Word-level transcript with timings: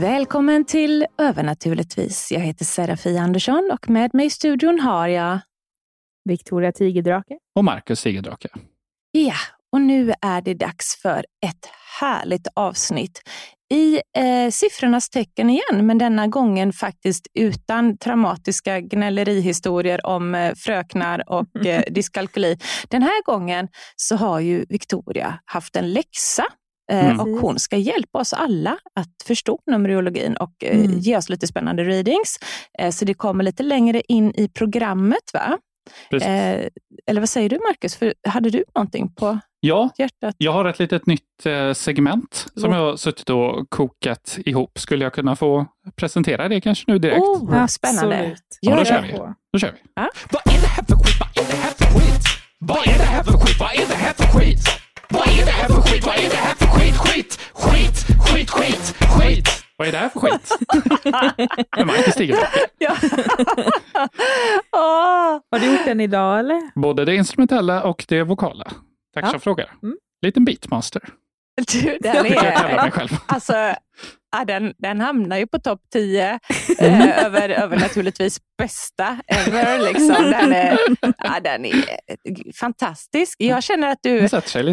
Välkommen 0.00 0.64
till 0.64 1.06
Övernaturligtvis. 1.18 2.32
Jag 2.32 2.40
heter 2.40 2.64
Serafia 2.64 3.20
Andersson 3.20 3.70
och 3.72 3.90
med 3.90 4.14
mig 4.14 4.26
i 4.26 4.30
studion 4.30 4.80
har 4.80 5.08
jag 5.08 5.40
Victoria 6.24 6.72
Tigerdrake. 6.72 7.38
Och 7.54 7.64
Marcus 7.64 8.02
Tigerdrake. 8.02 8.48
Ja, 9.10 9.34
och 9.72 9.80
nu 9.80 10.12
är 10.20 10.42
det 10.42 10.54
dags 10.54 10.96
för 11.02 11.18
ett 11.18 11.68
härligt 12.00 12.48
avsnitt 12.54 13.22
i 13.70 14.00
eh, 14.16 14.50
siffrornas 14.50 15.10
tecken 15.10 15.50
igen, 15.50 15.86
men 15.86 15.98
denna 15.98 16.26
gången 16.26 16.72
faktiskt 16.72 17.26
utan 17.34 17.98
traumatiska 17.98 18.80
gnällerihistorier 18.80 20.06
om 20.06 20.34
eh, 20.34 20.54
fröknar 20.54 21.30
och 21.30 21.56
eh, 21.66 21.82
dyskalkyli. 21.90 22.58
Den 22.88 23.02
här 23.02 23.24
gången 23.24 23.68
så 23.96 24.16
har 24.16 24.40
ju 24.40 24.64
Victoria 24.68 25.40
haft 25.44 25.76
en 25.76 25.92
läxa 25.92 26.44
Mm. 26.90 27.20
och 27.20 27.28
hon 27.28 27.58
ska 27.58 27.76
hjälpa 27.76 28.18
oss 28.18 28.32
alla 28.32 28.78
att 28.94 29.08
förstå 29.26 29.58
numerologin 29.66 30.36
och 30.36 30.52
eh, 30.64 30.78
Mm. 30.78 30.98
ge 30.98 31.16
oss 31.16 31.28
lite 31.28 31.46
spännande 31.46 31.84
readings. 31.84 32.38
Eh, 32.78 32.90
så 32.90 33.04
det 33.04 33.14
kommer 33.14 33.44
lite 33.44 33.62
längre 33.62 34.02
in 34.08 34.32
i 34.36 34.48
programmet. 34.48 35.30
va? 35.34 35.58
Precis. 36.10 36.28
Eller 37.06 37.20
vad 37.20 37.28
säger 37.28 37.48
du 37.48 37.58
Marcus? 37.58 37.96
För 37.96 38.14
hade 38.28 38.50
du 38.50 38.64
någonting 38.74 39.14
på 39.14 39.38
Ja, 39.60 39.90
hjärtat? 39.98 40.34
jag 40.38 40.52
har 40.52 40.64
ett 40.64 40.78
litet 40.78 41.06
nytt 41.06 41.22
segment 41.74 42.46
som 42.56 42.70
Oh. 42.70 42.76
jag 42.76 42.84
har 42.84 42.96
suttit 42.96 43.30
och 43.30 43.70
kokat 43.70 44.38
ihop. 44.44 44.78
Skulle 44.78 45.04
jag 45.04 45.12
kunna 45.12 45.36
få 45.36 45.66
presentera 45.96 46.48
det 46.48 46.60
kanske 46.60 46.84
nu 46.88 46.98
direkt? 46.98 47.20
Oh, 47.20 47.66
spännande. 47.66 48.16
Absolut. 48.16 48.42
Ja, 48.60 48.70
då 48.72 48.78
Gör 48.78 48.84
kör 48.84 49.02
vi. 49.02 49.12
Då 49.52 49.58
kör 49.58 49.72
vi. 49.72 49.78
Vad 50.30 50.54
är 50.56 50.60
det 50.60 50.66
här 50.66 50.84
för 50.84 50.96
skit? 50.96 51.18
Vad 51.18 51.38
är 51.38 51.48
det 51.48 51.56
här 51.56 51.72
för 51.72 51.84
skit? 51.86 52.26
Vad 52.58 52.86
är 52.88 52.98
det 52.98 53.04
här 53.04 53.22
för 53.24 53.32
skit? 53.32 53.60
Vad 53.60 53.72
är 53.74 53.86
det 53.88 53.94
här 53.94 54.12
för 54.14 54.38
skit? 54.38 54.58
Vad 55.10 55.28
är 55.28 55.44
det 55.44 55.50
här 55.50 55.68
för 55.68 55.82
skit? 55.82 56.06
Vad 56.06 56.16
är 56.16 56.30
det 56.30 56.36
här 56.36 56.54
för 56.54 56.66
skit? 56.66 56.96
Skit, 56.96 57.40
skit, 57.54 58.06
skit, 58.20 58.50
skit, 58.50 58.94
skit. 59.20 59.48
Vad 59.76 59.88
är 59.88 59.92
det 59.92 59.98
här 59.98 60.08
för 60.08 60.20
skit? 60.20 60.58
Med 61.76 61.86
Marcus 61.86 62.14
Tigerdrake. 62.14 62.58
Ja. 62.78 62.96
Åh, 64.72 65.40
Har 65.50 65.58
du 65.58 65.66
gjort 65.72 65.84
den 65.84 66.00
idag 66.00 66.38
eller? 66.38 66.80
Både 66.80 67.04
det 67.04 67.14
instrumentella 67.14 67.82
och 67.82 68.04
det 68.08 68.22
vokala. 68.22 68.64
Tack 69.14 69.24
Ja. 69.24 69.30
som 69.30 69.40
frågar. 69.40 69.70
Mm. 69.82 69.96
Liten 70.22 70.44
beatmaster. 70.44 71.02
du, 71.72 71.98
den 72.00 72.22
brukar 72.22 72.44
jag 72.44 72.56
kalla 72.56 72.76
mig 72.76 72.86
är... 72.86 72.90
själv. 72.90 73.08
Alltså, 73.26 73.52
ja, 74.32 74.44
den, 74.44 74.72
den 74.78 75.00
hamnar 75.00 75.38
ju 75.38 75.46
på 75.46 75.58
topp 75.58 75.80
10 75.92 76.38
eh, 76.78 77.24
över, 77.26 77.48
över 77.48 77.76
naturligtvis 77.76 78.38
bästa 78.58 79.16
ever. 79.26 79.78
Liksom. 79.92 80.08
Den, 80.30 80.52
är, 80.52 80.78
ja, 81.18 81.40
den 81.42 81.64
är 81.64 81.84
fantastisk. 82.60 83.36
Jag 83.40 83.62
känner 83.62 83.88
att 83.88 83.98
du, 84.02 84.24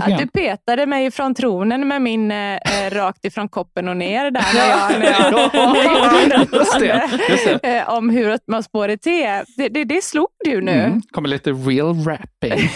att 0.01 0.17
du 0.17 0.27
petade 0.27 0.85
mig 0.85 1.05
ifrån 1.05 1.35
tronen 1.35 1.87
med 1.87 2.01
min 2.01 2.31
eh, 2.31 2.53
eh, 2.55 2.89
rakt 2.91 3.25
ifrån 3.25 3.49
koppen 3.49 3.87
och 3.87 3.97
ner 3.97 4.31
där 4.31 4.45
när 4.53 4.69
jag, 4.69 4.99
när 4.99 5.11
jag 5.11 5.49
Ja, 5.53 6.45
just 6.59 6.79
det, 6.79 7.09
just 7.29 7.61
det. 7.61 7.77
eh, 7.77 7.89
om 7.89 8.09
hur 8.09 8.39
man 8.51 8.63
spår 8.63 8.89
ett 8.89 9.01
te. 9.01 9.43
Det, 9.57 9.69
det, 9.69 9.83
det 9.83 10.03
slog 10.03 10.27
du 10.45 10.61
nu, 10.61 10.71
Mm. 10.71 11.01
kommer 11.11 11.29
lite 11.29 11.51
real 11.51 11.95
rapping. 12.05 12.69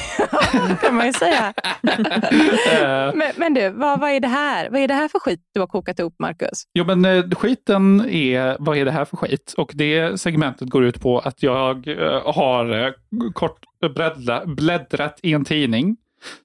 kan 0.82 0.96
man 0.96 1.06
ju 1.06 1.14
säga. 1.14 1.54
Eh, 2.72 3.16
Men, 3.16 3.32
men 3.36 3.54
du, 3.54 3.70
vad, 3.70 4.00
vad, 4.00 4.12
är 4.12 4.20
det 4.20 4.28
här? 4.28 4.70
vad 4.70 4.82
är 4.82 4.88
det 4.88 4.94
här 4.94 5.08
för 5.08 5.20
skit 5.20 5.40
du 5.54 5.60
har 5.60 5.68
kokat 5.68 6.00
ihop, 6.00 6.16
Marcus? 6.20 6.64
Jo, 6.74 6.86
men 6.86 7.06
eh, 7.06 7.24
skiten 7.32 8.10
är, 8.10 8.56
vad 8.60 8.78
är 8.78 8.86
det 8.86 8.92
här 8.92 9.06
för 9.06 9.18
skit? 9.18 9.54
Och 9.58 9.72
det 9.76 10.22
segmentet 10.22 10.70
går 10.70 10.84
ut 10.84 11.02
på 11.02 11.20
att 11.20 11.44
jag 11.44 11.88
eh, 11.88 12.34
har 12.34 12.86
eh, 12.86 12.92
kort 13.34 13.60
bläddra, 13.96 14.46
bläddrat 14.46 15.20
i 15.24 15.34
en 15.34 15.46
tidning 15.46 15.98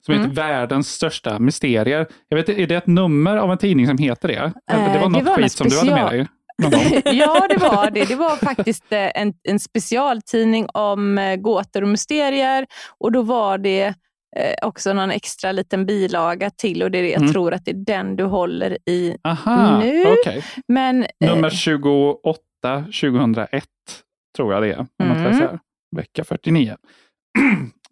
som 0.07 0.15
Mm. 0.15 0.25
heter 0.31 0.43
Världens 0.43 0.89
största 0.93 1.39
mysterier. 1.39 2.07
Jag 2.29 2.37
vet, 2.37 2.49
är 2.49 2.67
det 2.67 2.75
ett 2.75 2.87
nummer 2.87 3.37
av 3.37 3.53
en 3.53 3.59
tidning 3.59 3.87
som 3.87 3.99
heter 3.99 4.29
det? 4.29 4.53
Eller 4.73 4.93
det 4.93 4.99
var 4.99 5.01
det 5.01 5.09
något 5.09 5.23
var 5.23 5.35
skit 5.35 5.43
något 5.43 5.53
som 5.53 5.69
du 5.69 5.79
hade 5.79 6.03
med 6.03 6.13
dig 6.13 6.27
ja, 7.05 7.47
det 7.49 7.57
var 7.57 7.91
det. 7.91 8.05
Det 8.05 8.15
var 8.15 8.37
faktiskt 8.37 8.85
en, 8.91 9.35
en 9.49 9.61
specialtidning 9.61 10.67
om 10.75 11.37
gåtor 11.39 11.83
och 11.83 11.89
mysterier. 11.89 12.67
Och 12.99 13.13
då 13.13 13.23
var 13.23 13.59
det 13.59 13.95
också 14.63 14.93
någon 14.93 15.11
extra 15.11 15.53
liten 15.53 15.87
bilaga 15.87 16.51
till 16.51 16.83
och 16.83 16.91
det 16.91 16.99
är 16.99 17.03
det 17.03 17.11
jag 17.11 17.21
Mm. 17.23 17.33
tror 17.33 17.55
att 17.55 17.65
det 17.65 17.71
är 17.71 17.75
den 17.75 18.17
du 18.17 18.25
håller 18.25 18.79
i. 18.87 19.17
Aha, 19.25 19.79
Nu? 19.79 20.05
okej. 20.21 20.45
Men 20.69 21.03
eh, 21.03 21.09
Nummer 21.35 21.51
28 21.51 22.39
2001 23.01 23.65
tror 24.37 24.53
jag 24.53 24.63
det 24.63 24.73
är. 24.73 24.79
Om 24.79 24.87
Mm. 25.11 25.25
läser 25.25 25.59
vecka 25.97 26.25
49. 26.25 26.77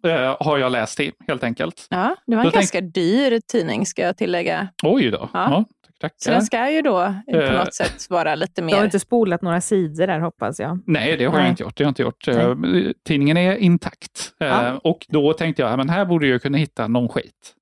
Eh, 0.07 0.37
har 0.39 0.57
jag 0.57 0.71
läst 0.71 0.99
i 0.99 1.11
helt 1.27 1.43
enkelt. 1.43 1.87
ja, 1.89 2.15
det 2.27 2.35
var 2.35 2.41
en 2.41 2.45
Då 2.45 2.51
tänk- 2.51 2.61
ganska 2.61 2.81
dyr 2.81 3.39
tidning 3.51 3.85
ska 3.85 4.01
jag 4.01 4.17
tillägga. 4.17 4.67
Oj 4.83 5.11
då. 5.11 5.29
Ja. 5.33 5.65
Ja. 6.05 6.09
tack, 6.09 6.15
Så 6.17 6.25
tackar. 6.29 6.37
den 6.37 6.45
ska 6.45 6.71
ju 6.71 6.81
då 6.81 7.15
på 7.31 7.37
Eh. 7.37 7.53
något 7.53 7.73
sätt 7.73 8.09
vara 8.09 8.35
lite 8.35 8.61
Du 8.61 8.67
har 8.67 8.77
mer... 8.79 8.85
inte 8.85 8.99
spolat 8.99 9.41
några 9.41 9.61
sidor 9.61 10.07
där 10.07 10.19
hoppas 10.19 10.59
jag. 10.59 10.79
Nej, 10.85 11.17
det 11.17 11.25
har 11.25 11.33
jag 11.33 11.41
Nej. 11.41 11.49
inte 11.49 11.63
gjort. 11.63 11.77
Det 11.77 11.83
har 11.83 11.85
jag 11.87 11.91
inte 11.91 12.01
gjort. 12.01 12.27
Eh, 12.27 12.91
Tidningen 13.07 13.37
är 13.37 13.55
intakt. 13.55 14.33
Eh, 14.39 14.47
Ja. 14.47 14.79
Och 14.83 15.05
då 15.09 15.33
tänkte 15.33 15.61
jag, 15.61 15.71
ja, 15.71 15.77
men 15.77 15.89
här 15.89 16.05
borde 16.05 16.27
jag 16.27 16.41
kunna 16.41 16.57
hitta 16.57 16.87
någon 16.87 17.09
skit 17.09 17.53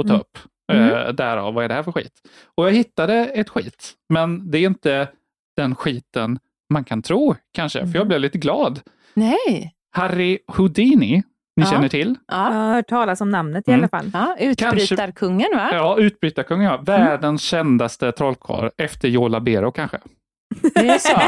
att 0.00 0.06
ta 0.06 0.12
Mm. 0.14 0.20
upp. 0.20 0.38
Eh, 0.72 1.12
Därav, 1.12 1.54
vad 1.54 1.64
är 1.64 1.68
det 1.68 1.74
här 1.74 1.82
för 1.82 1.92
skit? 1.92 2.12
Och 2.54 2.66
jag 2.66 2.72
hittade 2.72 3.14
ett 3.14 3.48
skit, 3.48 3.92
men 4.08 4.50
det 4.50 4.58
är 4.58 4.66
inte 4.66 5.08
den 5.56 5.74
skiten 5.74 6.38
man 6.72 6.84
kan 6.84 7.02
tro 7.02 7.34
kanske, 7.54 7.78
för 7.78 7.84
Mm. 7.86 7.94
jag 7.96 8.06
blev 8.08 8.20
lite 8.20 8.38
glad. 8.38 8.80
Nej! 9.14 9.74
Harry 9.92 10.38
Houdini, 10.56 11.22
ni 11.60 11.66
Ja. 11.66 11.70
känner 11.72 11.88
till? 11.88 12.16
Jag 12.28 12.36
Ja, 12.38 12.42
har 12.42 12.74
hört 12.74 12.88
talas 12.88 13.20
om 13.20 13.30
namnet 13.30 13.68
i 13.68 13.72
Mm. 13.72 13.80
alla 13.80 13.88
fall. 13.88 14.10
ja 14.12 14.36
utbrytarkungen 14.38 15.48
va? 15.56 15.68
Ja, 15.72 15.96
utbrytarkungen, 15.98 16.66
Mm. 16.66 16.76
ja. 16.86 16.96
Världens 16.98 17.42
kändaste 17.42 18.12
trollkarl 18.12 18.68
efter 18.76 19.08
Joe 19.08 19.28
Labero 19.28 19.70
kanske. 19.72 19.98
Det 20.74 20.88
är 20.88 20.98
så. 20.98 21.20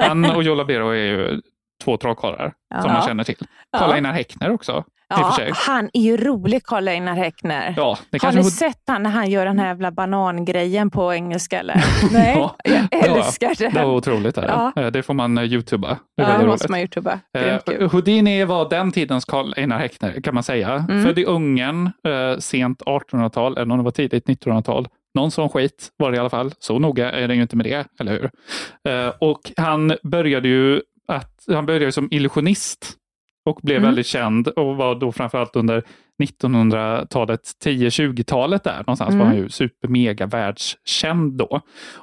Han 0.00 0.24
och 0.24 0.42
Joe 0.42 0.54
Labero 0.54 0.88
är 0.88 0.94
ju 1.04 1.40
två 1.84 1.96
trollkarlar 1.96 2.52
som 2.80 2.90
Ja. 2.90 2.92
man 2.92 3.02
känner 3.02 3.24
till. 3.24 3.36
Karl-Einar 3.78 4.12
Häckner 4.12 4.50
också. 4.50 4.84
Ja, 5.20 5.52
han 5.54 5.90
är 5.92 6.00
ju 6.00 6.16
rolig, 6.16 6.62
Karl-Einar 6.64 7.14
Häckner. 7.14 7.74
Ja, 7.76 7.98
det 8.10 8.22
Har 8.22 8.32
ni 8.32 8.38
Houd- 8.40 8.44
sett 8.50 8.82
han 8.86 9.02
när 9.02 9.10
han 9.10 9.30
gör 9.30 9.46
den 9.46 9.58
här 9.58 9.66
jävla 9.66 9.90
banangrejen 9.90 10.90
på 10.90 11.14
engelska? 11.14 11.60
Eller? 11.60 11.84
Nej. 12.12 12.34
Ja, 12.36 12.56
Jag 12.64 12.86
Ja, 12.90 13.16
älskar 13.16 13.54
det. 13.58 13.68
det 13.68 13.84
var 13.84 13.94
otroligt. 13.94 14.34
Där. 14.34 14.48
Ja. 14.76 14.82
Eh, 14.82 14.90
Det 14.90 15.02
får 15.02 15.14
man 15.14 15.38
eh, 15.38 15.44
youtuba. 15.44 15.88
Det 16.16 16.22
Ja, 16.22 16.38
det 16.38 16.46
måste 16.46 16.70
man 16.70 16.80
youtuba. 16.80 17.18
Eh. 17.38 17.88
Houdini 17.90 18.44
var 18.44 18.68
den 18.70 18.92
tidens 18.92 19.24
Karl 19.24 19.52
Einar 19.56 19.78
Häckner 19.78 20.20
kan 20.20 20.34
man 20.34 20.42
säga. 20.42 20.86
Mm. 20.88 21.04
Född 21.04 21.18
i 21.18 21.24
Ungern, 21.24 21.86
eh, 22.08 22.38
sent 22.38 22.82
1800-tal, 22.82 23.56
eller 23.56 23.72
om 23.72 23.78
det 23.78 23.84
var 23.84 23.90
tidigt 23.90 24.26
1900-tal. 24.26 24.88
Någon 25.14 25.30
sån 25.30 25.48
skit 25.48 25.88
var 25.96 26.10
det 26.10 26.16
i 26.16 26.20
alla 26.20 26.30
fall. 26.30 26.52
Så 26.58 26.78
noga 26.78 27.10
är 27.12 27.28
det 27.28 27.34
ju 27.34 27.42
inte 27.42 27.56
med 27.56 27.66
det, 27.66 27.86
eller 28.00 28.12
hur? 28.12 28.30
Eh, 28.92 29.12
och 29.20 29.40
han 29.56 29.96
började 30.02 30.48
ju 30.48 30.80
att, 31.08 31.44
han 31.48 31.66
började 31.66 31.92
som 31.92 32.08
illusionist 32.10 32.92
och 33.44 33.60
blev 33.62 33.76
Mm. 33.76 33.86
väldigt 33.88 34.06
känd 34.06 34.48
och 34.48 34.76
var 34.76 34.94
då 34.94 35.12
framförallt 35.12 35.56
under 35.56 35.82
1900-talet, 36.22 37.40
10-20-talet 37.64 38.64
där 38.64 38.78
någonstans 38.78 39.08
Mm. 39.08 39.18
var 39.18 39.26
han 39.26 39.36
ju 39.36 39.48
supermega 39.48 40.26
världskänd 40.26 41.32
då. 41.32 41.60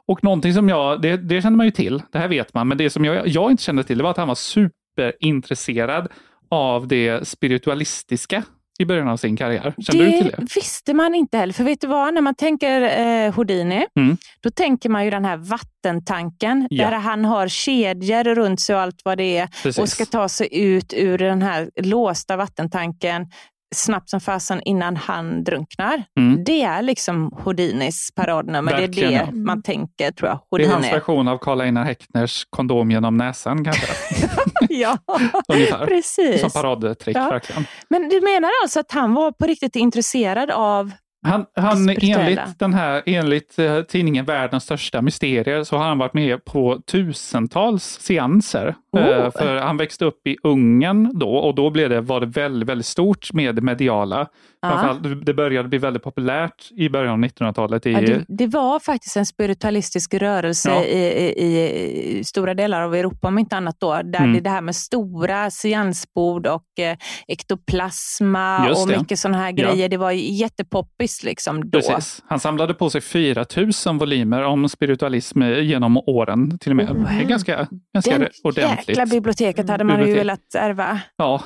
Och 0.08 0.24
någonting 0.24 0.54
som 0.54 0.70
jag, 0.70 1.02
det, 1.02 1.18
det 1.18 1.42
känner 1.42 1.58
man 1.58 1.66
ju 1.66 1.72
till, 1.72 2.02
det 2.12 2.20
här 2.20 2.28
vet 2.28 2.54
man, 2.54 2.68
men 2.68 2.78
det 2.78 2.90
som 2.90 3.06
jag, 3.06 3.28
jag 3.28 3.52
inte 3.52 3.64
kände 3.64 3.84
till 3.84 3.98
det 3.98 4.04
var 4.04 4.12
att 4.12 4.18
han 4.18 4.28
var 4.28 4.36
superintresserad 4.36 6.08
av 6.50 6.88
det 6.88 7.28
spiritualistiska 7.28 8.44
i 8.80 8.86
början 8.86 9.08
av 9.08 9.18
sin 9.18 9.38
karriär. 9.38 9.74
Kände 9.80 10.06
det 10.06 10.12
du 10.12 10.18
till 10.18 10.32
det? 10.38 10.56
visste 10.56 10.94
man 10.94 11.16
inte 11.16 11.38
heller. 11.38 11.54
För 11.54 11.64
vet 11.64 11.82
du 11.82 11.88
vad, 11.88 12.14
när 12.14 12.22
man 12.22 12.36
tänker 12.36 12.82
eh, 12.82 13.34
Houdini, 13.34 13.86
Mm. 13.96 14.18
då 14.42 14.50
tänker 14.50 14.90
man 14.90 15.06
ju 15.06 15.12
den 15.12 15.26
här 15.26 15.38
vattentanken. 15.38 16.68
Ja. 16.70 16.90
Där 16.90 16.98
han 16.98 17.26
har 17.26 17.48
kedjor 17.48 18.24
runt 18.36 18.60
sig 18.62 18.76
och 18.76 18.82
allt 18.82 19.02
vad 19.04 19.18
det 19.18 19.38
är. 19.38 19.48
Precis. 19.48 19.78
Och 19.80 19.90
ska 19.90 20.06
ta 20.06 20.30
sig 20.30 20.48
ut 20.52 20.94
ur 20.98 21.18
den 21.18 21.42
här 21.42 21.70
låsta 21.82 22.36
vattentanken 22.38 23.28
snabbt 23.76 24.10
som 24.10 24.20
fasen 24.20 24.62
innan 24.62 24.96
han 24.96 25.44
drunknar. 25.44 26.04
Mm. 26.20 26.44
Det 26.44 26.62
är 26.64 26.82
liksom 26.82 27.32
Houdinis 27.44 28.10
paradnummer. 28.16 28.72
Det 28.76 28.82
Verkligen, 28.82 29.14
är 29.14 29.20
det 29.20 29.26
ja. 29.26 29.32
man 29.32 29.62
tänker, 29.64 30.12
tror 30.12 30.30
jag, 30.30 30.40
Det 30.60 30.64
är 30.66 30.68
hans 30.70 30.76
Houdini. 30.86 30.94
version 30.94 31.28
av 31.28 31.38
Karl 31.38 31.62
Einar 31.62 31.84
Häckners 31.84 32.46
kondom 32.50 32.92
genom 32.92 33.18
näsan 33.18 33.64
kanske. 33.66 33.88
ja, 34.82 34.98
Ungefär. 35.48 35.86
precis. 35.86 36.42
Som 36.42 36.50
paradtrick 36.52 37.18
Ja. 37.18 37.30
verkligen. 37.30 37.66
Men 37.90 38.10
du 38.10 38.22
menar 38.22 38.50
alltså 38.64 38.80
att 38.80 38.92
han 38.92 39.14
var 39.14 39.32
på 39.32 39.46
riktigt 39.46 39.76
intresserad 39.76 40.52
av... 40.52 40.92
Han, 41.28 41.46
han 41.56 41.84
Spirituella. 41.84 42.20
enligt, 42.42 42.60
den 42.60 42.74
här, 42.74 43.02
enligt 43.06 43.60
eh, 43.60 43.82
tidningen 43.82 44.26
Världens 44.26 44.64
största 44.64 45.02
mysterier 45.02 45.64
så 45.64 45.78
har 45.78 45.86
han 45.88 45.98
varit 45.98 46.14
med 46.14 46.46
på 46.46 46.80
tusentals 46.92 47.84
seanser. 48.02 48.76
Oh. 48.92 49.02
Eh, 49.02 49.32
för 49.32 49.56
han 49.56 49.78
växte 49.78 50.06
upp 50.06 50.28
i 50.28 50.38
Ungern 50.44 51.12
då 51.20 51.30
och 51.36 51.56
då 51.56 51.70
blev 51.70 51.90
det, 51.90 52.02
var 52.02 52.20
det 52.20 52.26
väldigt, 52.26 52.70
väldigt 52.70 52.86
stort 52.86 53.34
med 53.34 53.56
det 53.56 53.62
mediala. 53.62 54.28
Framförallt, 54.66 55.26
det 55.26 55.34
började 55.34 55.70
bli 55.70 55.78
väldigt 55.78 56.04
populärt 56.04 56.72
i 56.72 56.90
början 56.90 57.14
av 57.24 57.30
1900-talet. 57.30 57.86
I, 57.86 57.92
Ja, 57.92 58.02
det, 58.02 58.26
det 58.28 58.48
var 58.48 58.80
faktiskt 58.80 59.18
en 59.18 59.26
spiritualistisk 59.26 60.14
rörelse 60.14 60.70
Ja. 60.70 60.84
i, 60.84 61.00
i, 61.46 62.20
i 62.20 62.24
stora 62.24 62.54
delar 62.54 62.82
av 62.82 62.96
Europa, 62.96 63.28
om 63.28 63.38
inte 63.40 63.58
annat 63.58 63.76
då, 63.80 64.02
där 64.04 64.20
Mm. 64.20 64.34
det, 64.34 64.40
det 64.40 64.50
här 64.50 64.62
med 64.62 64.76
stora 64.76 65.52
seansbord 65.52 66.48
och 66.48 66.80
eh, 66.80 66.98
ektoplasma 67.28 68.66
Just 68.68 68.82
och 68.82 68.88
det. 68.92 68.98
mycket 69.00 69.20
sådana 69.20 69.38
här 69.38 69.54
Ja. 69.56 69.72
grejer. 69.72 69.90
Det 69.90 69.98
var 69.98 70.12
jättepoppis 70.12 71.09
liksom 71.24 71.70
då. 71.70 71.80
Precis. 71.80 72.24
Han 72.28 72.40
samlade 72.40 72.74
på 72.74 72.90
sig 72.90 73.02
4 73.02 73.46
000 73.86 73.98
volymer 74.00 74.42
om 74.44 74.70
spiritualism 74.70 75.42
genom 75.44 75.98
åren 75.98 76.58
till 76.60 76.72
och 76.72 76.76
med. 76.76 76.88
Wow. 76.90 77.04
Det 77.04 77.24
är 77.24 77.28
ganska, 77.28 77.68
ganska 77.94 78.18
Den 78.18 78.28
ordentligt. 78.44 78.90
jäkla 78.90 79.06
biblioteket 79.06 79.70
hade 79.70 79.84
man 79.84 79.96
ju 79.96 80.06
Bibliotek. 80.06 80.22
velat 80.22 80.56
ärva. 80.56 81.00
Ja, 81.18 81.44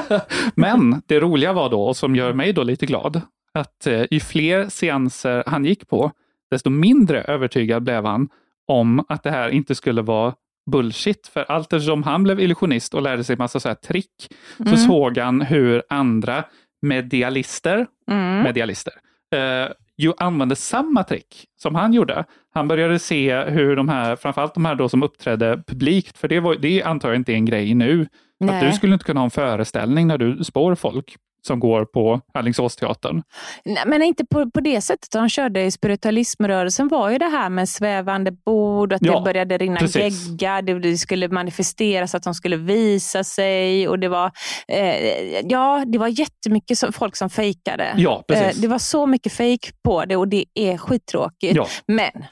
men 0.54 1.02
det 1.06 1.20
roliga 1.20 1.52
var 1.52 1.70
då, 1.70 1.82
och 1.82 1.96
som 1.96 2.16
gör 2.16 2.32
mig 2.32 2.52
då 2.52 2.62
lite 2.62 2.86
glad, 2.86 3.20
att 3.54 3.86
eh, 3.86 4.02
ju 4.10 4.20
fler 4.20 4.68
seanser 4.68 5.42
han 5.46 5.64
gick 5.64 5.88
på, 5.88 6.10
desto 6.50 6.70
mindre 6.70 7.22
övertygad 7.22 7.82
blev 7.82 8.04
han 8.04 8.28
om 8.68 9.04
att 9.08 9.22
det 9.22 9.30
här 9.30 9.48
inte 9.48 9.74
skulle 9.74 10.02
vara 10.02 10.34
bullshit. 10.70 11.26
För 11.32 11.44
allt 11.48 11.72
eftersom 11.72 12.02
han 12.02 12.22
blev 12.22 12.40
illusionist 12.40 12.94
och 12.94 13.02
lärde 13.02 13.24
sig 13.24 13.36
massa 13.36 13.60
så 13.60 13.68
här 13.68 13.74
trick, 13.74 14.28
så 14.56 14.62
Mm. 14.62 14.76
såg 14.76 15.18
han 15.18 15.40
hur 15.40 15.82
andra 15.88 16.44
medialister, 16.82 17.86
Mm. 18.10 18.42
medialister 18.42 18.92
eh, 19.34 19.68
ju 19.96 20.12
använde 20.18 20.56
samma 20.56 21.04
trick 21.04 21.44
som 21.56 21.74
han 21.74 21.92
gjorde. 21.92 22.24
Han 22.54 22.68
började 22.68 22.98
se 22.98 23.44
hur 23.44 23.76
de 23.76 23.88
här, 23.88 24.16
framförallt 24.16 24.54
de 24.54 24.64
här 24.64 24.74
då 24.74 24.88
som 24.88 25.02
uppträdde 25.02 25.62
publikt, 25.66 26.18
för 26.18 26.28
det, 26.28 26.40
var, 26.40 26.54
det 26.54 26.82
antar 26.82 27.08
jag 27.08 27.16
inte 27.16 27.32
är 27.32 27.36
en 27.36 27.44
grej 27.44 27.74
nu, 27.74 28.02
att 28.02 28.08
Nej. 28.38 28.66
du 28.66 28.72
skulle 28.72 28.92
inte 28.92 29.04
kunna 29.04 29.20
ha 29.20 29.24
en 29.24 29.30
föreställning 29.30 30.06
när 30.06 30.18
du 30.18 30.44
spår 30.44 30.74
folk 30.74 31.16
som 31.46 31.60
går 31.60 31.84
på 31.84 32.20
Alingsåsteatern. 32.34 33.22
Nej, 33.64 33.82
men 33.86 34.02
inte 34.02 34.26
på, 34.26 34.50
på 34.50 34.60
det 34.60 34.80
sättet 34.80 35.10
de 35.12 35.28
körde 35.28 35.62
i 35.64 35.70
spiritualismrörelsen 35.70 36.88
var 36.88 37.10
ju 37.10 37.18
det 37.18 37.28
här 37.28 37.48
med 37.50 37.68
svävande 37.68 38.32
bord, 38.32 38.92
att 38.92 39.02
Ja, 39.02 39.18
det 39.18 39.24
började 39.24 39.58
rinna 39.58 39.80
precis. 39.80 40.28
gegga, 40.28 40.62
det, 40.62 40.78
det 40.78 40.98
skulle 40.98 41.28
manifesteras, 41.28 42.14
att 42.14 42.22
de 42.22 42.34
skulle 42.34 42.56
visa 42.56 43.24
sig 43.24 43.88
och 43.88 43.98
det 43.98 44.08
var, 44.08 44.30
eh, 44.68 45.40
ja, 45.44 45.84
det 45.86 45.98
var 45.98 46.08
jättemycket 46.08 46.78
som, 46.78 46.92
folk 46.92 47.16
som 47.16 47.30
fejkade. 47.30 47.94
Ja, 47.96 48.24
precis. 48.28 48.56
Eh, 48.56 48.62
det 48.62 48.68
var 48.68 48.78
så 48.78 49.06
mycket 49.06 49.32
fejk 49.32 49.70
på 49.84 50.04
det 50.04 50.16
och 50.16 50.28
det 50.28 50.44
är 50.54 50.76
skittråkigt. 50.78 51.54
Ja, 51.56 51.66
Men 51.86 52.24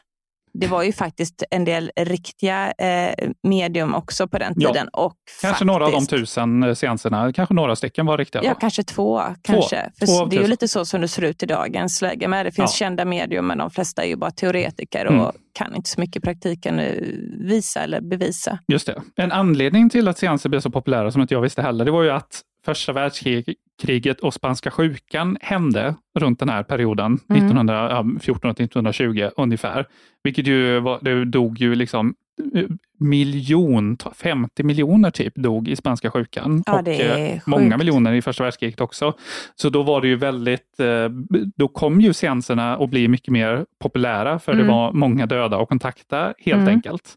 det 0.54 0.66
var 0.66 0.82
ju 0.82 0.92
faktiskt 0.92 1.42
en 1.50 1.64
del 1.64 1.90
riktiga 1.96 2.72
eh, 2.72 3.14
medium 3.42 3.94
också 3.94 4.28
på 4.28 4.38
den 4.38 4.52
Ja. 4.56 4.68
tiden. 4.72 4.88
Och 4.88 5.14
kanske 5.40 5.46
faktiskt, 5.48 5.66
några 5.66 5.86
av 5.86 5.92
de 5.92 6.06
tusen 6.06 6.62
eh, 6.62 6.74
seanserna, 6.74 7.32
kanske 7.32 7.54
några 7.54 7.76
stycken 7.76 8.06
var 8.06 8.18
riktiga. 8.18 8.42
Ja, 8.44 8.50
då. 8.54 8.58
kanske 8.60 8.82
två. 8.82 9.22
Kanske. 9.42 9.90
För 9.98 10.06
Två 10.06 10.20
av 10.22 10.28
det 10.28 10.36
är 10.36 10.40
ju 10.40 10.46
lite 10.46 10.68
så 10.68 10.84
som 10.84 11.00
det 11.00 11.08
ser 11.08 11.22
ut 11.24 11.42
i 11.42 11.46
dagens 11.46 12.02
läge. 12.02 12.28
Men 12.28 12.44
det 12.44 12.52
finns 12.52 12.80
Ja. 12.80 12.84
kända 12.86 13.04
medium, 13.04 13.46
men 13.46 13.58
de 13.58 13.70
flesta 13.70 14.02
är 14.04 14.06
ju 14.08 14.16
bara 14.16 14.30
teoretiker 14.30 15.06
Mm. 15.06 15.20
och 15.20 15.32
kan 15.52 15.74
inte 15.74 15.90
så 15.90 16.00
mycket 16.00 16.16
i 16.16 16.20
praktiken 16.20 16.78
eh, 16.78 16.94
visa 17.38 17.80
eller 17.80 18.00
bevisa. 18.00 18.58
Just 18.68 18.86
det. 18.86 19.02
En 19.16 19.32
anledning 19.32 19.90
till 19.90 20.08
att 20.08 20.18
seanser 20.18 20.48
blev 20.48 20.60
så 20.60 20.70
populära, 20.70 21.10
som 21.10 21.22
inte 21.22 21.34
jag 21.34 21.40
visste 21.40 21.62
heller, 21.62 21.84
det 21.84 21.90
var 21.90 22.02
ju 22.02 22.10
att 22.10 22.40
första 22.64 22.92
världskriget 22.92 24.20
och 24.20 24.34
spanska 24.34 24.70
sjukan 24.70 25.38
hände 25.40 25.94
runt 26.18 26.38
den 26.38 26.48
här 26.48 26.62
perioden, 26.62 27.18
Mm. 27.30 27.42
1914 27.46 28.54
till 28.54 28.64
1920 28.64 29.28
ungefär. 29.36 29.86
Vilket 30.24 30.46
ju 30.46 30.80
var, 30.80 30.98
det 31.02 31.24
dog 31.24 31.58
ju 31.58 31.74
liksom 31.74 32.14
eh, 32.54 32.64
miljon, 33.00 33.96
50 34.16 34.62
miljoner 34.62 35.10
typ 35.10 35.34
dog 35.34 35.68
i 35.68 35.76
spanska 35.76 36.10
sjukan. 36.10 36.62
Ja, 36.66 36.78
och 36.78 36.84
det 36.84 37.32
eh, 37.32 37.40
många 37.46 37.76
miljoner 37.76 38.12
i 38.12 38.22
första 38.22 38.44
världskriget 38.44 38.80
också. 38.80 39.14
Så 39.54 39.68
då 39.70 39.82
var 39.82 40.00
det 40.00 40.08
ju 40.08 40.16
väldigt, 40.16 40.80
eh, 40.80 41.08
då 41.56 41.68
kom 41.68 42.00
ju 42.00 42.12
seanserna 42.12 42.76
att 42.76 42.90
bli 42.90 43.08
mycket 43.08 43.28
mer 43.28 43.66
populära 43.80 44.38
för 44.38 44.52
det 44.52 44.58
Mm. 44.62 44.74
var 44.74 44.92
många 44.92 45.26
döda 45.26 45.56
att 45.62 45.68
kontakta 45.68 46.34
helt 46.38 46.60
Mm. 46.60 46.68
enkelt. 46.68 47.16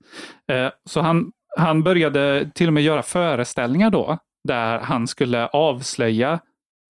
Så 0.86 1.02
han, 1.02 1.32
han 1.58 1.84
började 1.84 2.50
till 2.56 2.68
och 2.68 2.74
med 2.74 2.84
göra 2.84 3.02
föreställningar 3.04 3.90
då, 3.90 4.18
där 4.48 4.80
han 4.80 5.08
skulle 5.08 5.48
avslöja 5.48 6.40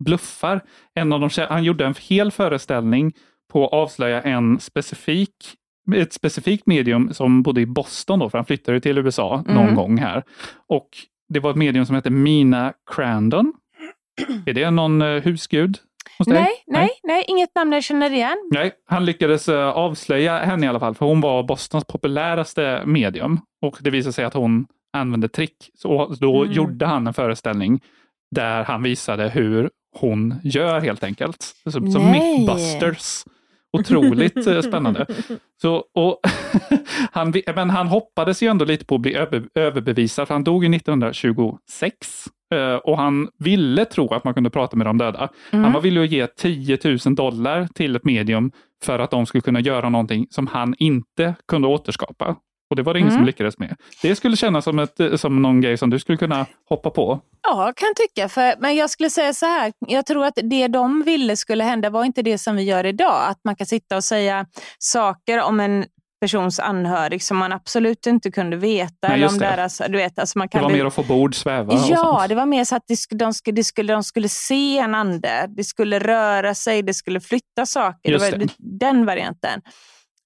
bluffar. 0.03 0.61
En 0.95 1.13
av 1.13 1.19
de, 1.19 1.29
han 1.49 1.63
gjorde 1.63 1.85
en 1.85 1.95
hel 2.09 2.31
föreställning 2.31 3.13
på 3.53 3.65
att 3.65 3.73
avslöja 3.73 4.21
en 4.21 4.59
specifik, 4.59 5.31
ett 5.95 6.13
specifikt 6.13 6.65
medium 6.67 7.13
som 7.13 7.43
bodde 7.43 7.61
i 7.61 7.65
Boston, 7.65 8.19
då, 8.19 8.29
för 8.29 8.37
han 8.37 8.45
flyttade 8.45 8.79
till 8.81 8.97
USA 8.97 9.43
någon 9.47 9.57
Mm. 9.63 9.75
gång 9.75 9.97
här. 9.97 10.23
Och 10.67 10.89
Det 11.29 11.39
var 11.39 11.49
ett 11.51 11.55
medium 11.57 11.85
som 11.85 11.95
hette 11.95 12.09
Mina 12.09 12.73
Crandon. 12.95 13.53
Är 14.45 14.53
det 14.53 14.71
någon 14.71 15.01
eh, 15.01 15.07
husgud 15.23 15.77
dig? 16.25 16.33
Nej, 16.33 16.51
nej, 16.67 16.89
nej, 17.03 17.25
inget 17.27 17.55
namn 17.55 17.71
jag 17.71 17.83
känner 17.83 18.11
igen. 18.13 18.37
Nej, 18.51 18.71
han 18.85 19.05
lyckades 19.05 19.49
eh, 19.49 19.67
avslöja 19.69 20.37
henne 20.39 20.65
i 20.65 20.69
alla 20.69 20.79
fall, 20.79 20.95
för 20.95 21.05
hon 21.05 21.21
var 21.21 21.43
Bostons 21.43 21.85
populäraste 21.85 22.83
medium. 22.85 23.39
Och 23.61 23.77
det 23.81 23.89
visade 23.89 24.13
sig 24.13 24.25
att 24.25 24.33
hon 24.33 24.67
använde 24.95 25.27
trick. 25.27 25.55
Så 25.73 26.15
då 26.19 26.41
Mm. 26.43 26.53
gjorde 26.53 26.85
han 26.85 27.07
en 27.07 27.13
föreställning 27.13 27.79
där 28.31 28.63
han 28.63 28.83
visade 28.83 29.29
hur 29.29 29.69
hon 29.99 30.35
gör 30.43 30.79
helt 30.79 31.03
enkelt. 31.03 31.53
Som, 31.69 31.91
som. 31.91 32.11
Mythbusters. 32.11 33.23
Otroligt 33.77 34.47
eh, 34.47 34.61
spännande. 34.61 35.05
Så, 35.61 35.75
och 35.93 36.19
han, 37.11 37.33
men 37.55 37.69
han 37.69 37.87
hoppades 37.87 38.43
ju 38.43 38.47
ändå 38.47 38.65
lite 38.65 38.85
på 38.85 38.95
att 38.95 39.01
bli 39.01 39.15
över, 39.15 39.43
överbevisad, 39.55 40.27
för 40.27 40.35
han 40.35 40.43
dog 40.43 40.63
ju 40.63 40.75
1926. 40.75 42.25
eh, 42.53 42.75
Och 42.75 42.97
han 42.97 43.29
ville 43.39 43.85
tro 43.85 44.13
att 44.13 44.23
man 44.23 44.33
kunde 44.33 44.49
prata 44.49 44.77
med 44.77 44.87
de 44.87 44.97
döda. 44.97 45.29
Mm. 45.51 45.63
Han 45.63 45.73
var 45.73 45.81
villig 45.81 46.01
att 46.01 46.09
ge 46.11 46.27
10 46.27 46.77
000 47.05 47.15
dollar 47.15 47.67
till 47.75 47.95
ett 47.95 48.05
medium 48.05 48.51
för 48.83 48.99
att 48.99 49.11
de 49.11 49.25
skulle 49.25 49.41
kunna 49.41 49.59
göra 49.59 49.89
någonting 49.89 50.27
som 50.29 50.47
han 50.47 50.75
inte 50.77 51.35
kunde 51.47 51.67
återskapa. 51.67 52.35
Och 52.69 52.75
det 52.75 52.83
var 52.83 52.93
det 52.93 52.99
ingen 52.99 53.09
Mm. 53.11 53.19
som 53.19 53.25
lyckades 53.25 53.59
med. 53.59 53.75
Det 54.01 54.15
skulle 54.15 54.37
kännas 54.37 54.63
som, 54.63 54.79
ett, 54.79 54.99
som 55.15 55.41
någon 55.41 55.61
grej 55.61 55.77
som 55.77 55.89
du 55.89 55.99
skulle 55.99 56.17
kunna 56.17 56.45
hoppa 56.69 56.89
på. 56.89 57.19
Ja, 57.47 57.73
kan 57.75 57.93
tycka. 57.95 58.29
För, 58.29 58.53
men 58.59 58.75
jag 58.75 58.89
skulle 58.89 59.09
säga 59.09 59.33
så 59.33 59.45
här. 59.45 59.73
Jag 59.87 60.05
tror 60.05 60.25
att 60.25 60.39
det 60.43 60.67
de 60.67 61.03
ville 61.03 61.35
skulle 61.37 61.63
hända 61.63 61.89
var 61.89 62.03
inte 62.05 62.21
det 62.21 62.37
som 62.37 62.55
vi 62.55 62.63
gör 62.63 62.85
idag. 62.85 63.29
Att 63.29 63.39
man 63.43 63.55
kan 63.55 63.67
sitta 63.67 63.95
och 63.97 64.03
säga 64.03 64.45
saker 64.79 65.41
om 65.41 65.59
en 65.59 65.85
persons 66.21 66.59
anhörig 66.59 67.23
som 67.23 67.37
man 67.37 67.51
absolut 67.53 68.05
inte 68.07 68.31
kunde 68.31 68.57
veta. 68.57 69.07
Nej, 69.07 69.25
om 69.27 69.33
det. 69.37 69.45
deras, 69.45 69.81
du 69.89 69.97
vet, 69.97 70.19
alltså 70.19 70.37
man 70.37 70.47
Det 70.47 70.51
kan 70.51 70.61
var 70.61 70.69
bli- 70.69 70.77
mer 70.77 70.85
att 70.85 70.93
få 70.93 71.03
bord, 71.03 71.35
sväva 71.35 71.73
Ja, 71.89 72.25
det 72.29 72.35
var 72.35 72.45
mer 72.45 72.63
så 72.63 72.75
att 72.75 72.83
de 72.87 72.95
skulle, 72.97 73.17
de, 73.25 73.33
skulle, 73.33 73.55
de, 73.55 73.63
skulle, 73.63 73.93
de 73.93 74.03
skulle 74.03 74.29
se 74.29 74.77
en 74.77 74.95
ande. 74.95 75.45
Det 75.57 75.63
skulle 75.63 75.99
röra 75.99 76.55
sig, 76.55 76.81
det 76.83 76.93
skulle 76.93 77.21
flytta 77.21 77.65
saker. 77.65 78.11
Just 78.11 78.25
det 78.25 78.31
var 78.31 78.37
det. 78.45 78.53
den 78.57 79.05
varianten. 79.05 79.61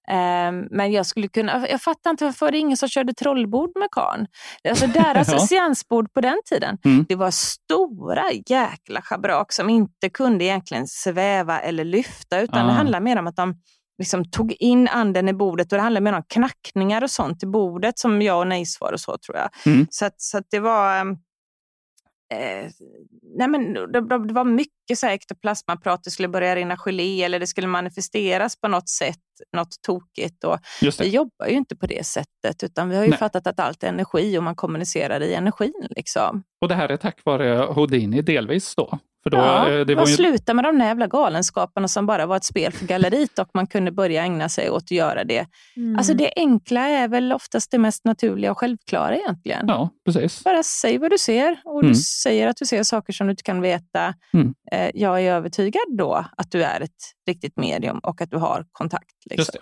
Ehm, 0.09 0.67
men 0.71 0.91
jag 0.91 1.05
skulle 1.05 1.27
kunna, 1.27 1.67
jag 1.69 1.81
fattar 1.81 2.09
inte 2.09 2.25
varför 2.25 2.51
det 2.51 2.57
ingen 2.57 2.77
som 2.77 2.89
körde 2.89 3.13
trollbord 3.13 3.71
med 3.79 3.87
karln. 3.91 4.27
Alltså 4.69 4.87
deras 4.87 5.47
seansbord 5.49 6.13
på 6.13 6.21
den 6.21 6.41
tiden, 6.45 6.77
Mm. 6.85 7.05
det 7.09 7.15
var 7.15 7.31
stora 7.31 8.23
jäkla 8.49 9.01
schabrak 9.01 9.51
som 9.53 9.69
inte 9.69 10.09
kunde 10.09 10.45
egentligen 10.45 10.87
sväva 10.87 11.59
eller 11.59 11.83
lyfta, 11.83 12.39
utan 12.41 12.65
det 12.67 12.71
Ah. 12.73 12.75
handlade 12.75 13.03
mer 13.03 13.19
om 13.19 13.27
att 13.27 13.35
de 13.35 13.55
liksom 13.99 14.31
tog 14.31 14.55
in 14.59 14.87
anden 14.87 15.29
i 15.29 15.33
bordet 15.33 15.71
och 15.71 15.75
det 15.77 15.81
handlade 15.81 16.03
mer 16.03 16.13
om 16.13 16.23
knackningar 16.27 17.03
och 17.03 17.11
sånt 17.11 17.43
i 17.43 17.45
bordet 17.45 17.99
som 17.99 18.21
ja 18.21 18.33
och 18.35 18.47
nej-svar 18.47 18.93
och 18.93 18.99
så 18.99 19.17
tror 19.17 19.37
jag. 19.37 19.49
Mm. 19.65 19.87
Så, 19.89 20.05
att, 20.05 20.21
så 20.21 20.37
att 20.37 20.45
det 20.51 20.59
var 20.59 20.95
ehm, 20.97 21.17
Eh, 22.33 22.69
nej 23.37 23.47
men 23.47 23.73
det, 23.73 23.87
det 24.09 24.27
det 24.27 24.33
var 24.33 24.43
mycket 24.43 24.97
så 24.97 25.05
här 25.05 25.13
ektoplasmaprat, 25.13 26.03
det 26.03 26.11
skulle 26.11 26.27
börja 26.27 26.55
rinna 26.55 26.77
gelé 26.77 27.23
eller 27.23 27.39
det 27.39 27.47
skulle 27.47 27.67
manifesteras 27.67 28.59
på 28.61 28.67
något 28.67 28.89
sätt. 28.89 29.17
Något 29.55 29.81
tokigt. 29.81 30.43
Och 30.43 30.59
vi 30.99 31.07
jobbar 31.09 31.47
ju 31.47 31.53
inte 31.55 31.75
på 31.75 31.87
det 31.87 32.05
sättet, 32.05 32.63
utan 32.63 32.89
vi 32.89 32.95
har 32.95 33.03
ju 33.03 33.09
Nej. 33.09 33.19
fattat 33.19 33.47
att 33.47 33.59
allt 33.59 33.83
är 33.83 33.87
energi 33.87 34.37
och 34.37 34.43
man 34.43 34.55
kommunicerar 34.55 35.21
i 35.21 35.33
energin. 35.33 35.87
Liksom. 35.89 36.43
Och 36.61 36.67
det 36.67 36.75
här 36.75 36.89
är 36.89 36.97
tack 36.97 37.25
vare 37.25 37.57
Houdini 37.73 38.21
delvis 38.21 38.75
då. 38.75 38.99
För 39.23 39.29
då, 39.29 39.37
ja, 39.37 39.69
eh, 39.71 39.85
det 39.85 39.95
var 39.95 40.07
ju, 40.07 40.13
Sluta 40.13 40.53
med 40.53 40.63
de 40.65 40.79
där 40.79 40.85
jävla 40.85 41.07
galenskaperna 41.07 41.87
som 41.87 42.05
bara 42.05 42.25
var 42.25 42.37
ett 42.37 42.43
spel 42.43 42.71
för 42.71 42.85
galleriet 42.85 43.39
och 43.39 43.47
man 43.53 43.67
kunde 43.67 43.91
börja 43.91 44.23
ägna 44.23 44.49
sig 44.49 44.69
åt 44.69 44.83
att 44.83 44.91
göra 44.91 45.23
det. 45.23 45.45
Mm. 45.77 45.97
Alltså 45.97 46.13
det 46.13 46.33
enkla 46.35 46.87
är 46.87 47.07
väl 47.07 47.33
oftast 47.33 47.71
det 47.71 47.77
mest 47.77 48.05
naturliga 48.05 48.51
och 48.51 48.57
självklara 48.57 49.15
egentligen. 49.17 49.65
ja, 49.67 49.89
precis. 50.05 50.43
Bara 50.43 50.63
säg 50.63 50.97
vad 50.97 51.11
du 51.11 51.17
ser 51.17 51.61
och 51.65 51.79
Mm. 51.79 51.91
du 51.91 51.95
säger 51.99 52.47
att 52.47 52.57
du 52.57 52.65
ser 52.65 52.83
saker 52.83 53.13
som 53.13 53.27
du 53.27 53.31
inte 53.31 53.43
kan 53.43 53.61
veta. 53.61 54.13
Mm. 54.33 54.53
Eh, 54.71 54.89
Jag 54.93 55.21
är 55.21 55.33
övertygad 55.33 55.97
då 55.97 56.25
att 56.37 56.51
du 56.51 56.63
är 56.63 56.81
ett 56.81 56.91
riktigt 57.27 57.57
medium 57.57 57.99
och 57.99 58.21
att 58.21 58.31
du 58.31 58.37
har 58.37 58.65
kontakt. 58.71 59.15
Liksom. 59.29 59.37
Just 59.41 59.53
det. 59.53 59.59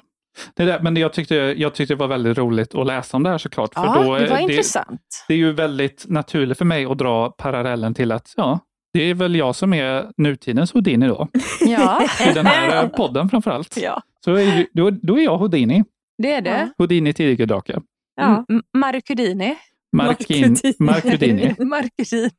Det 0.53 0.65
där, 0.65 0.79
men 0.79 0.97
jag 0.97 1.13
tyckte, 1.13 1.35
jag 1.35 1.73
tyckte 1.75 1.93
det 1.93 1.99
var 1.99 2.07
väldigt 2.07 2.37
roligt 2.37 2.75
att 2.75 2.87
läsa 2.87 3.17
om 3.17 3.23
det 3.23 3.29
här 3.29 3.37
såklart. 3.37 3.73
För 3.73 3.81
Ja, 3.85 4.03
då, 4.03 4.15
det 4.17 4.25
är- 4.25 4.29
var 4.29 4.37
intressant. 4.39 5.25
det 5.27 5.33
är 5.33 5.37
ju 5.37 5.51
väldigt 5.53 6.05
naturligt 6.07 6.57
för 6.57 6.65
mig 6.65 6.85
att 6.85 6.97
dra 6.97 7.29
parallellen 7.31 7.93
till 7.93 8.11
att 8.11 8.33
ja, 8.37 8.59
det 8.93 9.03
är 9.03 9.13
väl 9.13 9.35
jag 9.35 9.55
som 9.55 9.73
är 9.73 10.11
nutidens 10.17 10.73
Houdini 10.73 11.07
då. 11.07 11.27
Ja. 11.61 12.07
I 12.29 12.33
den 12.33 12.45
här 12.45 12.83
eh, 12.83 12.89
podden 12.89 13.29
framför 13.29 13.51
allt. 13.51 13.77
ja, 13.77 14.01
Så 14.25 14.33
är, 14.35 14.67
då, 14.73 14.89
då 14.89 15.19
är 15.19 15.23
jag 15.23 15.37
Houdini. 15.37 15.83
det 16.17 16.31
är 16.31 16.41
det. 16.41 16.69
Houdini 16.77 17.13
tigerdrake. 17.13 17.79
ja. 18.15 18.45
M- 18.49 18.61
Marcudini. 18.77 19.55
Markin, 19.97 20.55
Markudini. 20.79 21.55
Marcudini. 21.59 22.31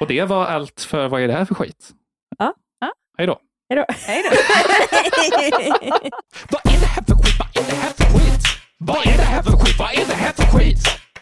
Och 0.00 0.06
det 0.06 0.24
var 0.24 0.46
allt 0.46 0.80
för 0.80 1.08
Vad 1.08 1.22
är 1.22 1.28
det 1.28 1.34
här 1.34 1.44
för 1.44 1.54
skit? 1.54 1.90
Ja. 2.38 2.54
Ja. 2.80 2.92
Hej 3.18 3.26
då. 3.26 3.38
Hej 3.70 3.76
då. 3.78 3.84
Hej 4.06 4.22
då. 4.22 4.30
Vad 6.50 6.66
är 6.74 6.80
det 6.80 6.86
här 6.86 7.02
för 7.02 7.14
skit? 7.14 7.38
Vad 7.38 7.56
är 7.56 7.66
det 7.66 7.72
här 7.72 7.92
för 7.92 8.02
skit? 8.12 8.42
Vad 8.78 9.06
är 9.06 9.16
det 9.16 9.22
här 9.22 9.42
för 9.42 9.52
skit? 9.52 9.78
Vad 9.78 9.90
är 9.90 10.04
det 10.06 10.14
här 10.14 10.32
för 10.32 10.42
skit? 10.42 10.78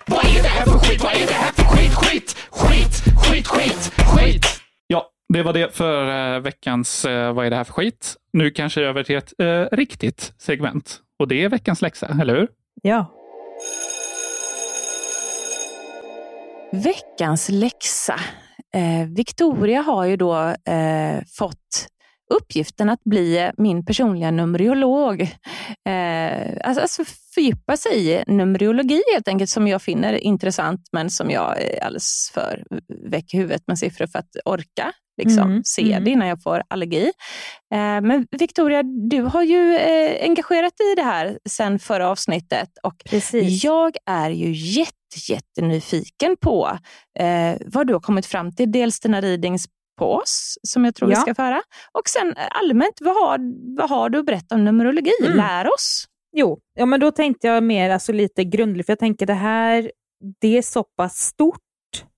Vad 0.06 0.24
är 0.24 0.42
det 0.42 0.48
här 0.48 0.64
för 0.64 0.78
skit? 0.78 1.02
Vad 1.02 1.12
är 1.14 1.26
det 1.26 1.32
här 1.32 1.52
för 1.52 1.62
skit? 1.64 1.92
Skit, 1.92 2.36
skit, 2.50 3.46
skit, 3.46 3.46
skit, 3.46 3.92
skit. 4.18 4.46
Ja, 4.86 5.06
det 5.28 5.42
var 5.42 5.52
det 5.52 5.74
för 5.76 6.34
eh, 6.34 6.40
veckans 6.40 7.04
eh, 7.04 7.32
Vad 7.32 7.46
är 7.46 7.50
det 7.50 7.56
här 7.56 7.64
för 7.64 7.72
skit? 7.72 8.14
Nu 8.32 8.50
kanske 8.50 8.80
över 8.80 9.02
till 9.02 9.16
ett 9.16 9.32
eh, 9.38 9.76
riktigt 9.76 10.32
segment. 10.38 10.98
Och 11.18 11.28
det 11.28 11.44
är 11.44 11.48
veckans 11.48 11.82
läxa, 11.82 12.06
eller 12.20 12.34
hur? 12.36 12.48
ja. 12.82 13.14
Veckans 16.72 17.48
läxa. 17.48 18.14
Eh, 18.74 19.08
Victoria 19.16 19.80
har 19.80 20.04
ju 20.04 20.16
då 20.16 20.36
eh, 20.72 21.18
fått 21.38 21.86
uppgiften 22.34 22.88
att 22.90 23.04
bli 23.04 23.50
min 23.56 23.84
personliga 23.84 24.30
numerolog. 24.30 25.22
Eh, 25.88 26.56
alltså, 26.64 26.82
alltså 26.82 27.04
fördjupa 27.34 27.76
sig 27.76 28.10
i 28.10 28.24
numerologi 28.26 29.02
helt 29.14 29.28
enkelt, 29.28 29.50
som 29.50 29.68
jag 29.68 29.82
finner 29.82 30.12
intressant, 30.12 30.80
men 30.92 31.10
som 31.10 31.30
jag 31.30 31.62
är 31.62 31.84
alldeles 31.84 32.30
för 32.34 32.64
väck 33.10 33.34
i 33.34 33.36
huvudet 33.36 33.62
med 33.66 33.78
siffror 33.78 34.06
för 34.06 34.18
att 34.18 34.36
orka 34.44 34.92
liksom, 35.22 35.50
Mm, 35.50 35.62
se 35.64 35.92
mm. 35.92 36.04
det 36.04 36.10
innan 36.10 36.28
jag 36.28 36.42
får 36.42 36.62
allergi. 36.68 37.04
Eh, 37.74 38.00
men 38.00 38.26
Victoria, 38.30 38.82
du 38.82 39.22
har 39.22 39.42
ju 39.42 39.76
eh, 39.76 40.22
engagerat 40.22 40.72
dig 40.76 40.92
i 40.92 40.94
det 40.94 41.02
här 41.02 41.38
sedan 41.48 41.78
förra 41.78 42.08
avsnittet 42.08 42.68
och 42.82 42.94
Precis. 43.10 43.64
jag 43.64 43.96
är 44.06 44.30
ju 44.30 44.52
jätte, 44.52 44.94
jättenyfiken 45.28 46.36
på 46.40 46.78
eh, 47.18 47.56
vad 47.66 47.86
du 47.86 47.92
har 47.92 48.00
kommit 48.00 48.26
fram 48.26 48.54
till. 48.54 48.72
Dels 48.72 49.00
dina 49.00 49.20
readings 49.20 49.66
på 49.98 50.14
oss, 50.14 50.58
som 50.62 50.84
jag 50.84 50.94
tror 50.94 51.08
vi 51.08 51.14
Ja. 51.14 51.20
ska 51.20 51.34
föra. 51.34 51.62
Och 51.92 52.08
sen 52.08 52.34
eh, 52.36 52.46
allmänt, 52.50 52.94
vad 53.00 53.14
har, 53.14 53.38
vad 53.76 53.90
har 53.90 54.10
du 54.10 54.18
att 54.18 54.26
berätta 54.26 54.54
om 54.54 54.64
numerologi? 54.64 55.10
Mm. 55.24 55.36
Lär 55.36 55.66
oss. 55.66 56.04
Jo, 56.32 56.58
ja, 56.74 56.86
men 56.86 57.00
då 57.00 57.10
tänkte 57.10 57.46
jag 57.46 57.62
mer 57.62 57.90
alltså, 57.90 58.12
lite 58.12 58.44
grundligt, 58.44 58.86
för 58.86 58.90
jag 58.92 58.98
tänker 58.98 59.26
det 59.26 59.34
här 59.34 59.90
det 60.40 60.58
är 60.58 60.62
så 60.62 60.82
pass 60.96 61.16
stort 61.16 61.58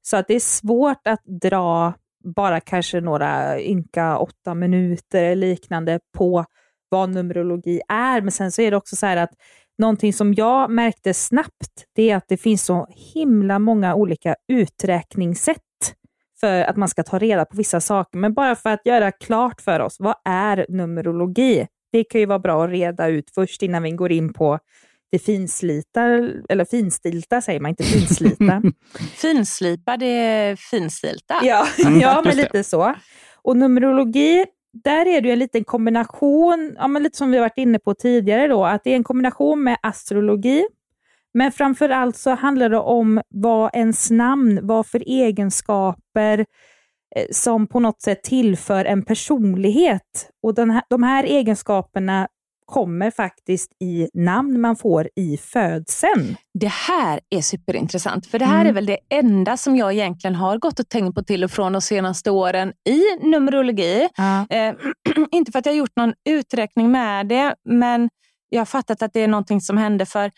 så 0.02 0.16
att 0.16 0.28
det 0.28 0.34
är 0.34 0.40
svårt 0.40 1.06
att 1.06 1.20
dra 1.42 1.94
bara 2.34 2.60
kanske 2.60 3.00
några 3.00 3.60
ynka 3.60 4.18
åtta 4.18 4.54
minuter 4.54 5.24
eller 5.24 5.46
liknande 5.46 6.00
på 6.18 6.44
vad 6.88 7.10
numerologi 7.10 7.80
är. 7.88 8.20
Men 8.20 8.32
sen 8.32 8.52
så 8.52 8.62
är 8.62 8.70
det 8.70 8.76
också 8.76 8.96
så 8.96 9.06
här 9.06 9.16
att 9.16 9.30
någonting 9.78 10.12
som 10.12 10.34
jag 10.34 10.70
märkte 10.70 11.14
snabbt, 11.14 11.84
det 11.94 12.10
är 12.10 12.16
att 12.16 12.28
det 12.28 12.36
finns 12.36 12.64
så 12.64 12.86
himla 13.14 13.58
många 13.58 13.94
olika 13.94 14.34
uträkningssätt 14.52 15.62
för 16.40 16.62
att 16.62 16.76
man 16.76 16.88
ska 16.88 17.02
ta 17.02 17.18
reda 17.18 17.44
på 17.44 17.56
vissa 17.56 17.80
saker. 17.80 18.18
Men 18.18 18.34
bara 18.34 18.56
för 18.56 18.70
att 18.70 18.86
göra 18.86 19.12
klart 19.12 19.60
för 19.60 19.80
oss, 19.80 19.96
vad 19.98 20.14
är 20.24 20.66
numerologi? 20.68 21.66
Det 21.92 22.04
kan 22.04 22.20
ju 22.20 22.26
vara 22.26 22.38
bra 22.38 22.64
att 22.64 22.70
reda 22.70 23.08
ut 23.08 23.30
först 23.34 23.62
innan 23.62 23.82
vi 23.82 23.90
går 23.90 24.12
in 24.12 24.32
på 24.32 24.58
det 25.12 25.18
finslita, 25.18 26.02
eller 26.48 26.64
finstilta 26.64 27.40
säger 27.40 27.60
man, 27.60 27.68
inte 27.68 27.84
finslita. 27.84 28.62
Finslipa, 29.14 29.96
det 29.96 30.06
är 30.06 30.56
finstilta. 30.56 31.34
ja, 31.42 31.66
Mm, 31.86 32.00
ja 32.00 32.22
men 32.24 32.36
lite 32.36 32.64
så. 32.64 32.94
Och 33.42 33.56
numerologi, 33.56 34.46
där 34.84 35.06
är 35.06 35.20
det 35.20 35.28
ju 35.28 35.32
en 35.32 35.38
liten 35.38 35.64
kombination, 35.64 36.74
ja, 36.78 36.88
men 36.88 37.02
lite 37.02 37.18
som 37.18 37.30
vi 37.30 37.36
har 37.36 37.44
varit 37.44 37.58
inne 37.58 37.78
på 37.78 37.94
tidigare, 37.94 38.48
då, 38.48 38.64
att 38.64 38.84
det 38.84 38.90
är 38.90 38.96
en 38.96 39.04
kombination 39.04 39.62
med 39.62 39.78
astrologi, 39.82 40.66
men 41.34 41.52
framför 41.52 41.88
allt 41.88 42.16
så 42.16 42.30
handlar 42.34 42.68
det 42.68 42.78
om 42.78 43.20
vad 43.28 43.70
ens 43.74 44.10
namn, 44.10 44.60
vad 44.62 44.86
för 44.86 45.02
egenskaper 45.06 46.38
eh, 47.16 47.24
som 47.30 47.66
på 47.66 47.80
något 47.80 48.02
sätt 48.02 48.22
tillför 48.22 48.84
en 48.84 49.04
personlighet. 49.04 50.30
Och 50.42 50.54
den 50.54 50.70
här, 50.70 50.82
de 50.90 51.02
här 51.02 51.24
egenskaperna 51.24 52.28
kommer 52.66 53.10
faktiskt 53.10 53.72
i 53.82 54.08
namn 54.14 54.60
man 54.60 54.76
får 54.76 55.08
i 55.16 55.36
födseln. 55.36 56.36
Det 56.60 56.70
här 56.70 57.20
är 57.30 57.40
superintressant, 57.40 58.26
för 58.26 58.38
det 58.38 58.44
här 58.44 58.54
Mm. 58.60 58.66
är 58.66 58.72
väl 58.72 58.86
det 58.86 58.98
enda 59.10 59.56
som 59.56 59.76
jag 59.76 59.92
egentligen 59.92 60.34
har 60.34 60.58
gått 60.58 60.80
och 60.80 60.88
tänkt 60.88 61.14
på 61.14 61.22
till 61.22 61.44
och 61.44 61.50
från 61.50 61.72
de 61.72 61.80
senaste 61.82 62.30
åren 62.30 62.72
i 62.88 63.26
numerologi. 63.26 64.08
Eh, 64.50 64.74
inte 65.30 65.52
för 65.52 65.58
att 65.58 65.66
jag 65.66 65.72
har 65.72 65.78
gjort 65.78 65.96
någon 65.96 66.12
uträkning 66.28 66.90
med 66.90 67.26
det, 67.28 67.54
men 67.68 68.08
jag 68.48 68.60
har 68.60 68.66
fattat 68.66 69.02
att 69.02 69.12
det 69.12 69.20
är 69.20 69.28
någonting 69.28 69.60
som 69.60 69.76
hände 69.78 70.06
för 70.06 70.30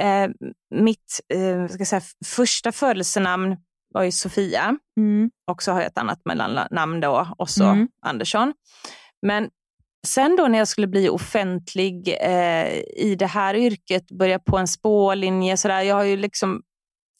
eh, 0.00 0.28
mitt 0.74 1.20
eh, 1.34 1.68
ska 1.68 1.84
säga, 1.84 2.02
första 2.26 2.72
födelsenamn 2.72 3.56
var 3.94 4.02
ju 4.02 4.12
Sofia 4.12 4.76
Mm. 4.96 5.30
och 5.50 5.62
så 5.62 5.72
har 5.72 5.80
jag 5.80 5.86
ett 5.86 5.98
annat 5.98 6.20
mellannamn 6.24 7.00
då, 7.00 7.28
och 7.38 7.50
så 7.50 7.64
Mm. 7.64 7.88
Andersson. 8.06 8.52
Men 9.22 9.48
sen 10.06 10.36
då 10.36 10.48
när 10.48 10.58
jag 10.58 10.68
skulle 10.68 10.86
bli 10.86 11.08
offentlig 11.08 12.08
eh, 12.20 12.68
i 12.96 13.16
det 13.18 13.26
här 13.26 13.54
yrket, 13.54 14.10
börja 14.10 14.38
på 14.38 14.58
en 14.58 14.68
spårlinje, 14.68 15.56
så 15.56 15.68
där, 15.68 15.80
jag 15.82 15.94
har 15.94 16.04
ju 16.04 16.16
liksom 16.16 16.62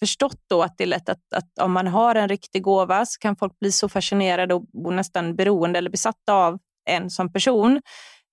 förstått 0.01 0.41
då 0.51 0.63
att 0.63 0.79
det 0.79 0.85
är 0.85 0.89
lätt 0.89 1.09
att, 1.09 1.35
att 1.35 1.59
om 1.61 1.73
man 1.73 1.87
har 1.87 2.15
en 2.15 2.29
riktig 2.29 2.63
gåva 2.63 3.07
så 3.07 3.19
kan 3.19 3.37
folk 3.37 3.59
bli 3.59 3.73
så 3.73 3.89
fascinerade 3.89 4.55
och, 4.55 4.65
och 4.85 4.93
nästan 4.93 5.37
beroende 5.37 5.79
eller 5.79 5.91
besatta 5.91 6.35
av 6.35 6.59
en 6.91 7.11
som 7.11 7.33
person. 7.33 7.81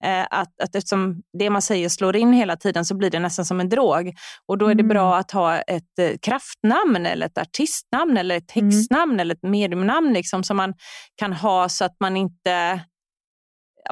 Eh, 0.03 0.25
att, 0.29 0.62
att 0.63 0.75
eftersom 0.75 1.22
det 1.39 1.50
man 1.50 1.62
säger 1.62 1.89
slår 1.89 2.15
in 2.15 2.34
hela 2.34 2.55
tiden 2.55 2.86
så 2.86 2.96
blir 2.96 3.10
det 3.10 3.20
nästan 3.20 3.46
som 3.46 3.60
en 3.60 3.70
drog. 3.70 4.13
Och 4.48 4.58
då 4.58 4.65
är 4.67 4.75
det 4.75 4.81
Mm. 4.81 4.88
bra 4.88 5.17
att 5.17 5.31
ha 5.31 5.58
ett 5.58 6.00
eh, 6.00 6.12
kraftnamn 6.22 7.05
eller 7.05 7.25
ett 7.25 7.38
artistnamn 7.38 8.17
eller 8.17 8.38
ett 8.38 8.55
Mm. 8.55 8.70
häxnamn 8.72 9.20
eller 9.20 9.36
ett 9.36 9.43
mediumnamn 9.43 10.13
liksom, 10.13 10.43
som 10.43 10.58
man 10.58 10.74
kan 11.15 11.34
ha 11.34 11.70
så 11.70 11.86
att 11.86 11.96
man 12.00 12.17
inte 12.17 12.81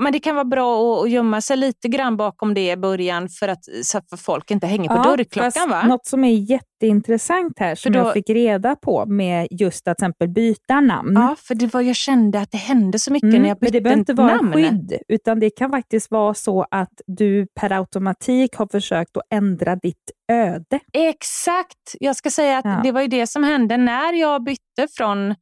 men 0.02 0.12
det 0.14 0.20
kan 0.20 0.36
vara 0.36 0.46
bra 0.46 1.02
att, 1.04 1.10
gömma 1.12 1.42
sig 1.42 1.58
lite 1.58 1.88
grann 1.88 2.18
bakom 2.18 2.54
det 2.54 2.72
i 2.72 2.78
början 2.78 3.30
för 3.30 3.48
att, 3.48 3.60
så 3.84 3.98
att 3.98 4.20
folk 4.22 4.52
inte 4.52 4.68
hänger 4.68 4.90
på 4.90 4.96
dörrklockan. 5.04 5.52
fast 5.52 5.70
Va? 5.70 5.84
Något 5.88 6.06
som 6.08 6.24
är 6.24 6.34
jätteintressant 6.34 7.60
här, 7.60 7.76
som 7.76 7.92
då- 7.92 8.00
jag 8.00 8.14
fick 8.14 8.30
reda 8.30 8.76
på 8.76 9.06
med 9.06 9.48
just 9.52 9.88
att 9.88 9.98
till 9.98 10.06
exempel 10.06 10.28
byta 10.30 10.82
namn. 10.82 11.14
Ja, 11.16 11.36
för 11.40 11.56
det 11.56 11.74
var, 11.74 11.82
jag 11.82 11.96
kände 11.96 12.40
att 12.40 12.52
det 12.52 12.58
hände 12.58 13.00
så 13.00 13.14
mycket 13.14 13.30
Mm, 13.30 13.42
när 13.42 13.50
jag 13.50 13.58
men 13.62 13.66
bytte 13.66 13.78
det 13.78 13.82
behöver 13.82 14.00
inte 14.00 14.14
vara 14.14 14.36
namn. 14.36 14.54
skydd, 14.54 14.94
utan 15.08 15.40
det 15.40 15.50
kan 15.50 15.70
faktiskt 15.72 16.12
vara 16.12 16.34
så 16.34 16.66
att 16.72 17.02
du 17.08 17.48
per 17.60 17.72
automatik 17.72 18.56
har 18.56 18.68
försökt 18.72 19.18
att 19.18 19.24
ändra 19.34 19.76
ditt 19.76 20.12
öde. 20.32 20.80
Exakt! 20.94 21.96
Jag 22.00 22.16
ska 22.16 22.30
säga 22.32 22.58
att 22.58 22.66
Ja. 22.66 22.80
det 22.84 22.92
var 22.92 23.02
ju 23.02 23.08
det 23.08 23.28
som 23.28 23.44
hände 23.44 23.78
när 23.78 24.14
jag 24.14 24.44
bytte 24.44 24.88
från 24.98 25.36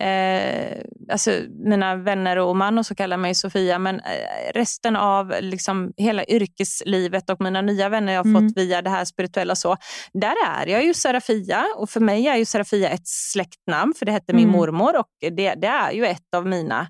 Eh, 0.00 0.80
alltså 1.12 1.30
mina 1.50 1.96
vänner 1.96 2.36
och 2.36 2.56
man 2.56 2.78
och 2.78 2.86
så 2.86 2.94
kallar 2.94 3.16
mig 3.16 3.34
Sofia, 3.34 3.78
men 3.78 4.00
eh, 4.00 4.52
resten 4.54 4.96
av 4.96 5.34
liksom 5.40 5.92
hela 5.96 6.24
yrkeslivet 6.24 7.30
och 7.30 7.40
mina 7.40 7.62
nya 7.62 7.88
vänner 7.88 8.12
jag 8.12 8.24
har 8.24 8.30
Mm. 8.30 8.48
fått 8.48 8.56
via 8.58 8.82
det 8.82 8.90
här 8.90 9.04
spirituella 9.04 9.54
så, 9.54 9.76
där 10.12 10.34
är 10.46 10.66
jag 10.66 10.84
ju 10.84 10.94
Serafia 10.94 11.64
och 11.76 11.90
för 11.90 12.00
mig 12.00 12.26
är 12.28 12.36
ju 12.36 12.44
Serafia 12.44 12.88
ett 12.90 13.06
släktnamn 13.08 13.94
för 13.98 14.06
det 14.06 14.12
hette 14.12 14.32
min 14.32 14.44
Mm. 14.48 14.56
mormor 14.56 14.98
och 14.98 15.08
det, 15.20 15.54
det 15.54 15.66
är 15.66 15.92
ju 15.92 16.06
ett 16.06 16.34
av 16.36 16.46
mina 16.46 16.86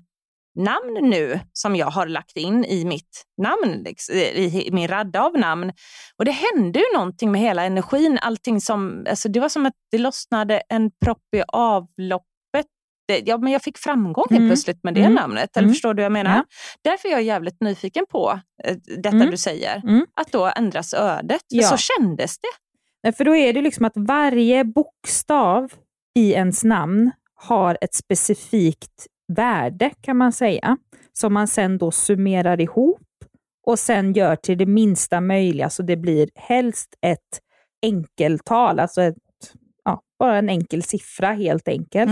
namn 0.59 1.09
nu 1.09 1.39
som 1.53 1.75
jag 1.75 1.87
har 1.87 2.07
lagt 2.07 2.37
in 2.37 2.65
i 2.65 2.85
mitt 2.85 3.23
namn, 3.41 3.81
liksom, 3.85 4.15
i 4.15 4.69
min 4.71 4.87
radda 4.87 5.21
av 5.21 5.37
namn. 5.37 5.71
Och 6.17 6.25
det 6.25 6.31
hände 6.31 6.79
ju 6.79 6.85
någonting 6.93 7.31
med 7.31 7.41
hela 7.41 7.63
energin. 7.63 8.19
Allting 8.21 8.61
som, 8.61 9.05
alltså 9.09 9.29
det 9.29 9.39
var 9.39 9.49
som 9.49 9.65
att 9.65 9.73
det 9.91 9.97
lossnade 9.97 10.61
en 10.69 10.91
propp 11.05 11.23
i 11.35 11.43
avloppet 11.47 12.29
jätte, 13.13 13.29
ja, 13.29 13.37
men 13.37 13.53
jag 13.53 13.61
fick 13.61 13.77
framgång 13.77 14.25
Mm. 14.31 14.49
plötsligt 14.49 14.83
med 14.83 14.93
det 14.93 15.01
Mm. 15.01 15.13
namnet. 15.13 15.57
Eller 15.57 15.63
Mm. 15.63 15.73
förstår 15.73 15.93
du 15.93 16.01
vad 16.01 16.05
jag 16.05 16.11
menar? 16.11 16.35
Ja. 16.35 16.43
Därför 16.81 17.07
är 17.07 17.11
jag 17.11 17.23
jävligt 17.23 17.61
nyfiken 17.61 18.05
på 18.09 18.39
eh, 18.63 18.75
detta 18.97 19.09
Mm. 19.15 19.31
du 19.31 19.37
säger. 19.37 19.81
Mm. 19.83 20.05
Att 20.13 20.31
då 20.31 20.51
ändras 20.55 20.93
ödet. 20.93 21.41
Ja. 21.47 21.67
så 21.67 21.77
kändes 21.77 22.39
det. 22.39 22.47
Nej, 23.03 23.13
För 23.13 23.25
då 23.25 23.35
är 23.35 23.53
det 23.53 23.61
liksom 23.61 23.85
att 23.85 23.93
varje 23.95 24.63
bokstav 24.63 25.71
i 26.15 26.31
ens 26.33 26.63
namn 26.63 27.11
har 27.35 27.77
ett 27.81 27.93
specifikt 27.93 29.07
värde 29.33 29.91
kan 30.01 30.17
man 30.17 30.31
säga, 30.31 30.77
som 31.13 31.33
man 31.33 31.47
sen 31.47 31.77
då 31.77 31.91
summerar 31.91 32.61
ihop 32.61 33.01
och 33.67 33.79
sen 33.79 34.13
gör 34.13 34.35
till 34.35 34.57
det 34.57 34.65
minsta 34.65 35.21
möjliga, 35.21 35.69
så 35.69 35.83
det 35.83 35.95
blir 35.97 36.29
helst 36.35 36.95
ett 37.01 37.19
enkeltal, 37.81 38.79
alltså 38.79 39.01
ett, 39.01 39.15
ja, 39.83 40.01
bara 40.19 40.37
en 40.37 40.49
enkel 40.49 40.83
siffra 40.83 41.31
helt 41.33 41.67
enkelt. 41.67 42.09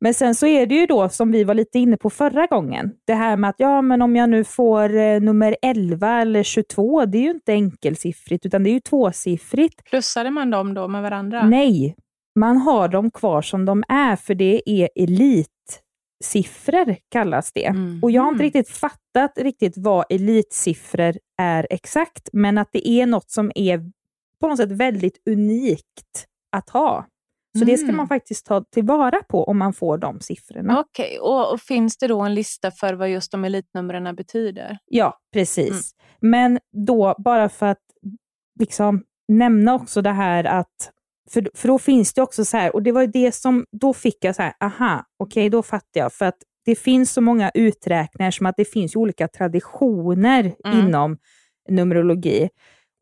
Men 0.00 0.14
sen 0.14 0.34
så 0.34 0.46
är 0.46 0.66
det 0.66 0.74
ju 0.74 0.86
då, 0.86 1.08
som 1.08 1.32
vi 1.32 1.44
var 1.44 1.54
lite 1.54 1.78
inne 1.78 1.96
på 1.96 2.10
förra 2.10 2.46
gången, 2.46 2.90
det 3.06 3.14
här 3.14 3.36
med 3.36 3.50
att 3.50 3.56
ja, 3.58 3.82
men 3.82 4.02
om 4.02 4.16
jag 4.16 4.28
nu 4.30 4.44
får 4.44 4.96
eh, 4.96 5.20
nummer 5.20 5.56
11 5.62 6.20
eller 6.20 6.42
22, 6.42 7.04
det 7.04 7.18
är 7.18 7.22
ju 7.22 7.30
inte 7.30 7.52
enkelsiffrigt, 7.52 8.46
utan 8.46 8.62
det 8.64 8.70
är 8.70 8.74
ju 8.74 8.80
tvåsiffrigt. 8.80 9.84
Plussade 9.84 10.30
man 10.30 10.50
dem 10.50 10.74
då 10.74 10.88
med 10.88 11.02
varandra? 11.02 11.46
Nej, 11.48 11.96
man 12.38 12.56
har 12.56 12.88
dem 12.88 13.10
kvar 13.10 13.42
som 13.42 13.64
de 13.64 13.84
är, 13.88 14.16
för 14.16 14.34
det 14.34 14.62
är 14.70 14.88
elitsiffror 16.22 16.96
kallas 17.08 17.52
det. 17.52 17.64
Mm. 17.66 18.00
Och 18.02 18.10
jag 18.10 18.22
har 18.22 18.28
inte 18.28 18.42
Mm. 18.42 18.52
riktigt 18.52 18.68
fattat 18.68 19.38
riktigt 19.38 19.74
vad 19.76 20.04
elitsiffror 20.10 21.14
är 21.38 21.66
exakt, 21.70 22.28
men 22.32 22.58
att 22.58 22.68
det 22.72 22.88
är 22.88 23.06
något 23.06 23.30
som 23.30 23.52
är 23.54 23.90
på 24.40 24.48
något 24.48 24.56
sätt 24.56 24.72
väldigt 24.72 25.22
unikt 25.30 26.26
att 26.56 26.70
ha. 26.70 27.06
Så 27.58 27.64
det 27.64 27.76
ska 27.76 27.84
Mm. 27.84 27.96
man 27.96 28.08
faktiskt 28.08 28.46
ta 28.46 28.64
tillvara 28.64 29.22
på 29.28 29.44
om 29.44 29.58
man 29.58 29.72
får 29.72 29.98
de 29.98 30.20
siffrorna. 30.20 30.80
Okej, 30.80 31.18
och, 31.20 31.52
och 31.52 31.60
finns 31.60 31.96
det 31.98 32.06
då 32.06 32.20
en 32.20 32.34
lista 32.34 32.70
för 32.70 32.94
vad 32.94 33.10
just 33.10 33.32
de 33.32 33.44
elitnumren 33.44 34.16
betyder? 34.16 34.78
Ja, 34.86 35.18
precis. 35.32 35.70
Mm. 35.70 36.30
Men 36.30 36.58
då 36.86 37.14
bara 37.18 37.48
för 37.48 37.66
att 37.66 37.78
liksom 38.60 39.02
nämna 39.28 39.74
också 39.74 40.02
det 40.02 40.12
här 40.12 40.44
att, 40.44 40.90
för, 41.30 41.50
för 41.54 41.68
då 41.68 41.78
finns 41.78 42.14
det 42.14 42.22
också 42.22 42.44
så 42.44 42.56
här, 42.56 42.74
och 42.74 42.82
det 42.82 42.92
var 42.92 43.06
det 43.06 43.34
som, 43.34 43.64
då 43.72 43.92
fick 43.92 44.24
jag 44.24 44.36
så 44.36 44.42
här, 44.42 44.52
aha, 44.60 45.04
okej 45.18 45.50
då 45.50 45.62
fattar 45.62 46.00
jag, 46.00 46.12
för 46.12 46.24
att 46.26 46.38
det 46.64 46.74
finns 46.74 47.12
så 47.12 47.20
många 47.20 47.50
uträkningar 47.54 48.30
som 48.30 48.46
att 48.46 48.56
det 48.56 48.64
finns 48.64 48.96
olika 48.96 49.28
traditioner 49.28 50.54
Mm. 50.64 50.78
inom 50.86 51.16
numerologi. 51.68 52.48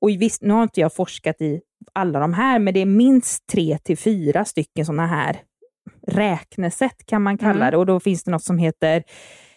Och 0.05 0.11
visst, 0.11 0.43
nu 0.43 0.53
har 0.55 0.63
inte 0.63 0.81
jag 0.81 0.95
forskat 0.95 1.41
i 1.41 1.61
alla 1.93 2.19
de 2.21 2.35
här, 2.35 2.59
men 2.59 2.75
det 2.75 2.81
är 2.81 2.87
minst 2.87 3.47
tre 3.47 3.79
till 3.79 3.99
fyra 3.99 4.45
stycken 4.45 4.87
sådana 4.87 5.07
här 5.07 5.37
räknesätt 6.07 7.07
kan 7.07 7.23
man 7.23 7.39
kalla 7.39 7.55
Mm. 7.65 7.71
det. 7.71 7.77
Och 7.77 7.87
då 7.87 8.01
finns 8.01 8.25
det 8.25 8.31
något 8.31 8.45
som 8.45 8.59
heter 8.59 9.03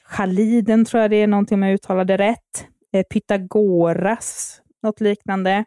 Chaliden, 0.06 0.86
tror 0.86 1.02
jag 1.02 1.12
det 1.12 1.16
är 1.16 1.28
någonting 1.28 1.56
om 1.56 1.64
jag 1.64 1.74
uttalade 1.74 2.18
rätt. 2.18 2.66
Eh, 2.94 3.04
Pythagoras, 3.14 4.62
något 4.84 5.02
liknande. 5.02 5.66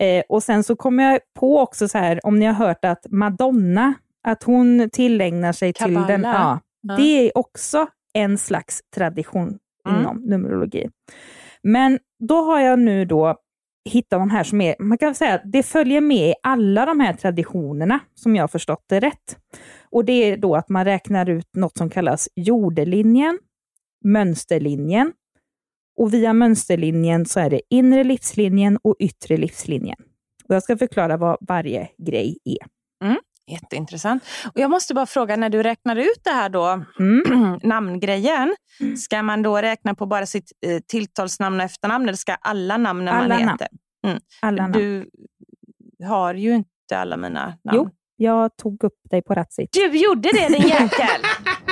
Eh, 0.00 0.22
och 0.28 0.42
sen 0.42 0.62
så 0.64 0.76
kommer 0.76 1.04
jag 1.12 1.20
på 1.38 1.58
också 1.60 1.88
så 1.88 1.98
här, 1.98 2.26
om 2.26 2.38
ni 2.38 2.46
har 2.46 2.52
hört 2.52 2.84
att 2.84 3.06
Madonna, 3.10 3.94
att 4.28 4.42
hon 4.42 4.90
tillägnar 4.92 5.52
sig 5.52 5.72
till 5.72 5.84
Kabbala. 5.94 6.06
den. 6.06 6.22
Ja, 6.22 6.60
Ja. 6.82 6.96
det 6.96 7.02
är 7.28 7.38
också 7.38 7.86
en 8.14 8.38
slags 8.38 8.80
tradition 8.96 9.58
Mm. 9.88 10.00
inom 10.00 10.16
numerologi. 10.16 10.88
Men 11.62 11.98
då 12.28 12.34
har 12.44 12.60
jag 12.60 12.78
nu 12.78 13.04
då 13.04 13.36
hitta 13.86 14.18
de 14.18 14.30
här 14.30 14.44
som 14.44 14.60
är, 14.60 14.76
man 14.78 14.98
kan 14.98 15.14
säga 15.14 15.34
att 15.34 15.42
det 15.44 15.62
följer 15.62 16.00
med 16.00 16.30
i 16.30 16.34
alla 16.42 16.86
de 16.86 17.00
här 17.00 17.12
traditionerna, 17.12 18.00
som 18.14 18.36
jag 18.36 18.42
har 18.42 18.48
förstått 18.48 18.84
det 18.86 19.00
rätt. 19.00 19.38
Och 19.90 20.04
det 20.04 20.12
är 20.12 20.36
då 20.36 20.56
att 20.56 20.68
man 20.68 20.84
räknar 20.84 21.30
ut 21.30 21.48
något 21.56 21.76
som 21.78 21.90
kallas 21.90 22.28
jordelinjen, 22.34 23.38
mönsterlinjen, 24.04 25.12
och 25.98 26.14
via 26.14 26.32
mönsterlinjen 26.32 27.26
så 27.26 27.40
är 27.40 27.50
det 27.50 27.60
inre 27.70 28.04
livslinjen 28.04 28.78
och 28.82 28.96
yttre 28.98 29.36
livslinjen. 29.36 29.98
Och 30.48 30.54
jag 30.54 30.62
ska 30.62 30.76
förklara 30.76 31.16
vad 31.16 31.36
varje 31.40 31.88
grej 31.98 32.38
är. 32.44 32.75
Jätteintressant. 33.50 34.22
Och 34.44 34.60
jag 34.60 34.70
måste 34.70 34.94
bara 34.94 35.06
fråga, 35.06 35.36
när 35.36 35.48
du 35.50 35.62
räknar 35.62 35.96
ut 35.96 36.20
det 36.24 36.30
här 36.30 36.48
då, 36.48 36.84
Mm. 36.98 37.58
namngrejen, 37.62 38.54
Mm. 38.80 38.96
ska 38.96 39.22
man 39.22 39.42
då 39.42 39.56
räkna 39.56 39.94
på 39.94 40.06
bara 40.06 40.26
sitt 40.26 40.52
eh, 40.66 40.78
tilltalsnamn 40.88 41.60
och 41.60 41.66
efternamn 41.66 42.04
eller 42.08 42.16
ska 42.16 42.34
alla 42.34 42.76
namnen 42.76 43.14
Alla 43.14 43.28
man 43.28 43.38
namn. 43.46 43.48
heter? 43.50 43.68
Alla 44.42 44.62
namn. 44.62 44.72
Du 44.72 45.10
har 46.06 46.34
ju 46.34 46.54
inte 46.54 46.98
alla 46.98 47.16
mina 47.16 47.44
namn. 47.46 47.58
Jo, 47.72 47.90
jag 48.16 48.56
tog 48.56 48.84
upp 48.84 48.98
dig 49.10 49.22
på 49.22 49.34
Ratsit. 49.34 49.72
Du 49.72 49.86
gjorde 49.86 50.28
det 50.32 50.48
din 50.48 50.68
jäkel! 50.68 51.20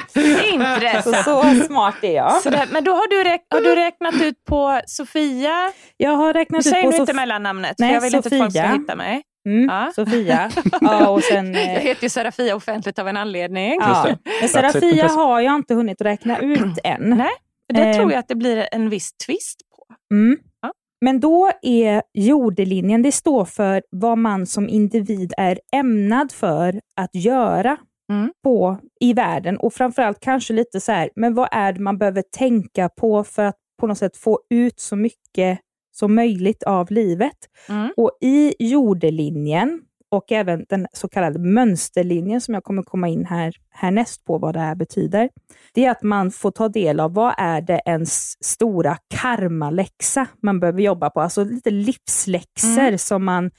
Så, 0.15 0.21
Intressant. 0.55 1.25
så 1.25 1.65
smart 1.67 1.95
är 2.03 2.15
jag. 2.15 2.33
Så 2.43 2.51
där, 2.51 2.69
men 2.73 2.85
då 2.85 2.93
har 2.93 3.09
du, 3.11 3.25
räk, 3.31 3.41
har 3.51 3.61
du 3.61 3.75
räknat 3.75 4.15
ut 4.23 4.45
på 4.45 4.81
Sofia. 4.87 5.73
Jag 5.97 6.11
har 6.11 6.33
Du 6.33 6.39
räknat 6.39 6.59
ut 6.59 6.65
säger 6.65 6.83
på 6.85 6.91
nu 6.91 6.97
inte 6.97 7.13
mellannamnet, 7.13 7.75
Nej, 7.79 7.89
för 7.89 7.95
jag 7.95 8.01
vill 8.01 8.15
inte 8.15 8.29
att 8.29 8.39
folk 8.39 8.53
ska 8.53 8.61
Sofia. 8.63 8.77
hitta 8.79 8.97
mig. 8.97 9.23
Mm, 9.49 9.65
Ja. 9.69 9.93
Sofia. 9.95 10.51
Ja, 10.81 11.09
och 11.09 11.23
sen, 11.23 11.55
Jag 11.55 11.63
eh, 11.63 11.69
heter 11.81 12.03
ju 12.03 12.09
Serafia 12.09 12.57
offentligt 12.57 12.99
av 12.99 13.09
en 13.09 13.17
anledning. 13.17 13.77
ja. 13.81 14.07
Men 14.41 14.49
Serafia 14.49 15.09
har 15.09 15.41
jag 15.41 15.55
inte 15.55 15.75
hunnit 15.75 16.01
räkna 16.01 16.39
ut 16.39 16.79
än. 16.85 17.11
Nej. 17.11 17.31
Det 17.75 17.81
Eh. 17.83 17.97
tror 17.97 18.13
jag 18.13 18.19
att 18.19 18.29
det 18.29 18.35
blir 18.35 18.69
en 18.73 18.91
viss 18.91 19.13
twist 19.27 19.61
på. 19.71 19.95
Mm. 20.15 20.39
Ja. 20.63 20.73
Men 21.05 21.21
då 21.21 21.51
är 21.63 22.03
jordelinjen, 22.15 23.03
det 23.03 23.13
står 23.13 23.45
för 23.45 23.83
vad 23.91 24.19
man 24.19 24.47
som 24.47 24.69
individ 24.69 25.33
är 25.37 25.59
ämnad 25.73 26.33
för 26.33 26.81
att 27.01 27.15
göra 27.15 27.77
Mm. 28.13 28.31
på, 28.45 28.79
i 29.01 29.13
världen. 29.13 29.57
Och 29.57 29.73
framförallt 29.75 30.21
kanske 30.21 30.53
lite 30.53 30.81
så 30.81 30.93
här, 30.93 31.11
men 31.17 31.35
vad 31.35 31.49
är 31.53 31.73
det 31.73 31.81
man 31.81 31.99
behöver 31.99 32.23
tänka 32.37 32.89
på 32.89 33.25
för 33.25 33.45
att 33.45 33.55
på 33.81 33.87
något 33.87 33.99
sätt 33.99 34.17
få 34.17 34.41
ut 34.51 34.81
så 34.81 34.97
mycket 34.97 35.59
som 35.95 36.15
möjligt 36.15 36.63
av 36.63 36.91
livet. 36.91 37.37
Mm. 37.69 37.93
Och 37.97 38.11
i 38.21 38.55
jordelinjen 38.59 39.81
och 40.11 40.33
även 40.33 40.67
den 40.69 40.87
så 40.93 41.09
kallade 41.09 41.39
mönsterlinjen 41.39 42.41
som 42.41 42.55
jag 42.55 42.65
kommer 42.65 42.83
komma 42.83 43.09
in 43.09 43.25
här 43.25 43.55
härnäst 43.71 44.25
på 44.25 44.39
vad 44.39 44.55
det 44.55 44.61
här 44.61 44.75
betyder. 44.75 45.31
Det 45.73 45.85
är 45.85 45.91
att 45.91 46.03
man 46.03 46.31
får 46.31 46.51
ta 46.51 46.69
del 46.69 47.01
av 47.01 47.15
vad 47.15 47.35
är 47.39 47.61
det 47.61 47.81
ens 47.85 48.45
stora 48.45 48.97
karmaläxa 49.15 50.27
man 50.43 50.61
behöver 50.61 50.81
jobba 50.81 51.11
på. 51.11 51.21
Alltså 51.21 51.45
lite 51.45 51.71
livsläxor 51.71 52.79
Mm. 52.81 52.99
som 52.99 53.25
man 53.25 53.51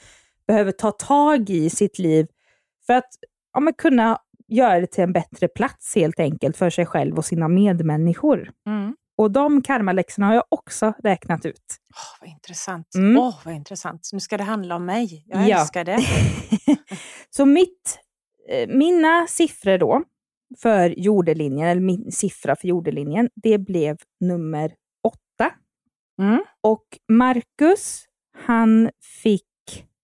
behöver 0.48 0.72
ta 0.72 0.92
tag 0.92 1.50
i 1.50 1.66
i 1.66 1.70
sitt 1.70 2.00
liv 2.00 2.28
för 2.88 2.94
att 2.94 3.10
ja, 3.54 3.60
men 3.60 3.74
kunna 3.74 4.18
göra 4.48 4.80
det 4.80 4.88
till 4.88 5.04
en 5.04 5.14
bättre 5.14 5.48
plats 5.48 5.96
helt 5.96 6.20
enkelt 6.20 6.58
för 6.58 6.70
sig 6.70 6.86
själv 6.86 7.18
och 7.18 7.26
sina 7.26 7.48
medmänniskor. 7.48 8.52
Mm. 8.68 8.96
Och 9.18 9.32
de 9.32 9.62
karmaläxorna 9.62 10.28
har 10.28 10.34
jag 10.34 10.44
också 10.50 10.94
räknat 11.04 11.46
ut. 11.46 11.64
Åh, 11.96 12.18
vad 12.22 12.30
intressant. 12.30 12.96
Mm. 12.96 13.18
Åh, 13.18 13.40
vad 13.46 13.54
intressant. 13.54 14.10
Nu 14.14 14.20
ska 14.20 14.38
det 14.38 14.44
handla 14.44 14.76
om 14.76 14.86
mig. 14.86 15.24
Jag 15.28 15.50
Ja. 15.50 15.60
älskar 15.62 15.84
det. 15.84 16.00
Så 17.30 17.46
mitt, 17.46 18.00
eh, 18.50 18.68
mina 18.70 19.28
siffror 19.28 19.78
då 19.78 20.04
för 20.62 20.90
jordelinjen, 21.00 21.68
eller 21.68 21.82
min 21.82 22.12
siffra 22.12 22.56
för 22.56 22.68
jordelinjen, 22.68 23.30
det 23.36 23.58
blev 23.58 23.98
nummer 24.20 24.72
åtta. 25.04 25.52
Mm. 26.22 26.44
Och 26.62 26.86
Marcus, 27.12 28.06
han 28.46 28.90
fick 29.24 29.44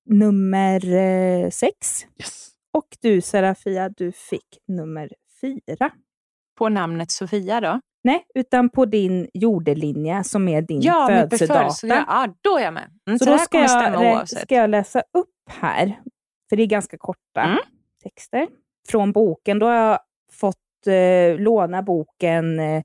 nummer 0.06 0.94
eh, 0.94 1.50
sex. 1.50 2.06
Yes. 2.20 2.48
Och 2.74 2.98
du 3.02 3.22
Serafia, 3.22 3.90
du 3.90 4.12
fick 4.12 4.58
nummer 4.68 5.10
fyra. 5.42 5.92
På 6.58 6.70
namnet 6.70 7.12
Sofia 7.12 7.62
då? 7.62 7.82
Nej, 8.04 8.26
utan 8.36 8.70
på 8.70 8.86
din 8.86 9.28
jordelinje 9.34 10.24
som 10.24 10.48
är 10.48 10.62
din 10.62 10.82
Ja, 10.82 11.08
födelsedata. 11.10 11.60
födelse- 11.60 11.88
Ja, 12.08 12.28
då 12.42 12.58
är 12.58 12.64
jag 12.64 12.74
med. 12.74 12.90
Mm, 13.08 13.20
Så 13.20 13.26
så 13.26 13.32
då 13.32 13.38
ska 13.38 13.60
jag, 13.60 14.28
ska 14.30 14.56
jag 14.56 14.70
läsa 14.70 15.00
upp 15.00 15.30
här, 15.50 16.00
för 16.50 16.56
det 16.56 16.64
är 16.64 16.68
ganska 16.68 16.98
korta 16.98 17.42
Mm. 17.42 17.58
texter, 18.04 18.48
från 18.90 19.12
boken. 19.12 19.60
Då 19.60 19.66
har 19.66 19.74
jag 19.76 20.00
fått 20.34 20.88
eh, 20.88 21.40
låna 21.40 21.84
boken 21.84 22.60
eh, 22.60 22.84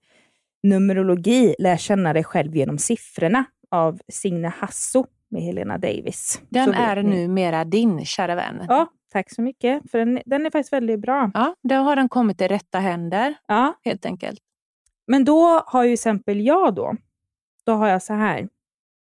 Numerologi, 0.62 1.54
lär 1.58 1.76
känna 1.76 2.12
dig 2.12 2.24
själv 2.24 2.56
genom 2.56 2.78
siffrorna 2.78 3.44
av 3.70 3.98
Signe 4.12 4.52
Hasso 4.58 5.06
med 5.30 5.42
Helena 5.42 5.78
Davis. 5.78 6.40
Den 6.48 6.74
är 6.74 7.02
ni. 7.02 7.26
numera 7.26 7.64
din, 7.64 8.04
kära 8.04 8.34
vän. 8.34 8.64
Ja, 8.68 8.86
tack 9.12 9.30
så 9.34 9.42
mycket, 9.42 9.90
för 9.90 9.98
den, 9.98 10.20
den 10.26 10.46
är 10.46 10.50
faktiskt 10.50 10.72
väldigt 10.72 11.00
bra. 11.00 11.30
Ja, 11.34 11.54
då 11.68 11.74
har 11.74 11.96
den 11.96 12.08
kommit 12.08 12.40
i 12.40 12.48
rätta 12.48 12.78
händer, 12.78 13.34
Ja, 13.48 13.74
helt 13.84 14.06
enkelt. 14.06 14.40
Men 15.06 15.24
då 15.24 15.62
har 15.66 15.84
ju 15.84 15.92
exempel 15.92 16.40
jag 16.40 16.74
då, 16.74 16.96
då 17.66 17.72
har 17.72 17.88
jag 17.88 18.02
så 18.02 18.14
här. 18.14 18.48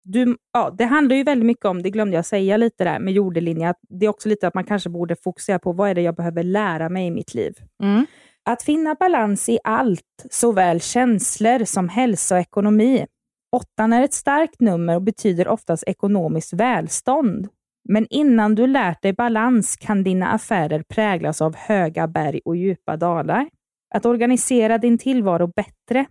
Du, 0.04 0.38
ja, 0.54 0.76
det 0.78 0.86
handlar 0.86 1.16
ju 1.16 1.24
väldigt 1.24 1.46
mycket 1.46 1.66
om, 1.66 1.82
det 1.82 1.90
glömde 1.90 2.16
jag 2.16 2.26
säga 2.26 2.58
lite 2.58 2.84
där 2.84 3.00
med 3.00 3.14
jordelinje, 3.14 3.70
att 3.70 3.80
det 3.90 4.06
är 4.06 4.10
också 4.10 4.30
lite 4.30 4.48
att 4.48 4.54
man 4.54 4.64
kanske 4.64 4.90
borde 4.90 5.16
fokusera 5.16 5.60
på 5.60 5.72
vad 5.72 5.90
är 5.90 5.96
det 5.96 6.02
jag 6.02 6.16
behöver 6.16 6.44
lära 6.44 6.90
mig 6.90 7.08
i 7.08 7.12
mitt 7.12 7.34
liv. 7.34 7.54
Mm. 7.84 8.06
Att 8.46 8.64
finna 8.64 8.96
balans 8.96 9.50
i 9.50 9.60
allt, 9.64 10.26
såväl 10.30 10.82
känslor 10.82 11.66
som 11.66 11.90
hälsa 11.90 12.36
och 12.36 12.42
ekonomi. 12.42 13.06
Åttan 13.52 13.94
är 13.94 14.04
ett 14.04 14.14
starkt 14.14 14.62
nummer 14.62 14.96
och 14.96 15.02
betyder 15.02 15.48
oftast 15.48 15.84
ekonomiskt 15.88 16.54
välstånd. 16.54 17.48
Men 17.90 18.08
innan 18.10 18.56
du 18.56 18.68
lärt 18.68 19.02
dig 19.02 19.14
balans 19.14 19.76
kan 19.76 20.04
dina 20.04 20.32
affärer 20.32 20.84
präglas 20.84 21.42
av 21.42 21.56
höga 21.56 22.08
berg 22.08 22.42
och 22.46 22.56
djupa 22.56 22.98
dalar. 22.98 23.50
Att 23.93 24.06
organisera 24.06 24.77
din 24.77 24.97
tillvaro 24.97 25.47
bättre. 25.47 26.06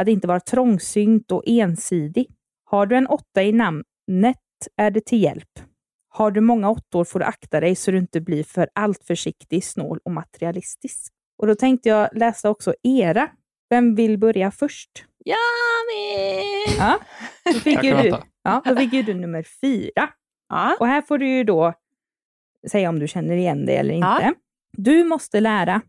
Att 0.00 0.08
inte 0.08 0.28
vara 0.28 0.40
trångsynt 0.40 1.32
och 1.32 1.42
ensidig. 1.46 2.26
Har 2.64 2.86
du 2.86 2.96
en 2.96 3.06
åtta 3.06 3.42
i 3.42 3.52
namnet 3.52 4.38
är 4.76 4.90
det 4.90 5.06
till 5.06 5.22
hjälp. 5.22 5.60
Har 6.08 6.30
du 6.30 6.40
många 6.40 6.70
åttor 6.70 7.04
får 7.04 7.18
du 7.18 7.24
akta 7.24 7.60
dig 7.60 7.76
så 7.76 7.90
du 7.90 7.98
inte 7.98 8.20
blir 8.20 8.44
för 8.44 8.68
allt 8.72 9.04
försiktig, 9.04 9.64
snål 9.64 9.98
och 10.04 10.12
materialistisk. 10.12 11.12
Och 11.38 11.46
då 11.46 11.54
tänkte 11.54 11.88
jag 11.88 12.08
läsa 12.12 12.50
också 12.50 12.74
era. 12.82 13.28
Vem 13.70 13.94
vill 13.94 14.18
börja 14.18 14.50
först? 14.50 15.04
Jag 15.24 15.36
med! 15.94 16.76
Ja, 16.78 16.98
då 17.52 17.60
fick, 17.60 17.76
Jag 17.76 17.84
ju 17.84 17.92
kan 17.92 18.02
du, 18.02 18.16
ja, 18.42 18.62
då 18.64 18.76
fick 18.76 18.92
ju 18.92 19.02
du 19.02 19.14
nummer 19.14 19.42
fyra. 19.60 20.08
Ja. 20.48 20.76
Och 20.80 20.86
här 20.86 21.02
får 21.02 21.18
du 21.18 21.28
ju 21.28 21.44
då 21.44 21.72
säga 22.70 22.88
om 22.88 22.98
du 22.98 23.08
känner 23.08 23.36
igen 23.36 23.66
dig 23.66 23.76
eller 23.76 23.94
inte. 23.94 24.18
Ja. 24.20 24.34
Du 24.72 25.04
måste 25.04 25.40
lära 25.40 25.80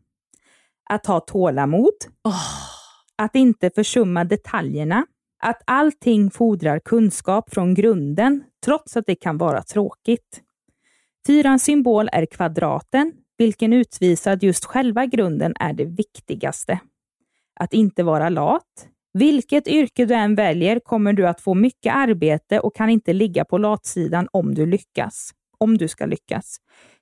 att 0.90 1.06
ha 1.06 1.20
tålamod, 1.20 1.94
att 3.16 3.36
inte 3.36 3.70
försumma 3.70 4.24
detaljerna, 4.24 5.06
att 5.44 5.62
allting 5.66 6.32
fordrar 6.32 6.80
kunskap 6.80 7.54
från 7.54 7.74
grunden, 7.74 8.44
trots 8.66 8.98
att 8.98 9.06
det 9.06 9.16
kan 9.16 9.38
vara 9.38 9.64
tråkigt. 9.64 10.42
Fyrans 11.28 11.64
symbol 11.64 12.10
är 12.12 12.26
kvadraten, 12.26 13.14
vilken 13.38 13.74
utvisar 13.74 14.32
att 14.32 14.44
just 14.44 14.66
själva 14.66 15.06
grunden 15.06 15.54
är 15.60 15.74
det 15.74 15.86
viktigaste. 15.86 16.80
Att 17.60 17.74
inte 17.74 18.04
vara 18.04 18.30
lat. 18.30 18.88
Vilket 19.14 19.68
yrke 19.68 20.06
du 20.06 20.14
än 20.14 20.36
väljer 20.36 20.80
kommer 20.80 21.14
du 21.14 21.28
att 21.28 21.42
få 21.42 21.54
mycket 21.54 21.96
arbete 21.96 22.60
och 22.60 22.76
kan 22.76 22.90
inte 22.90 23.14
ligga 23.14 23.46
på 23.46 23.58
latsidan 23.58 24.28
om 24.32 24.56
du 24.56 24.66
lyckas. 24.66 25.32
Om 25.58 25.78
du 25.78 25.88
ska 25.88 26.06
lyckas. 26.06 26.58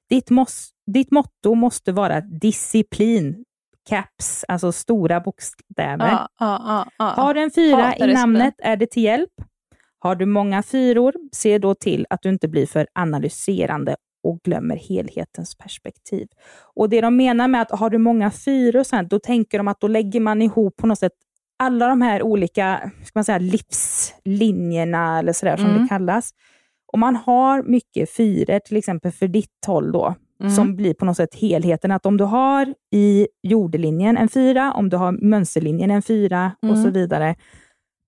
Ditt, 0.10 0.30
mås, 0.30 0.70
ditt 0.88 1.12
motto 1.12 1.56
måste 1.56 1.92
vara 1.92 2.22
disciplin. 2.22 3.46
Caps, 3.90 4.46
alltså 4.48 4.72
stora 4.72 5.20
bokstäver. 5.20 6.08
Ja, 6.12 6.28
ja, 6.40 6.86
ja. 6.98 7.06
Har 7.06 7.34
du 7.34 7.42
en 7.44 7.52
fyra 7.52 7.96
i 7.96 8.14
namnet 8.14 8.54
är 8.58 8.78
det 8.78 8.88
till 8.92 9.04
hjälp. 9.04 9.30
Har 10.00 10.16
du 10.16 10.26
många 10.26 10.64
fyror, 10.64 11.14
se 11.32 11.58
då 11.58 11.76
till 11.76 12.06
att 12.10 12.22
du 12.22 12.30
inte 12.30 12.48
blir 12.48 12.66
för 12.66 12.88
analyserande 12.94 13.96
och 14.24 14.40
glömmer 14.44 14.76
helhetens 14.76 15.58
perspektiv. 15.58 16.28
Och 16.76 16.90
Det 16.90 17.02
de 17.02 17.18
menar 17.18 17.48
med 17.48 17.62
att 17.62 17.72
har 17.72 17.90
du 17.90 17.98
många 17.98 18.32
fyror, 18.32 18.84
sen, 18.84 19.08
då 19.08 19.20
tänker 19.20 19.58
de 19.58 19.68
att 19.68 19.80
då 19.80 19.88
lägger 19.88 20.20
man 20.20 20.42
ihop 20.42 20.78
på 20.78 20.88
något 20.88 21.00
sätt 21.00 21.12
alla 21.60 21.88
de 21.88 22.02
här 22.02 22.24
olika 22.24 22.92
ska 23.04 23.12
man 23.16 23.26
säga, 23.26 23.38
livslinjerna, 23.38 25.20
eller 25.20 25.34
sådär 25.34 25.58
som 25.58 25.66
Mm. 25.70 25.82
det 25.82 25.88
kallas. 25.90 26.32
Om 26.94 27.00
man 27.00 27.16
har 27.16 27.64
mycket 27.64 28.10
fyror, 28.12 28.60
till 28.60 28.78
exempel 28.78 29.12
för 29.12 29.28
ditt 29.28 29.66
håll 29.68 29.92
då, 29.92 30.16
Mm. 30.40 30.52
som 30.52 30.76
blir 30.76 30.94
på 30.94 31.06
något 31.06 31.18
sätt 31.18 31.36
helheten. 31.36 31.92
Att 31.92 32.06
om 32.06 32.18
du 32.18 32.24
har 32.24 32.74
i 32.92 33.28
jordelinjen 33.44 34.18
en 34.18 34.30
fyra, 34.30 34.74
om 34.74 34.90
du 34.90 34.98
har 34.98 35.12
mönsterlinjen 35.12 35.92
en 35.92 36.02
fyra 36.02 36.52
och 36.62 36.70
Mm. 36.70 36.84
så 36.84 36.90
vidare, 36.90 37.36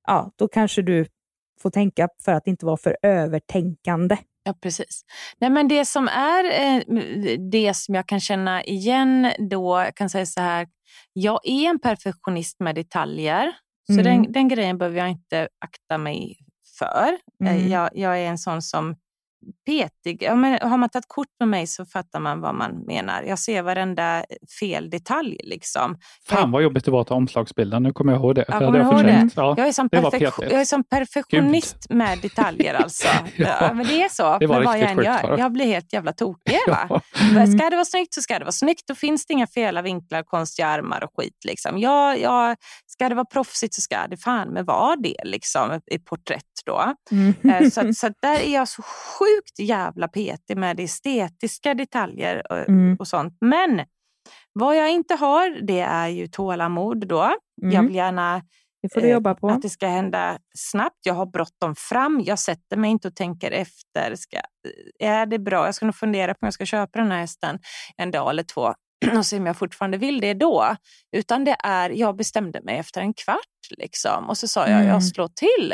ja, 0.07 0.31
då 0.35 0.47
kanske 0.47 0.81
du 0.81 1.05
får 1.61 1.69
tänka 1.69 2.09
för 2.25 2.33
att 2.33 2.47
inte 2.47 2.65
vara 2.65 2.77
för 2.77 2.97
övertänkande. 3.01 4.17
Ja, 4.43 4.53
precis. 4.61 5.01
Nej, 5.39 5.49
men 5.49 5.67
det 5.67 5.85
som 5.85 6.07
är 6.07 6.43
eh, 6.43 6.81
det 7.51 7.73
som 7.73 7.95
jag 7.95 8.07
kan 8.07 8.19
känna 8.19 8.63
igen 8.63 9.31
då, 9.49 9.77
jag 9.79 9.95
kan 9.95 10.09
säga 10.09 10.25
så 10.25 10.41
här, 10.41 10.67
jag 11.13 11.39
är 11.43 11.69
en 11.69 11.79
perfektionist 11.79 12.59
med 12.59 12.75
detaljer. 12.75 13.51
Så 13.87 13.93
Mm. 13.93 14.03
den, 14.05 14.31
den 14.31 14.47
grejen 14.47 14.77
behöver 14.77 14.97
jag 14.97 15.09
inte 15.09 15.47
akta 15.65 15.97
mig 15.97 16.37
för. 16.79 17.07
Eh, 17.45 17.51
Mm. 17.57 17.69
Jag, 17.69 17.89
jag 17.93 18.19
är 18.19 18.25
en 18.29 18.37
sån 18.37 18.61
som 18.61 18.95
petig. 19.65 20.23
Ja, 20.23 20.36
men 20.36 20.60
har 20.69 20.77
man 20.77 20.89
tagit 20.89 21.07
kort 21.07 21.27
med 21.39 21.49
mig 21.49 21.67
så 21.67 21.86
fattar 21.86 22.19
man 22.19 22.41
vad 22.41 22.55
man 22.55 22.77
menar. 22.88 23.23
Jag 23.23 23.39
ser 23.39 23.62
varenda 23.62 24.25
fel 24.60 24.89
detalj. 24.89 25.38
Liksom. 25.43 25.97
Fan 26.29 26.51
vad 26.51 26.63
jobbigt 26.63 26.86
det 26.86 26.91
var 26.91 27.01
att 27.01 27.07
ta 27.07 27.15
omslagsbilden. 27.15 27.83
Nu 27.83 27.93
kommer 27.93 28.13
jag 28.13 28.19
ihåg 28.21 28.36
det. 28.36 28.45
Ja, 28.47 28.60
du 28.60 28.79
ihåg 28.79 29.03
det? 29.03 29.29
Ja, 29.36 29.55
Jag 29.57 29.67
är 29.67 29.71
som, 29.71 29.89
perfek- 29.89 30.43
jag 30.51 30.62
är 30.62 30.65
som 30.65 30.83
perfektionist 30.83 31.89
med 31.89 32.19
detaljer 32.21 32.73
alltså. 32.73 33.07
Ja. 33.36 33.73
men 33.73 33.88
det 33.88 34.03
är 34.03 34.10
så 34.10 34.38
Det 34.38 34.47
var 34.47 34.55
med 34.55 34.65
vad 34.65 34.79
jag 34.79 34.91
än 34.91 34.97
gör. 35.03 35.38
Jag 35.38 35.51
blir 35.51 35.65
helt 35.65 35.93
jävla 35.93 36.13
tokig. 36.13 36.57
Va? 36.67 37.01
Mm. 37.31 37.57
Ska 37.57 37.69
det 37.69 37.75
vara 37.75 37.86
snyggt 37.86 38.13
så 38.13 38.21
ska 38.21 38.33
det 38.39 38.45
vara 38.45 38.51
snyggt. 38.51 38.88
Då 38.88 38.95
finns 38.95 39.25
det 39.25 39.33
inga 39.33 39.47
fela 39.47 39.81
vinklar, 39.81 40.23
konstiga 40.23 40.67
armar 40.67 41.03
och 41.03 41.10
skit. 41.17 41.38
Liksom. 41.45 41.77
Jag, 41.79 42.19
jag, 42.19 42.55
ska 42.88 43.10
det 43.10 43.15
vara 43.15 43.25
proffsigt 43.25 43.73
så 43.73 43.81
ska 43.81 44.07
det 44.10 44.17
fan 44.17 44.47
med 44.49 44.65
vara 44.65 44.95
det 44.95 45.15
liksom, 45.23 45.81
i 45.91 45.99
porträtt. 45.99 46.43
Då. 46.65 46.93
Mm. 47.12 47.33
Eh, 47.63 47.69
Så, 47.69 47.93
så 47.93 48.10
där 48.21 48.39
är 48.39 48.53
jag 48.53 48.67
så 48.67 48.81
sjukt 48.81 49.37
jävla 49.60 50.08
petig 50.08 50.58
med 50.58 50.80
estetiska 50.80 51.73
detaljer 51.73 52.52
och, 52.52 52.69
Mm. 52.69 52.95
och 53.00 53.08
sånt. 53.08 53.38
Men 53.41 53.82
vad 54.54 54.78
jag 54.78 54.91
inte 54.91 55.13
har, 55.15 55.50
det 55.67 55.80
är 55.80 56.08
ju 56.08 56.28
tålamod 56.28 57.08
då. 57.08 57.32
Jag 57.62 57.73
Mm. 57.73 57.88
vill 57.88 57.95
gärna 57.95 58.41
Det 58.82 58.93
får 58.93 59.02
du 59.02 59.08
eh, 59.08 59.13
jobba 59.13 59.36
på. 59.36 59.50
att 59.50 59.62
det 59.62 59.69
ska 59.69 59.88
hända 59.88 60.38
snabbt. 60.58 60.97
Jag 61.06 61.13
har 61.13 61.26
bråttom 61.26 61.76
fram. 61.76 62.21
Jag 62.26 62.39
sätter 62.39 62.78
mig 62.78 62.91
inte 62.91 63.08
och 63.08 63.15
tänker 63.15 63.52
efter. 63.52 64.15
Ska, 64.15 64.38
är 65.00 65.26
det 65.26 65.39
bra? 65.39 65.65
Jag 65.65 65.76
ska 65.76 65.86
nog 65.86 65.95
fundera 65.95 66.34
på 66.34 66.38
om 66.41 66.45
jag 66.47 66.54
ska 66.54 66.65
köpa 66.65 67.00
den 67.00 67.12
här 67.12 67.19
hästen 67.19 67.60
en 67.97 68.12
dag 68.12 68.30
eller 68.30 68.43
två 68.43 68.73
och 69.17 69.26
se 69.26 69.38
om 69.38 69.45
jag 69.45 69.58
fortfarande 69.58 69.97
vill 69.97 70.21
det 70.21 70.34
då. 70.34 70.76
Utan 71.12 71.43
det 71.45 71.56
är, 71.63 71.89
jag 71.89 72.15
bestämde 72.15 72.62
mig 72.62 72.78
efter 72.78 73.02
en 73.02 73.13
kvart 73.13 73.38
liksom. 73.78 74.30
och 74.30 74.38
så 74.38 74.47
sa 74.47 74.62
jag, 74.67 74.71
Mm. 74.80 74.88
jag 74.88 75.04
slår 75.04 75.28
till 75.28 75.73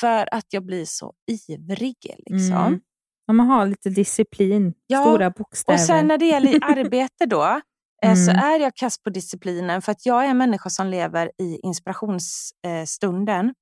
för 0.00 0.34
att 0.34 0.46
jag 0.48 0.64
blir 0.66 0.84
så 0.84 1.12
ivrig. 1.48 1.96
Liksom. 2.26 2.56
Mm. 2.56 2.80
Om 3.28 3.36
man 3.36 3.46
har 3.46 3.66
lite 3.66 3.90
disciplin, 3.90 4.74
Ja, 4.86 5.02
stora 5.02 5.30
bokstäver. 5.30 5.74
Och 5.78 5.80
sen 5.80 6.06
när 6.06 6.18
det 6.18 6.26
gäller 6.26 6.50
arbete 6.78 7.26
då, 7.26 7.60
eh, 8.02 8.14
så 8.14 8.30
Mm. 8.30 8.44
är 8.44 8.58
jag 8.60 8.74
kass 8.76 9.02
på 9.02 9.10
disciplinen 9.10 9.82
för 9.82 9.92
att 9.92 10.06
jag 10.06 10.24
är 10.24 10.28
en 10.28 10.38
människa 10.38 10.70
som 10.70 10.86
lever 10.86 11.30
i 11.42 11.60
inspirationsstunden. 11.62 13.54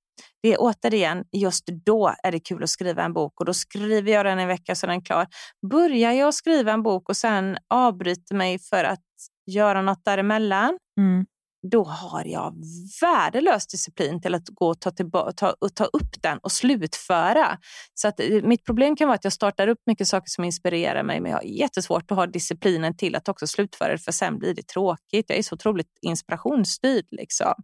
Det 0.43 0.49
är 0.55 0.57
återigen, 0.61 1.25
just 1.33 1.67
då 1.67 2.15
är 2.23 2.33
det 2.33 2.41
kul 2.41 2.63
att 2.63 2.71
skriva 2.71 3.03
en 3.05 3.13
bok 3.13 3.41
och 3.41 3.47
då 3.47 3.55
skriver 3.55 4.13
jag 4.13 4.27
den 4.27 4.39
en 4.39 4.49
vecka 4.49 4.75
så 4.75 4.87
är 4.87 4.89
den 4.89 5.03
klar. 5.03 5.27
Börjar 5.71 6.13
jag 6.13 6.35
skriva 6.35 6.73
en 6.73 6.83
bok 6.83 7.09
och 7.09 7.17
sen 7.17 7.57
avbryter 7.75 8.35
mig 8.35 8.59
för 8.59 8.85
att 8.85 9.01
göra 9.47 9.83
något 9.83 10.05
däremellan, 10.05 10.79
Mm 11.01 11.27
då 11.63 11.85
har 11.85 12.25
jag 12.25 12.55
värdelös 13.01 13.67
disciplin 13.67 14.21
till 14.21 14.35
att 14.35 14.49
gå 14.49 14.69
och 14.69 14.81
ta, 14.81 14.91
ta, 15.37 15.55
och 15.61 15.75
ta 15.75 15.85
upp 15.85 16.23
den 16.23 16.39
och 16.39 16.53
slutföra. 16.53 17.59
Så 17.95 18.09
att, 18.09 18.21
eh, 18.21 18.43
mitt 18.43 18.65
problem 18.65 18.97
kan 18.97 19.09
vara 19.09 19.15
att 19.15 19.25
jag 19.25 19.33
startar 19.33 19.69
upp 19.69 19.79
mycket 19.87 20.09
saker 20.09 20.31
som 20.31 20.45
inspirerar 20.45 21.03
mig 21.03 21.21
men 21.21 21.31
jag 21.31 21.39
har 21.39 21.45
jättesvårt 21.45 22.11
att 22.11 22.17
ha 22.17 22.27
disciplinen 22.27 22.97
till 22.97 23.17
att 23.17 23.29
också 23.29 23.47
slutföra 23.47 23.93
det 23.93 23.99
för 23.99 24.13
sen 24.13 24.39
blir 24.39 24.55
det 24.55 24.67
tråkigt. 24.67 25.25
Jag 25.29 25.39
är 25.39 25.43
så 25.43 25.55
otroligt 25.55 25.99
inspirationsstyrd. 26.01 27.07
Liksom. 27.11 27.55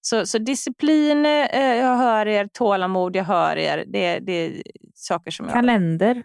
Så, 0.00 0.26
så 0.26 0.38
disciplin, 0.38 1.26
eh, 1.26 1.32
eh 1.32 1.76
jag 1.76 1.96
hör 1.96 2.26
er, 2.26 2.48
tålamod, 2.52 3.16
jag 3.16 3.24
hör 3.24 3.56
er. 3.56 3.84
Det, 3.86 4.18
det 4.18 4.32
är 4.32 4.62
saker 4.94 5.30
som 5.30 5.46
jag... 5.46 5.54
Kalender. 5.54 6.22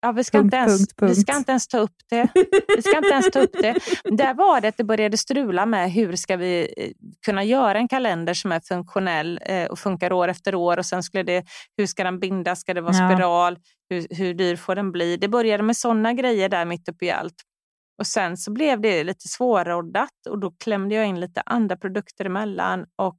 Ja, 0.00 0.12
vi, 0.12 0.24
ska 0.24 0.38
Punkt, 0.38 0.44
inte 0.44 0.56
ens, 0.56 0.78
punkt, 0.80 0.92
punkt. 0.96 1.10
vi 1.10 1.14
ska 1.14 1.36
inte 1.36 1.50
ens 1.52 1.68
ta 1.68 1.78
upp 1.78 1.94
det. 2.10 2.28
Vi 2.76 2.82
ska 2.82 2.96
inte 2.96 3.08
ens 3.08 3.30
ta 3.30 3.38
upp 3.40 3.52
det. 3.52 3.74
Där 4.04 4.34
var 4.34 4.60
det 4.60 4.68
att 4.68 4.76
det 4.76 4.84
började 4.84 5.16
strula 5.16 5.66
med 5.66 5.92
hur 5.92 6.16
ska 6.16 6.36
vi 6.36 6.74
eh, 6.76 6.90
kunna 7.26 7.44
göra 7.44 7.78
en 7.78 7.88
kalender 7.88 8.34
som 8.34 8.52
är 8.52 8.60
funktionell 8.60 9.40
eh, 9.42 9.64
och 9.64 9.78
funkar 9.78 10.12
år 10.12 10.28
efter 10.28 10.54
år. 10.54 10.78
Och 10.78 10.86
sen 10.86 11.02
skulle 11.02 11.22
det, 11.22 11.44
hur 11.76 11.86
ska 11.86 12.04
den 12.04 12.18
bindas? 12.20 12.60
Ska 12.60 12.74
det 12.74 12.80
vara 12.80 12.96
Ja. 12.96 13.10
spiral? 13.14 13.58
Hur, 13.90 14.06
hur 14.10 14.34
dyr 14.34 14.56
får 14.56 14.74
den 14.74 14.92
bli? 14.92 15.16
Det 15.16 15.28
började 15.28 15.62
med 15.62 15.76
sådana 15.76 16.12
grejer 16.12 16.48
där 16.48 16.64
mitt 16.64 16.88
uppe 16.88 17.04
i 17.06 17.10
allt. 17.10 17.34
Och 17.98 18.06
sen 18.06 18.36
så 18.36 18.52
blev 18.52 18.80
det 18.80 19.04
lite 19.04 19.28
svårroddat 19.28 20.10
och 20.30 20.38
då 20.38 20.50
klämde 20.64 20.94
jag 20.94 21.06
in 21.06 21.20
lite 21.20 21.42
andra 21.46 21.76
produkter 21.76 22.24
emellan 22.24 22.86
och 22.96 23.18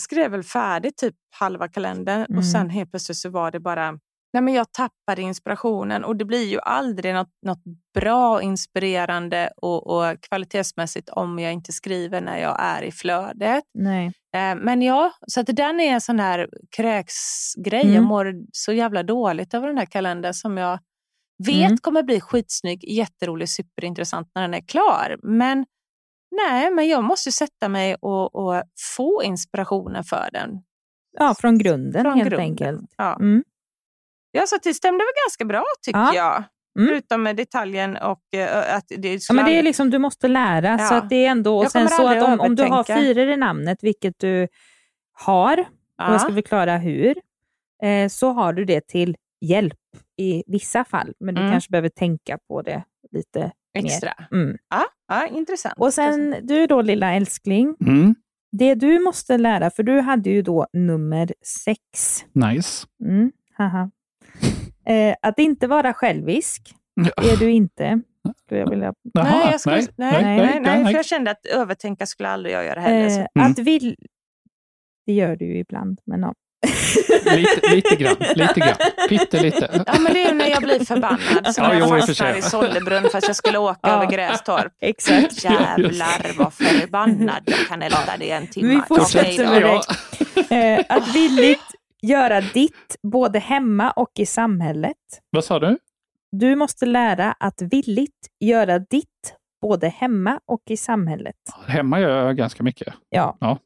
skrev 0.00 0.30
väl 0.30 0.42
färdigt 0.42 0.96
typ 0.96 1.14
halva 1.38 1.68
kalendern 1.68 2.24
Mm. 2.28 2.38
och 2.38 2.44
sen 2.46 2.70
helt 2.70 2.90
plötsligt 2.90 3.18
så 3.18 3.30
var 3.30 3.50
det 3.50 3.60
bara 3.60 3.98
Nej, 4.36 4.42
men 4.42 4.54
jag 4.54 4.72
tappade 4.72 5.22
inspirationen 5.22 6.04
och 6.04 6.16
det 6.16 6.24
blir 6.24 6.44
ju 6.44 6.58
aldrig 6.60 7.14
något, 7.14 7.32
något 7.46 7.62
bra, 7.94 8.42
inspirerande 8.42 9.50
och, 9.56 9.86
och 9.86 10.20
kvalitetsmässigt 10.20 11.08
om 11.08 11.38
jag 11.38 11.52
inte 11.52 11.72
skriver 11.72 12.20
när 12.20 12.38
jag 12.38 12.56
är 12.60 12.82
i 12.82 12.92
flödet. 12.92 13.64
Nej. 13.74 14.06
Eh, 14.06 14.54
men 14.54 14.82
ja, 14.82 15.12
så 15.26 15.40
att 15.40 15.46
den 15.46 15.80
är 15.80 15.92
en 15.92 16.00
sån 16.00 16.20
här 16.20 16.48
kräksgrej. 16.76 17.82
Mm. 17.82 17.94
Jag 17.94 18.04
mår 18.04 18.34
så 18.52 18.72
jävla 18.72 19.02
dåligt 19.02 19.54
över 19.54 19.66
den 19.66 19.78
här 19.78 19.86
kalendern 19.86 20.34
som 20.34 20.56
jag 20.58 20.78
vet 21.46 21.66
Mm. 21.66 21.78
kommer 21.78 22.02
bli 22.02 22.20
skitsnygg, 22.20 22.84
jätterolig, 22.84 23.48
superintressant 23.48 24.30
när 24.34 24.42
den 24.42 24.54
är 24.54 24.60
klar. 24.68 25.16
Men 25.22 25.66
nej, 26.36 26.70
men 26.70 26.88
jag 26.88 27.04
måste 27.04 27.32
sätta 27.32 27.68
mig 27.68 27.94
och, 28.00 28.34
och 28.34 28.62
få 28.96 29.22
inspirationen 29.24 30.04
för 30.04 30.28
den. 30.32 30.62
Ja, 31.18 31.34
från 31.38 31.58
grunden 31.58 32.02
Från 32.04 32.18
helt 32.18 32.30
grunden. 32.30 32.50
enkelt. 32.50 32.94
Ja. 32.96 33.14
Mm. 33.16 33.44
Ja, 34.36 34.46
så 34.46 34.56
det 34.62 34.74
stämde 34.74 34.98
väl 34.98 35.12
ganska 35.26 35.44
bra 35.44 35.64
tycker 35.82 35.98
Ja. 36.00 36.14
jag. 36.14 36.44
Mm. 36.78 36.88
Förutom 36.88 37.22
med 37.22 37.36
detaljen 37.36 37.96
och 37.96 38.34
eh, 38.34 38.76
att 38.76 38.84
det 38.88 39.12
Ja, 39.12 39.18
skulle 39.18 39.36
men 39.42 39.50
det 39.52 39.58
är 39.58 39.62
liksom, 39.62 39.90
du 39.90 39.98
måste 39.98 40.28
lära. 40.28 40.78
Så 40.78 40.94
Ja. 40.94 40.98
att 40.98 41.08
det 41.08 41.26
är 41.26 41.30
ändå, 41.30 41.58
och 41.58 41.70
sen 41.70 41.88
så 41.88 42.08
att 42.08 42.22
om, 42.22 42.40
om 42.40 42.54
du 42.56 42.62
har 42.62 42.84
fyror 42.84 43.28
i 43.28 43.36
namnet, 43.36 43.78
vilket 43.82 44.14
du 44.18 44.48
har, 45.12 45.58
och 45.58 45.66
jag 46.12 46.20
ska 46.20 46.30
Ja. 46.30 46.34
förklara 46.34 46.76
hur, 46.78 47.16
eh, 47.82 48.08
så 48.08 48.30
har 48.32 48.52
du 48.52 48.64
det 48.64 48.86
till 48.88 49.16
hjälp 49.40 49.78
i 50.18 50.42
vissa 50.46 50.84
fall. 50.84 51.12
Men 51.20 51.34
du 51.34 51.40
Mm. 51.40 51.52
kanske 51.52 51.70
behöver 51.70 51.88
tänka 51.88 52.38
på 52.48 52.62
det 52.62 52.82
lite 53.12 53.52
Extra. 53.78 54.12
Mm. 54.32 54.56
Ja, 54.70 54.84
ja, 55.08 55.26
intressant. 55.26 55.74
Och 55.78 55.94
sen 55.94 56.36
du 56.42 56.66
då 56.66 56.82
lilla 56.82 57.12
älskling, 57.14 57.76
Mm. 57.80 58.14
det 58.52 58.74
du 58.74 58.98
måste 58.98 59.38
lära, 59.38 59.70
för 59.70 59.82
du 59.82 60.00
hade 60.00 60.30
ju 60.30 60.42
då 60.42 60.66
nummer 60.72 61.32
sex. 61.64 61.78
Nice. 62.32 62.86
Mm, 63.04 63.32
haha. 63.56 63.90
Eh, 64.88 65.14
att 65.22 65.38
inte 65.38 65.66
vara 65.66 65.92
självisk 65.94 66.62
är 67.16 67.36
du 67.36 67.50
inte. 67.50 68.00
Skulle 68.44 68.60
jag 68.60 68.70
vilja. 68.70 68.92
Jaha, 69.12 69.24
nej, 69.24 69.48
jag 69.50 69.60
skulle, 69.60 69.76
nej, 69.76 69.88
nej, 69.96 70.22
nej, 70.22 70.60
nej, 70.60 70.84
för 70.84 70.92
jag 70.92 71.04
kände 71.06 71.30
att 71.30 71.46
övertänka 71.46 72.06
skulle 72.06 72.28
aldrig 72.28 72.54
jag 72.54 72.64
göra 72.64 72.80
heller. 72.80 73.06
Eh, 73.20 73.26
Mm. 73.36 73.50
Att 73.50 73.58
vill... 73.58 73.96
Det 75.06 75.12
gör 75.12 75.36
du 75.36 75.44
ju 75.44 75.58
ibland, 75.58 76.00
men 76.06 76.20
ja. 76.22 76.34
Lite, 77.36 77.74
lite 77.74 77.96
grann, 77.96 78.16
lite 78.34 78.60
grann. 78.60 78.76
Pyttelite. 79.08 79.84
Ja, 79.86 79.94
men 80.00 80.12
det 80.12 80.22
är 80.24 80.34
när 80.34 80.46
jag 80.46 80.62
blir 80.62 80.84
förbannad 80.84 81.54
som 81.54 81.64
Ja, 81.64 81.72
jag 81.74 81.80
jo, 81.80 81.86
för 81.88 82.00
fastnar 82.00 82.36
i 82.36 82.42
Sollebrunn 82.42 83.08
fast 83.12 83.26
jag 83.26 83.36
skulle 83.36 83.58
åka 83.58 83.78
Ja. 83.82 83.88
över 84.02 84.12
Grästorp. 84.12 84.72
Exakt. 84.80 85.44
Jävlar 85.44 86.38
vad 86.38 86.52
förbannad 86.54 87.42
jag 87.46 87.58
kan 87.68 87.82
älta 87.82 88.16
det 88.18 88.30
en 88.30 88.46
timme. 88.46 88.68
Vi 88.68 88.80
fortsätter 88.88 89.50
med 89.50 89.62
det. 89.62 90.78
Eh, 90.78 90.84
att 90.88 91.14
villigt 91.14 91.60
göra 92.02 92.40
ditt 92.40 92.96
både 93.02 93.38
hemma 93.38 93.90
och 93.90 94.10
i 94.18 94.26
samhället. 94.26 94.96
Vad 95.30 95.44
sa 95.44 95.58
du? 95.58 95.78
Du 96.32 96.56
måste 96.56 96.86
lära 96.86 97.32
att 97.32 97.62
villigt 97.62 98.26
göra 98.40 98.78
ditt 98.78 99.34
både 99.62 99.88
hemma 99.88 100.40
och 100.46 100.62
i 100.70 100.76
samhället. 100.76 101.36
Hemma 101.66 102.00
gör 102.00 102.26
jag 102.26 102.36
ganska 102.36 102.62
mycket. 102.62 102.94
Ja. 103.08 103.36
Ja. 103.40 103.58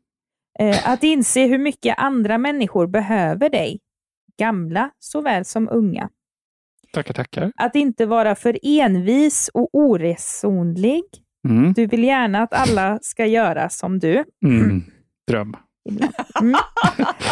Eh, 0.59 0.88
att 0.88 1.03
inse 1.03 1.47
hur 1.47 1.59
mycket 1.59 1.99
andra 1.99 2.38
människor 2.38 2.87
behöver 2.87 3.51
dig, 3.51 3.81
gamla 4.38 4.90
såväl 4.99 5.45
som 5.45 5.69
unga. 5.73 6.09
Tackar, 6.93 7.14
tackar. 7.14 7.53
Att 7.57 7.77
inte 7.77 8.07
vara 8.07 8.35
för 8.35 8.59
envis 8.62 9.51
och 9.55 9.69
oresonlig. 9.73 11.05
Mm. 11.49 11.73
Du 11.73 11.87
vill 11.87 12.05
gärna 12.05 12.43
att 12.43 12.53
alla 12.53 12.99
ska 13.03 13.27
göra 13.27 13.69
som 13.69 13.99
du. 13.99 14.25
Mm. 14.45 14.83
Dröm. 15.29 15.57
Mm. 16.40 16.55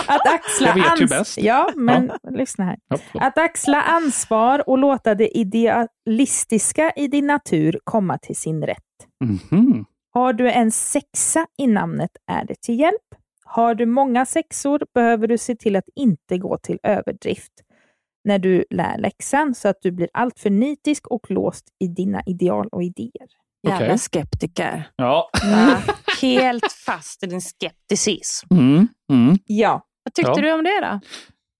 Att 0.07 0.27
axla 0.35 0.68
Jag 0.68 0.75
vet 0.75 1.01
ju 1.01 1.07
bäst. 1.07 1.38
Ja, 1.38 1.71
men 1.77 2.11
lyssna 2.31 2.64
här. 2.64 2.79
Ja. 2.88 2.99
Att 3.21 3.38
axla 3.38 3.83
ansvar 3.83 4.68
och 4.68 4.79
låta 4.79 5.14
det 5.14 5.38
idealistiska 5.38 6.92
i 6.97 7.07
din 7.07 7.27
natur 7.27 7.81
komma 7.85 8.18
till 8.18 8.37
sin 8.37 8.62
rätt. 8.66 8.83
Mhm. 9.25 9.85
Har 10.11 10.33
du 10.33 10.51
en 10.51 10.71
sexa 10.71 11.47
i 11.59 11.66
namnet 11.66 12.11
är 12.27 12.44
det 12.44 12.61
till 12.62 12.81
hjälp. 12.81 13.03
Har 13.44 13.75
du 13.75 13.87
många 13.87 14.27
sexor 14.27 14.81
behöver 14.94 15.27
du 15.27 15.38
se 15.38 15.55
till 15.55 15.77
att 15.77 15.88
inte 15.97 16.38
gå 16.38 16.59
till 16.59 16.79
överdrift 16.83 17.53
när 18.25 18.38
du 18.38 18.64
lär 18.71 18.99
läxan 18.99 19.55
så 19.55 19.68
att 19.68 19.83
du 19.83 19.90
blir 19.90 20.09
alltför 20.12 20.51
nitisk 20.51 21.07
och 21.07 21.31
låst 21.31 21.64
i 21.79 21.87
dina 21.88 22.23
ideal 22.27 22.68
och 22.73 22.83
idéer. 22.83 23.29
Jävla 23.62 23.87
Okej. 23.87 23.99
skeptiker. 23.99 24.90
Ja. 24.97 25.31
Va? 25.44 25.77
Helt 26.20 26.72
fast 26.72 27.22
i 27.22 27.26
din 27.26 27.40
skepticism. 27.40 28.46
Mm. 28.54 28.88
Mm. 29.12 29.38
Ja, 29.46 29.85
Vad 30.04 30.14
tyckte 30.14 30.31
Ja. 30.37 30.42
du 30.42 30.52
om 30.52 30.64
det 30.64 30.81
då? 30.81 31.00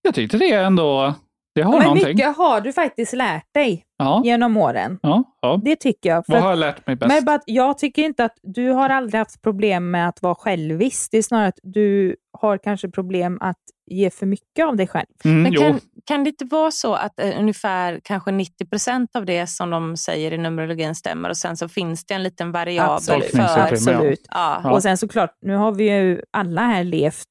Jag 0.03 0.15
tyckte 0.15 0.39
det 0.39 0.53
ändå, 0.53 1.15
det 1.55 1.63
har 1.63 1.73
men 1.73 1.83
någonting. 1.83 2.07
mycket 2.09 2.37
har 2.37 2.61
du 2.61 2.73
faktiskt 2.73 3.13
lärt 3.13 3.55
dig 3.55 3.85
Ja, 3.97 4.23
genom 4.25 4.57
åren. 4.57 4.99
ja, 5.03 5.25
ja. 5.43 5.61
Det 5.65 5.77
tycker 5.77 6.09
jag. 6.11 6.27
För 6.27 6.33
Vad 6.33 6.43
har 6.43 6.51
jag 6.51 6.59
lärt 6.59 6.87
mig 6.87 6.97
bäst? 6.97 7.09
Men 7.15 7.25
bara 7.25 7.41
jag 7.47 7.79
tycker 7.79 8.03
inte 8.03 8.25
att 8.25 8.37
du 8.43 8.71
har 8.71 8.89
aldrig 8.91 9.19
haft 9.19 9.43
problem 9.43 9.91
med 9.91 10.09
att 10.09 10.23
vara 10.23 10.35
självisk. 10.35 11.09
Det 11.11 11.19
är 11.19 11.23
snarare 11.23 11.49
att 11.49 11.59
du 11.63 12.17
har 12.41 12.59
kanske 12.59 12.89
problem 12.91 13.39
att 13.41 13.57
ge 13.91 14.11
för 14.11 14.27
mycket 14.27 14.67
av 14.67 14.77
dig 14.77 14.87
själv. 14.87 15.07
Mm, 15.25 15.43
Men 15.43 15.55
kan, 15.55 15.81
kan 16.09 16.25
det 16.25 16.31
inte 16.31 16.45
vara 16.45 16.71
så 16.71 16.95
att 16.95 17.21
eh, 17.21 17.41
ungefär 17.41 18.01
kanske 18.05 18.31
90 18.31 18.67
procent 18.67 19.17
av 19.17 19.27
det 19.27 19.47
som 19.47 19.71
de 19.71 19.97
säger 19.97 20.33
i 20.33 20.39
Numerologin 20.39 20.95
stämmer 20.95 21.29
och 21.29 21.37
sen 21.37 21.57
så 21.57 21.69
finns 21.69 22.07
det 22.07 22.15
en 22.15 22.23
liten 22.23 22.53
variabel 22.53 22.95
Absolut. 22.95 23.31
för... 23.31 23.73
Absolut. 23.73 24.27
Ja. 24.31 24.61
Ja. 24.65 24.73
Och 24.73 24.83
sen 24.83 24.99
såklart, 24.99 25.31
nu 25.41 25.55
har 25.55 25.73
vi 25.73 25.91
ju 25.91 26.23
alla 26.31 26.61
här 26.61 26.85
levt 26.85 27.27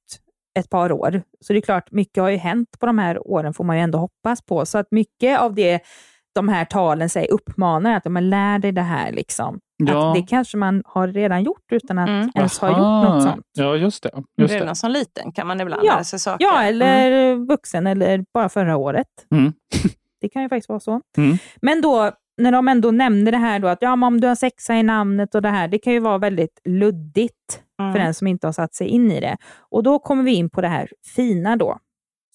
ett 0.59 0.69
par 0.69 0.91
år, 0.91 1.21
så 1.41 1.53
det 1.53 1.59
är 1.59 1.61
klart, 1.61 1.91
mycket 1.91 2.23
har 2.23 2.29
ju 2.29 2.37
hänt 2.37 2.69
på 2.79 2.85
de 2.85 2.97
här 2.97 3.27
åren, 3.27 3.53
får 3.53 3.63
man 3.63 3.75
ju 3.75 3.81
ändå 3.81 3.97
hoppas 3.97 4.41
på. 4.41 4.65
Så 4.65 4.77
att 4.77 4.87
mycket 4.91 5.39
av 5.39 5.55
det 5.55 5.81
de 6.37 6.49
här 6.49 6.65
talen 6.65 7.09
säger 7.09 7.31
uppmanar 7.31 7.93
att 7.93 8.05
man 8.05 8.29
lär 8.29 8.59
dig 8.59 8.71
det 8.71 8.81
här. 8.81 9.11
Liksom. 9.11 9.59
Ja. 9.77 10.09
Att 10.09 10.15
det 10.15 10.21
kanske 10.21 10.57
man 10.57 10.83
har 10.85 11.07
redan 11.07 11.43
gjort 11.43 11.71
utan 11.71 11.97
att 11.99 12.09
Mm. 12.09 12.29
ens 12.35 12.59
ha 12.59 12.67
Aha. 12.69 12.77
gjort 13.03 13.09
något 13.13 13.23
sånt. 13.23 13.45
Ja, 13.57 13.75
just 13.75 14.03
det. 14.03 14.09
Just 14.37 14.53
det. 14.53 14.59
Redan 14.59 14.75
som 14.75 14.91
liten 14.91 15.31
kan 15.31 15.47
man 15.47 15.61
ibland 15.61 15.81
Ja. 15.85 15.93
lära 15.93 16.03
sig 16.03 16.19
saker. 16.19 16.45
Ja, 16.45 16.63
Mm. 16.63 16.67
eller 16.81 17.35
vuxen 17.35 17.87
eller 17.87 18.25
bara 18.33 18.49
förra 18.49 18.77
året. 18.77 19.07
Mm. 19.31 19.53
Det 20.21 20.29
kan 20.29 20.41
ju 20.41 20.49
faktiskt 20.49 20.69
vara 20.69 20.79
så. 20.79 21.01
Mm. 21.17 21.37
Men 21.61 21.81
då, 21.81 22.11
när 22.37 22.51
de 22.51 22.67
ändå 22.67 22.91
nämner 22.91 23.31
det 23.31 23.37
här 23.37 23.59
då, 23.59 23.67
att 23.67 23.81
ja, 23.81 23.95
men 23.95 24.07
om 24.07 24.21
du 24.21 24.27
har 24.27 24.35
sexa 24.35 24.75
i 24.75 24.83
namnet 24.83 25.35
och 25.35 25.41
det 25.41 25.49
här, 25.49 25.67
det 25.67 25.77
kan 25.77 25.93
ju 25.93 25.99
vara 25.99 26.17
väldigt 26.17 26.61
luddigt 26.65 27.33
Mm. 27.81 27.93
för 27.93 27.99
den 27.99 28.13
som 28.13 28.27
inte 28.27 28.47
har 28.47 28.51
satt 28.51 28.75
sig 28.75 28.87
in 28.87 29.11
i 29.11 29.19
det. 29.19 29.37
Och 29.59 29.83
då 29.83 29.99
kommer 29.99 30.23
vi 30.23 30.33
in 30.35 30.49
på 30.49 30.61
det 30.61 30.67
här 30.67 30.89
fina 31.15 31.55
då, 31.55 31.77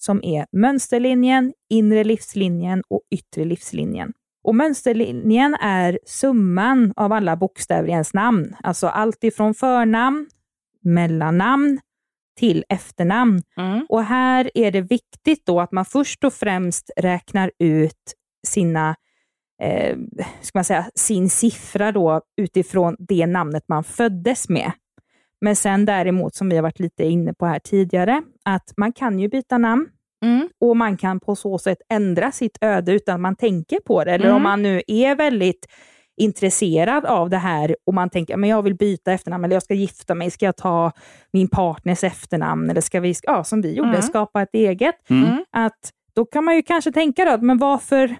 som 0.05 0.23
är 0.23 0.45
mönsterlinjen, 0.51 1.53
inre 1.69 2.03
livslinjen 2.03 2.83
och 2.87 3.01
yttre 3.11 3.45
livslinjen. 3.45 4.13
Och 4.43 4.55
mönsterlinjen 4.55 5.55
är 5.61 5.99
summan 6.05 6.93
av 6.95 7.11
alla 7.11 7.35
bokstäver 7.35 7.87
i 7.89 7.91
ens 7.91 8.13
namn, 8.13 8.55
alltså 8.63 8.87
allt 8.87 9.23
ifrån 9.23 9.53
förnamn, 9.53 10.27
mellannamn 10.81 11.79
till 12.39 12.63
efternamn. 12.69 13.41
Mm. 13.57 13.85
Och 13.89 14.03
här 14.03 14.51
är 14.53 14.71
det 14.71 14.81
viktigt 14.81 15.45
då 15.45 15.59
att 15.59 15.71
man 15.71 15.85
först 15.85 16.23
och 16.23 16.33
främst 16.33 16.91
räknar 16.97 17.51
ut 17.59 18.13
sina, 18.47 18.95
eh, 19.61 19.97
man 20.53 20.63
säga, 20.63 20.85
sin 20.95 21.29
siffra 21.29 21.91
då 21.91 22.21
utifrån 22.37 22.95
det 22.99 23.25
namnet 23.25 23.63
man 23.67 23.83
föddes 23.83 24.49
med. 24.49 24.71
Men 25.43 25.55
sen 25.55 25.85
däremot, 25.85 26.35
som 26.35 26.49
vi 26.49 26.55
har 26.55 26.63
varit 26.63 26.79
lite 26.79 27.03
inne 27.03 27.33
på 27.33 27.45
här 27.45 27.59
tidigare, 27.59 28.21
att 28.45 28.73
man 28.77 28.93
kan 28.93 29.19
ju 29.19 29.27
byta 29.29 29.57
namn 29.57 29.87
Mm. 30.25 30.49
och 30.61 30.77
man 30.77 30.97
kan 30.97 31.19
på 31.19 31.35
så 31.35 31.57
sätt 31.57 31.77
ändra 31.89 32.31
sitt 32.31 32.57
öde 32.61 32.91
utan 32.91 33.15
att 33.15 33.21
man 33.21 33.35
tänker 33.35 33.79
på 33.79 34.03
det. 34.03 34.11
Eller 34.11 34.25
om 34.25 34.31
Mm. 34.31 34.43
man 34.43 34.61
nu 34.63 34.81
är 34.87 35.15
väldigt 35.15 35.65
intresserad 36.17 37.05
av 37.05 37.29
det 37.29 37.37
här 37.37 37.75
och 37.85 37.93
man 37.93 38.09
tänker 38.09 38.37
men 38.37 38.49
jag 38.49 38.61
vill 38.61 38.75
byta 38.75 39.11
efternamn 39.13 39.43
eller 39.45 39.55
jag 39.55 39.63
ska 39.63 39.73
gifta 39.73 40.15
mig, 40.15 40.31
ska 40.31 40.45
jag 40.45 40.57
ta 40.57 40.91
min 41.33 41.47
partners 41.47 42.03
efternamn 42.03 42.69
eller 42.69 42.81
ska 42.81 42.99
vi, 42.99 43.13
ja, 43.23 43.43
som 43.43 43.61
vi 43.61 43.73
gjorde, 43.73 43.89
Mm. 43.89 44.01
skapa 44.01 44.41
ett 44.41 44.53
eget. 44.55 45.09
Mm. 45.09 45.43
Att 45.51 45.91
då 46.15 46.25
kan 46.25 46.43
man 46.45 46.55
ju 46.55 46.61
kanske 46.61 46.91
tänka 46.91 47.25
då, 47.25 47.31
att, 47.31 47.41
men 47.41 47.57
varför, 47.57 48.15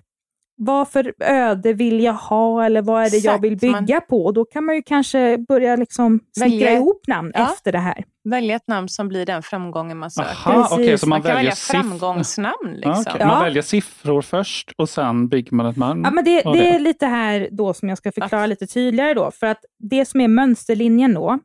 varför 0.66 1.14
öde 1.20 1.74
vill 1.74 2.00
jag 2.04 2.14
ha 2.14 2.66
eller 2.66 2.82
vad 2.82 3.04
är 3.04 3.10
det 3.10 3.18
jag 3.18 3.36
Exakt, 3.36 3.44
vill 3.44 3.58
bygga 3.58 4.02
på? 4.02 4.26
Och 4.26 4.34
då 4.34 4.46
kan 4.46 4.66
man 4.66 4.76
ju 4.76 4.82
kanske 4.82 5.38
börja 5.38 5.76
liksom 5.76 6.20
snickra 6.38 6.72
ihop 6.72 7.08
namn 7.08 7.32
Ja. 7.36 7.44
efter 7.54 7.72
det 7.72 7.80
här. 7.80 8.04
Välja 8.30 8.56
ett 8.56 8.68
namn 8.68 8.90
som 8.90 9.08
blir 9.08 9.26
den 9.26 9.44
framgången 9.44 9.98
man 9.98 10.12
söker. 10.12 10.30
Aha, 10.30 10.68
okej, 10.72 10.98
så 10.98 11.08
man, 11.10 11.20
Man 11.20 11.28
kan 11.28 11.36
välja 11.36 11.52
framgångsnamn. 11.52 12.74
Liksom. 12.74 12.92
Okej. 13.08 13.16
Ja. 13.20 13.28
Man 13.28 13.44
väljer 13.44 13.62
siffror 13.62 14.22
först 14.22 14.72
och 14.78 14.90
sen 14.90 15.28
bygger 15.28 15.56
man 15.56 15.66
ett 15.66 15.78
namn. 15.78 16.02
Ja, 16.04 16.12
men 16.12 16.24
det, 16.26 16.42
det 16.42 16.68
är 16.70 16.80
lite 16.80 17.06
här 17.06 17.48
då 17.52 17.74
som 17.74 17.90
jag 17.90 17.98
ska 17.98 18.12
förklara 18.12 18.46
lite 18.46 18.68
tydligare 18.68 19.14
då. 19.14 19.32
För 19.32 19.48
att 19.48 19.60
det 19.80 20.06
som 20.06 20.22
är 20.22 20.28
mönsterlinjen 20.28 21.14
då, 21.14 21.40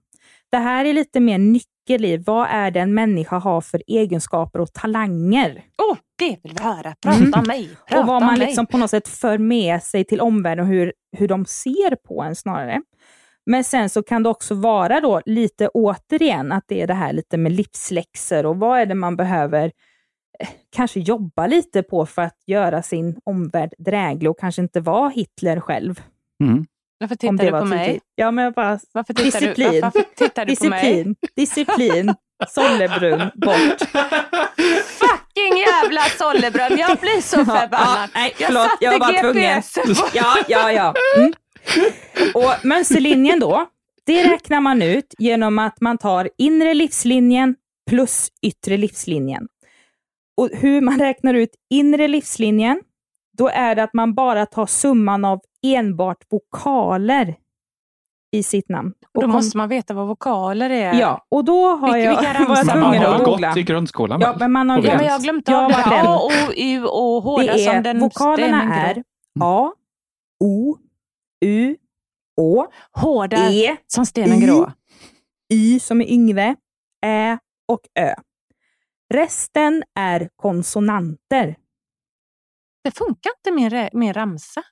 det 0.51 0.57
här 0.59 0.85
är 0.85 0.93
lite 0.93 1.21
mer 1.21 1.39
nyckel 1.39 2.05
i 2.05 2.17
vad 2.17 2.47
är 2.51 2.71
det 2.71 2.81
en 2.81 2.95
människa 2.95 3.39
har 3.39 3.61
för 3.61 3.83
egenskaper 3.87 4.61
och 4.61 4.73
talanger. 4.73 5.63
Åh, 5.91 5.97
det 6.19 6.37
vill 6.43 6.53
vi 6.59 6.63
höra. 6.65 6.95
Prata 7.03 7.17
Mm. 7.19 7.33
om 7.35 7.45
mig. 7.47 7.71
Prata 7.89 8.01
och 8.01 8.07
vad 8.07 8.23
man 8.23 8.39
liksom 8.39 8.67
på 8.67 8.79
något 8.79 8.91
sätt 8.91 9.09
för 9.09 9.39
med 9.39 9.83
sig 9.83 10.05
till 10.05 10.21
omvärlden 10.21 10.65
och 10.67 10.71
hur, 10.73 10.93
hur 11.17 11.29
de 11.29 11.45
ser 11.47 11.97
på 11.97 12.23
en 12.23 12.37
snarare. 12.37 12.83
Men 13.47 13.65
sen 13.65 13.91
så 13.91 14.03
kan 14.03 14.23
det 14.23 14.29
också 14.29 14.55
vara 14.55 15.01
då 15.01 15.21
lite 15.27 15.69
återigen 15.69 16.53
att 16.53 16.65
det 16.69 16.83
är 16.83 16.87
det 16.87 16.95
här 16.95 17.13
lite 17.13 17.37
med 17.37 17.53
livsläxor 17.53 18.47
och 18.47 18.57
vad 18.57 18.81
är 18.81 18.87
det 18.87 18.95
man 18.95 19.17
behöver 19.17 19.65
eh, 20.41 20.49
kanske 20.77 21.01
jobba 21.01 21.47
lite 21.47 21.83
på 21.83 22.07
för 22.07 22.23
att 22.23 22.37
göra 22.47 22.83
sin 22.83 23.21
omvärld 23.25 23.73
dräglig 23.79 24.31
och 24.31 24.39
kanske 24.39 24.63
inte 24.63 24.81
vara 24.81 25.09
Hitler 25.09 25.61
själv. 25.61 26.01
Mm. 26.45 26.67
Varför 27.01 27.17
tittar 27.17 27.45
du 27.45 27.51
på 27.51 27.65
mig? 27.65 28.01
Ja, 28.15 28.31
men 28.31 28.45
jag 28.45 28.55
bara, 28.55 28.79
Varför 28.93 29.15
tittar 29.15 29.41
Disciplin. 29.41 29.73
du, 29.73 29.81
varför 29.81 30.05
tittar 30.17 30.47
du 30.47 30.57
på 30.57 30.65
mig? 30.69 30.81
disciplin, 31.05 31.17
disciplin, 31.37 32.15
Sollebrunn, 32.49 33.31
bort. 33.35 33.89
Jävla 35.59 36.01
Sollebrunn, 36.01 36.79
jag 36.79 36.99
blir 36.99 37.21
så 37.21 37.37
förbannad. 37.37 38.11
nej, 38.15 38.35
förlåt, 38.37 38.63
satte 38.71 38.85
jag 38.85 38.99
var 38.99 39.21
tvungen. 39.21 39.35
GPS 39.57 39.75
på- 39.75 40.09
Ja, 40.15 40.37
ja, 40.49 40.73
ja. 40.73 40.95
Mm. 41.17 41.33
Och 42.35 42.55
mönsterlinjen 42.65 43.41
då, 43.41 43.67
det 44.07 44.25
räknar 44.33 44.61
man 44.61 44.83
ut 44.83 45.15
genom 45.19 45.59
att 45.59 45.81
man 45.81 45.99
tar 45.99 46.29
inre 46.39 46.75
livslinjen 46.75 47.55
plus 47.91 48.29
yttre 48.43 48.77
livslinjen. 48.77 49.49
Och 50.37 50.51
hur 50.53 50.81
man 50.81 50.99
räknar 50.99 51.35
ut 51.35 51.51
inre 51.71 52.09
livslinjen, 52.09 52.81
då 53.39 53.49
är 53.49 53.75
det 53.75 53.83
att 53.83 53.95
man 53.95 54.15
bara 54.15 54.47
tar 54.47 54.67
summan 54.67 55.25
av 55.25 55.41
enbart 55.67 56.19
vokaler 56.31 57.35
i 58.31 58.43
sitt 58.43 58.69
namn. 58.69 58.93
Då 59.15 59.21
kom- 59.21 59.31
måste 59.31 59.57
man 59.57 59.69
veta 59.69 59.95
vad 59.95 60.07
vokaler 60.07 60.71
är. 60.71 60.95
Ja, 60.95 61.27
och 61.29 61.45
då 61.45 61.67
har 61.69 61.93
Vilka- 61.95 61.99
jag, 61.99 62.11
vilka 62.11 62.23
var 62.49 62.57
jag 62.57 62.59
ramsor 62.59 62.65
Man 62.75 62.83
tvungen 62.83 63.03
har 63.03 63.15
att 63.19 63.25
googla. 63.25 63.49
gått 63.49 63.57
i 63.57 63.63
grundskolan? 63.63 64.21
Ja, 64.21 64.37
men 64.39 64.53
man 64.53 64.71
har 64.71 64.79
Och 64.79 64.85
Ja, 64.85 64.89
glömt. 64.89 64.99
men 65.01 65.07
jag 65.07 65.13
har 65.15 65.21
glömt 65.21 65.49
Jag 65.49 65.65
av 65.65 65.73
har 65.73 65.91
det. 65.97 66.09
varit. 66.09 66.09
A, 66.09 66.49
O, 66.49 66.53
U 66.57 66.85
och 66.85 67.23
hårda 67.23 67.53
Det 67.53 67.59
som 67.59 67.75
är, 67.77 67.83
den 67.83 67.99
vokalerna 67.99 68.75
är 68.77 68.95
grund. 68.95 69.05
A, 69.43 69.73
O, 70.45 70.77
U, 71.45 71.77
Å, 72.41 72.67
Hårda 72.93 73.51
E, 73.51 73.77
som 73.87 74.07
stenen 74.07 74.39
I. 74.43 74.47
grå. 74.47 74.73
Y 75.53 75.81
som 75.81 76.01
är 76.01 76.11
Yngve, 76.13 76.57
Ä 77.07 77.39
och 77.69 77.81
Ö. 78.01 78.15
Resten 79.15 79.83
är 79.99 80.29
konsonanter. 80.37 81.57
Det 82.85 82.91
funkar 82.91 83.31
inte 83.47 83.77
re- 83.77 83.91
min 83.93 84.15
ramsa. 84.15 84.63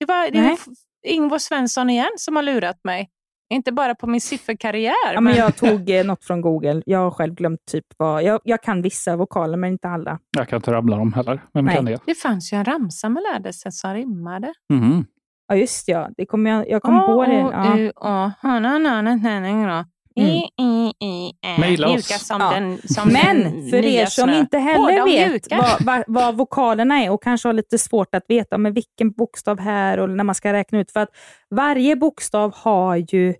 Det 0.00 0.04
var, 0.06 0.30
det 0.30 0.40
var 0.42 0.58
Ingvar 1.02 1.38
Svensson 1.38 1.90
igen 1.90 2.10
som 2.16 2.36
har 2.36 2.42
lurat 2.42 2.80
mig. 2.84 3.10
Inte 3.50 3.72
bara 3.72 3.94
på 3.94 4.06
min 4.06 4.20
sifferkarriär. 4.20 5.14
Ja, 5.14 5.20
men 5.20 5.34
jag 5.36 5.56
tog 5.56 5.90
eh, 5.90 6.04
något 6.04 6.24
från 6.24 6.40
Google. 6.40 6.82
Jag 6.86 6.98
har 6.98 7.10
själv 7.10 7.34
glömt 7.34 7.60
typ 7.70 7.84
vad... 7.96 8.22
Jag, 8.22 8.40
jag 8.44 8.62
kan 8.62 8.82
vissa 8.82 9.16
vokaler, 9.16 9.56
men 9.56 9.72
inte 9.72 9.88
alla. 9.88 10.18
Jag 10.36 10.48
kan 10.48 10.56
inte 10.56 10.72
rabbla 10.72 10.96
dem 10.96 11.12
heller. 11.12 11.42
Vem 11.54 11.64
Nej. 11.64 11.76
kan 11.76 11.84
det? 11.84 11.98
Det 12.06 12.14
fanns 12.14 12.52
ju 12.52 12.56
en 12.56 12.64
ramsa 12.64 13.08
man 13.08 13.22
lärde 13.32 13.52
sig 13.52 13.72
som 13.72 13.94
rimmade. 13.94 14.54
Mhm. 14.72 15.04
Ja, 15.48 15.56
just 15.56 15.88
ja. 15.88 16.08
Det 16.16 16.26
kom 16.26 16.46
jag, 16.46 16.70
jag 16.70 16.82
kom 16.82 17.06
på 17.06 17.24
det. 17.24 17.34
Ja. 17.34 17.78
U, 17.78 17.92
Å, 17.96 18.08
ha, 18.42 18.58
na, 18.60 18.78
na, 18.78 19.02
na, 19.02 19.16
na, 19.16 19.40
na, 19.40 19.84
na. 20.16 20.22
I, 20.22 20.36
i, 20.60 20.92
i, 21.06 21.32
ä. 21.46 21.60
Maila 21.60 21.86
oss. 21.86 21.92
Mjuka 21.94 22.18
som 22.18 22.40
Ja. 22.40 22.50
den 22.50 22.78
som 22.84 23.08
Men 23.08 23.40
den 23.42 23.70
för 23.70 23.84
er 23.84 24.06
som 24.06 24.28
snö. 24.28 24.38
inte 24.40 24.58
heller 24.58 25.04
vet 25.04 25.50
vad, 25.50 25.84
vad, 25.84 26.04
vad 26.06 26.36
vokalerna 26.36 27.02
är 27.04 27.10
och 27.10 27.22
kanske 27.22 27.48
har 27.48 27.52
lite 27.52 27.78
svårt 27.78 28.14
att 28.14 28.24
veta 28.28 28.58
med 28.58 28.74
vilken 28.74 29.10
bokstav 29.12 29.60
här 29.60 29.98
och 29.98 30.10
när 30.10 30.24
man 30.24 30.34
ska 30.34 30.52
räkna 30.52 30.80
ut. 30.80 30.92
För 30.92 31.00
att 31.00 31.10
varje 31.50 31.96
bokstav 31.96 32.54
har 32.56 32.96
ju 32.96 33.34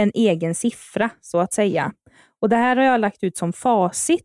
en 0.00 0.10
egen 0.14 0.54
siffra, 0.54 1.10
så 1.20 1.38
att 1.38 1.52
säga. 1.52 1.92
Och 2.42 2.48
Det 2.48 2.56
här 2.56 2.76
har 2.76 2.84
jag 2.84 3.00
lagt 3.00 3.22
ut 3.24 3.36
som 3.36 3.52
facit 3.52 4.24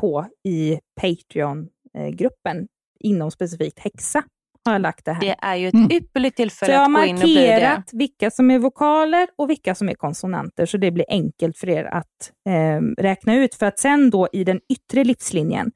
på 0.00 0.26
i 0.48 0.78
Patreon-gruppen 1.00 2.66
inom 3.00 3.30
specifikt 3.30 3.78
häxa. 3.78 4.22
Har 4.66 4.72
jag 4.72 4.82
lagt 4.82 5.04
det 5.04 5.12
här. 5.12 5.20
Det 5.20 5.36
är 5.42 5.54
ju 5.56 5.68
ett 5.68 5.74
Mm. 5.74 5.90
ypperligt 5.92 6.36
Så 6.36 6.42
tillfälle 6.42 6.72
jag 6.72 6.80
har 6.80 6.86
att 6.86 6.94
gå 6.94 7.04
in 7.04 7.16
och 7.16 7.22
bli 7.22 7.34
det. 7.34 7.50
markerat 7.50 7.90
vilka 7.92 8.30
som 8.30 8.50
är 8.50 8.58
vokaler 8.58 9.28
och 9.38 9.50
vilka 9.50 9.74
som 9.74 9.88
är 9.88 9.94
konsonanter, 9.94 10.66
så 10.66 10.76
det 10.76 10.90
blir 10.90 11.06
enkelt 11.08 11.58
för 11.58 11.68
er 11.68 11.84
att 11.84 12.32
eh, 12.48 13.02
räkna 13.02 13.34
ut. 13.34 13.54
För 13.54 13.66
att 13.66 13.78
sen 13.78 14.10
då 14.10 14.28
i 14.32 14.44
den 14.44 14.60
yttre 14.72 15.04
livslinjen, 15.04 15.72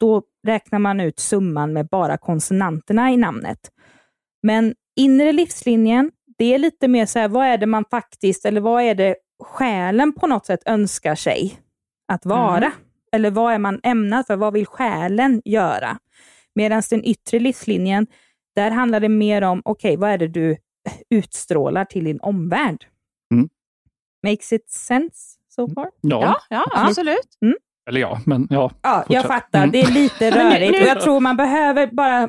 då 0.00 0.22
räknar 0.46 0.78
man 0.78 1.00
ut 1.00 1.18
summan 1.20 1.72
med 1.72 1.86
bara 1.88 2.16
konsonanterna 2.16 3.10
i 3.12 3.16
namnet. 3.16 3.58
Men 4.42 4.74
inre 4.96 5.32
livslinjen, 5.32 6.10
det 6.38 6.54
är 6.54 6.58
lite 6.58 6.88
mer 6.88 7.06
så 7.06 7.18
här, 7.18 7.28
vad 7.28 7.46
är 7.46 7.58
det 7.58 7.66
man 7.66 7.84
faktiskt, 7.90 8.44
eller 8.44 8.60
vad 8.60 8.82
är 8.82 8.94
det 8.94 9.16
själen 9.42 10.12
på 10.12 10.26
något 10.26 10.46
sätt 10.46 10.60
önskar 10.66 11.14
sig 11.14 11.58
att 12.12 12.26
vara? 12.26 12.56
Mm. 12.56 12.72
Eller 13.12 13.30
vad 13.30 13.54
är 13.54 13.58
man 13.58 13.80
ämnad 13.82 14.26
för? 14.26 14.36
Vad 14.36 14.52
vill 14.52 14.66
själen 14.66 15.42
göra? 15.44 15.98
Medan 16.54 16.82
den 16.90 17.04
yttre 17.04 17.38
livslinjen, 17.38 18.06
där 18.56 18.70
handlar 18.70 19.00
det 19.00 19.08
mer 19.08 19.42
om, 19.42 19.62
okej, 19.64 19.96
vad 19.96 20.10
är 20.10 20.18
det 20.18 20.28
du 20.28 20.56
utstrålar 21.10 21.84
till 21.84 22.04
din 22.04 22.20
omvärld? 22.20 22.84
Mm. 23.34 23.48
Makes 24.26 24.52
it 24.52 24.70
sense 24.70 25.16
so 25.48 25.68
far? 25.74 25.90
Ja, 26.00 26.20
Ja, 26.22 26.40
ja, 26.50 26.64
absolut. 26.88 27.38
eller 27.88 28.00
ja, 28.00 28.20
men 28.26 28.46
ja. 28.50 28.70
Ja, 28.82 29.04
jag 29.08 29.24
fattar. 29.24 29.58
Mm. 29.58 29.70
Det 29.70 29.80
är 29.80 29.90
lite 29.92 30.30
rörigt 30.38 30.80
och 30.82 30.86
jag 30.88 31.00
tror 31.00 31.20
man 31.20 31.36
behöver 31.36 31.86
bara 31.86 32.28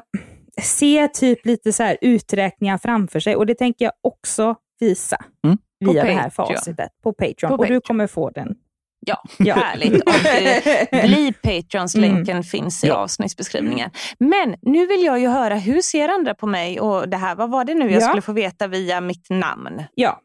se 0.62 1.08
typ 1.08 1.46
lite 1.46 1.74
så 1.74 1.84
här 1.84 1.98
uträkningar 2.02 2.78
framför 2.78 3.20
sig 3.20 3.36
och 3.36 3.46
det 3.46 3.56
tänker 3.56 3.86
jag 3.86 3.94
också 4.02 4.56
visa 4.80 5.18
Mm. 5.46 5.58
På 5.86 5.92
via 5.92 6.04
det 6.04 6.12
här 6.12 6.30
Patreon. 6.30 6.48
facitet 6.58 6.90
på 7.04 7.14
Patreon. 7.14 7.50
På 7.50 7.54
och 7.54 7.58
du 7.58 7.64
Patreon. 7.64 7.82
kommer 7.82 8.08
få 8.08 8.30
den. 8.30 8.56
Ja, 9.06 9.24
Ja. 9.38 9.56
härligt. 9.56 10.04
Och, 10.04 10.26
eh, 10.26 11.04
bli 11.08 11.34
Patrons, 11.44 11.96
Mm. 11.96 12.14
länken 12.16 12.44
finns 12.44 12.84
i 12.84 12.88
Ja. 12.88 12.96
avsnittsbeskrivningen. 12.96 13.90
Men 14.20 14.56
nu 14.62 14.86
vill 14.88 15.04
jag 15.04 15.20
ju 15.20 15.28
höra, 15.28 15.56
hur 15.56 15.82
ser 15.82 16.10
andra 16.10 16.34
på 16.36 16.48
mig? 16.48 16.80
Och 16.80 17.10
det 17.10 17.18
här, 17.18 17.36
vad 17.36 17.50
var 17.50 17.66
det 17.66 17.74
nu 17.74 17.92
jag 17.92 18.02
Ja. 18.02 18.08
skulle 18.08 18.22
få 18.22 18.34
veta 18.34 18.68
via 18.68 19.02
mitt 19.02 19.30
namn? 19.30 19.84
Ja, 19.96 20.22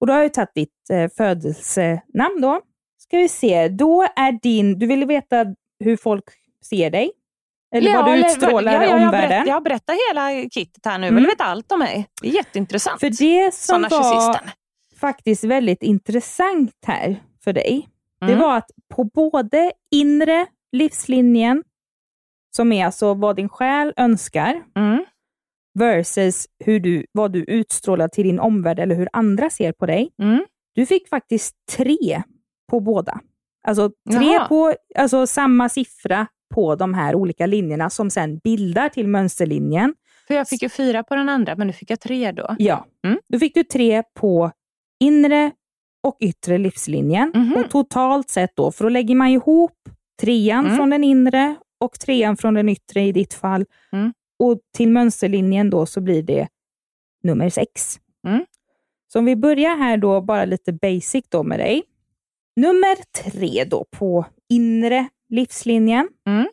och 0.00 0.06
då 0.06 0.12
har 0.12 0.20
jag 0.20 0.34
tagit 0.34 0.54
ditt 0.54 0.90
eh, 0.92 1.08
födelsenamn 1.16 2.40
då. 2.40 2.60
Ska 2.98 3.16
vi 3.16 3.28
se, 3.28 3.68
då 3.68 4.02
är 4.16 4.32
din, 4.42 4.78
du 4.78 4.86
vill 4.86 5.04
veta 5.06 5.46
hur 5.84 5.96
folk 5.96 6.24
ser 6.64 6.90
dig? 6.90 7.10
Eller 7.74 7.94
vad 7.94 8.06
du 8.06 8.16
utstrålar 8.26 8.72
ja, 8.72 8.82
ja, 8.82 8.88
jag 8.88 9.02
omvärlden? 9.02 9.28
Berätt, 9.28 9.48
jag 9.48 9.62
berättar 9.62 10.08
hela 10.10 10.48
kittet 10.50 10.86
här 10.86 10.98
nu. 10.98 11.06
Mm. 11.06 11.16
Vill 11.16 11.26
veta 11.26 11.44
allt 11.44 11.72
om 11.72 11.78
mig? 11.78 12.06
Det 12.22 12.28
är 12.28 12.32
jätteintressant. 12.32 13.00
För 13.00 13.10
det 13.10 13.54
som 13.54 13.74
Såna 13.74 13.88
var 13.88 14.40
faktiskt 15.00 15.44
väldigt 15.44 15.82
intressant 15.82 16.72
här 16.86 17.22
för 17.44 17.52
dig, 17.52 17.88
det 18.20 18.26
Mm. 18.32 18.38
var 18.40 18.56
att 18.56 18.70
på 18.94 19.04
både 19.04 19.72
inre 19.90 20.46
livslinjen, 20.72 21.62
som 22.56 22.72
är 22.72 22.84
alltså 22.86 23.14
vad 23.14 23.36
din 23.36 23.48
själ 23.48 23.92
önskar, 23.96 24.62
Mm. 24.76 25.04
versus 25.78 26.46
hur 26.64 26.80
du, 26.80 27.06
vad 27.12 27.32
du 27.32 27.44
utstrålar 27.44 28.08
till 28.08 28.24
din 28.24 28.40
omvärld 28.40 28.78
eller 28.78 28.94
hur 28.94 29.08
andra 29.12 29.50
ser 29.50 29.72
på 29.72 29.86
dig. 29.86 30.10
Mm. 30.22 30.44
Du 30.74 30.86
fick 30.86 31.08
faktiskt 31.08 31.54
tre 31.76 32.22
på 32.70 32.80
båda. 32.80 33.20
Alltså 33.68 33.90
tre 34.12 34.32
Jaha. 34.32 34.48
på 34.48 34.74
alltså 34.98 35.26
samma 35.26 35.68
siffra 35.68 36.26
på 36.54 36.74
de 36.76 36.94
här 36.94 37.14
olika 37.14 37.46
linjerna 37.46 37.90
som 37.90 38.10
sen 38.10 38.38
bildar 38.38 38.88
till 38.88 39.08
mönsterlinjen. 39.08 39.94
För 40.26 40.34
jag 40.34 40.48
fick 40.48 40.62
ju 40.62 40.68
fyra 40.68 41.02
på 41.02 41.14
den 41.14 41.28
andra, 41.28 41.56
men 41.56 41.66
nu 41.66 41.72
fick 41.72 41.90
jag 41.90 42.00
tre 42.00 42.32
då. 42.32 42.56
Ja, 42.58 42.86
Mm. 43.04 43.18
då 43.28 43.38
fick 43.38 43.54
du 43.54 43.64
tre 43.64 44.02
på 44.14 44.50
inre 45.00 45.50
och 46.06 46.16
yttre 46.20 46.58
livslinjen. 46.58 47.32
Mhm. 47.34 47.54
Och 47.56 47.70
totalt 47.70 48.30
sett 48.30 48.56
då, 48.56 48.72
för 48.72 48.84
då 48.84 48.88
lägger 48.88 49.14
man 49.14 49.28
ihop 49.28 49.72
trean 50.20 50.64
Mm. 50.64 50.76
från 50.76 50.90
den 50.90 51.04
inre 51.04 51.54
och 51.80 52.00
trean 52.00 52.36
från 52.36 52.54
den 52.54 52.68
yttre 52.68 53.02
i 53.02 53.12
ditt 53.12 53.34
fall. 53.34 53.64
Mm. 53.92 54.12
Och 54.38 54.60
till 54.76 54.90
mönsterlinjen 54.90 55.70
då 55.70 55.86
så 55.86 56.00
blir 56.00 56.22
det 56.22 56.48
nummer 57.22 57.48
sex. 57.48 57.96
Mm. 58.26 58.44
Så 59.12 59.18
om 59.18 59.24
vi 59.24 59.36
börjar 59.36 59.76
här 59.76 59.96
då, 59.96 60.20
bara 60.20 60.44
lite 60.44 60.72
basic 60.72 61.24
då 61.28 61.42
med 61.42 61.58
dig. 61.58 61.82
Nummer 62.56 62.96
tre 63.22 63.64
då 63.64 63.84
på 63.90 64.26
inre 64.48 65.08
livslinjen. 65.28 66.08
Mm. 66.26 66.46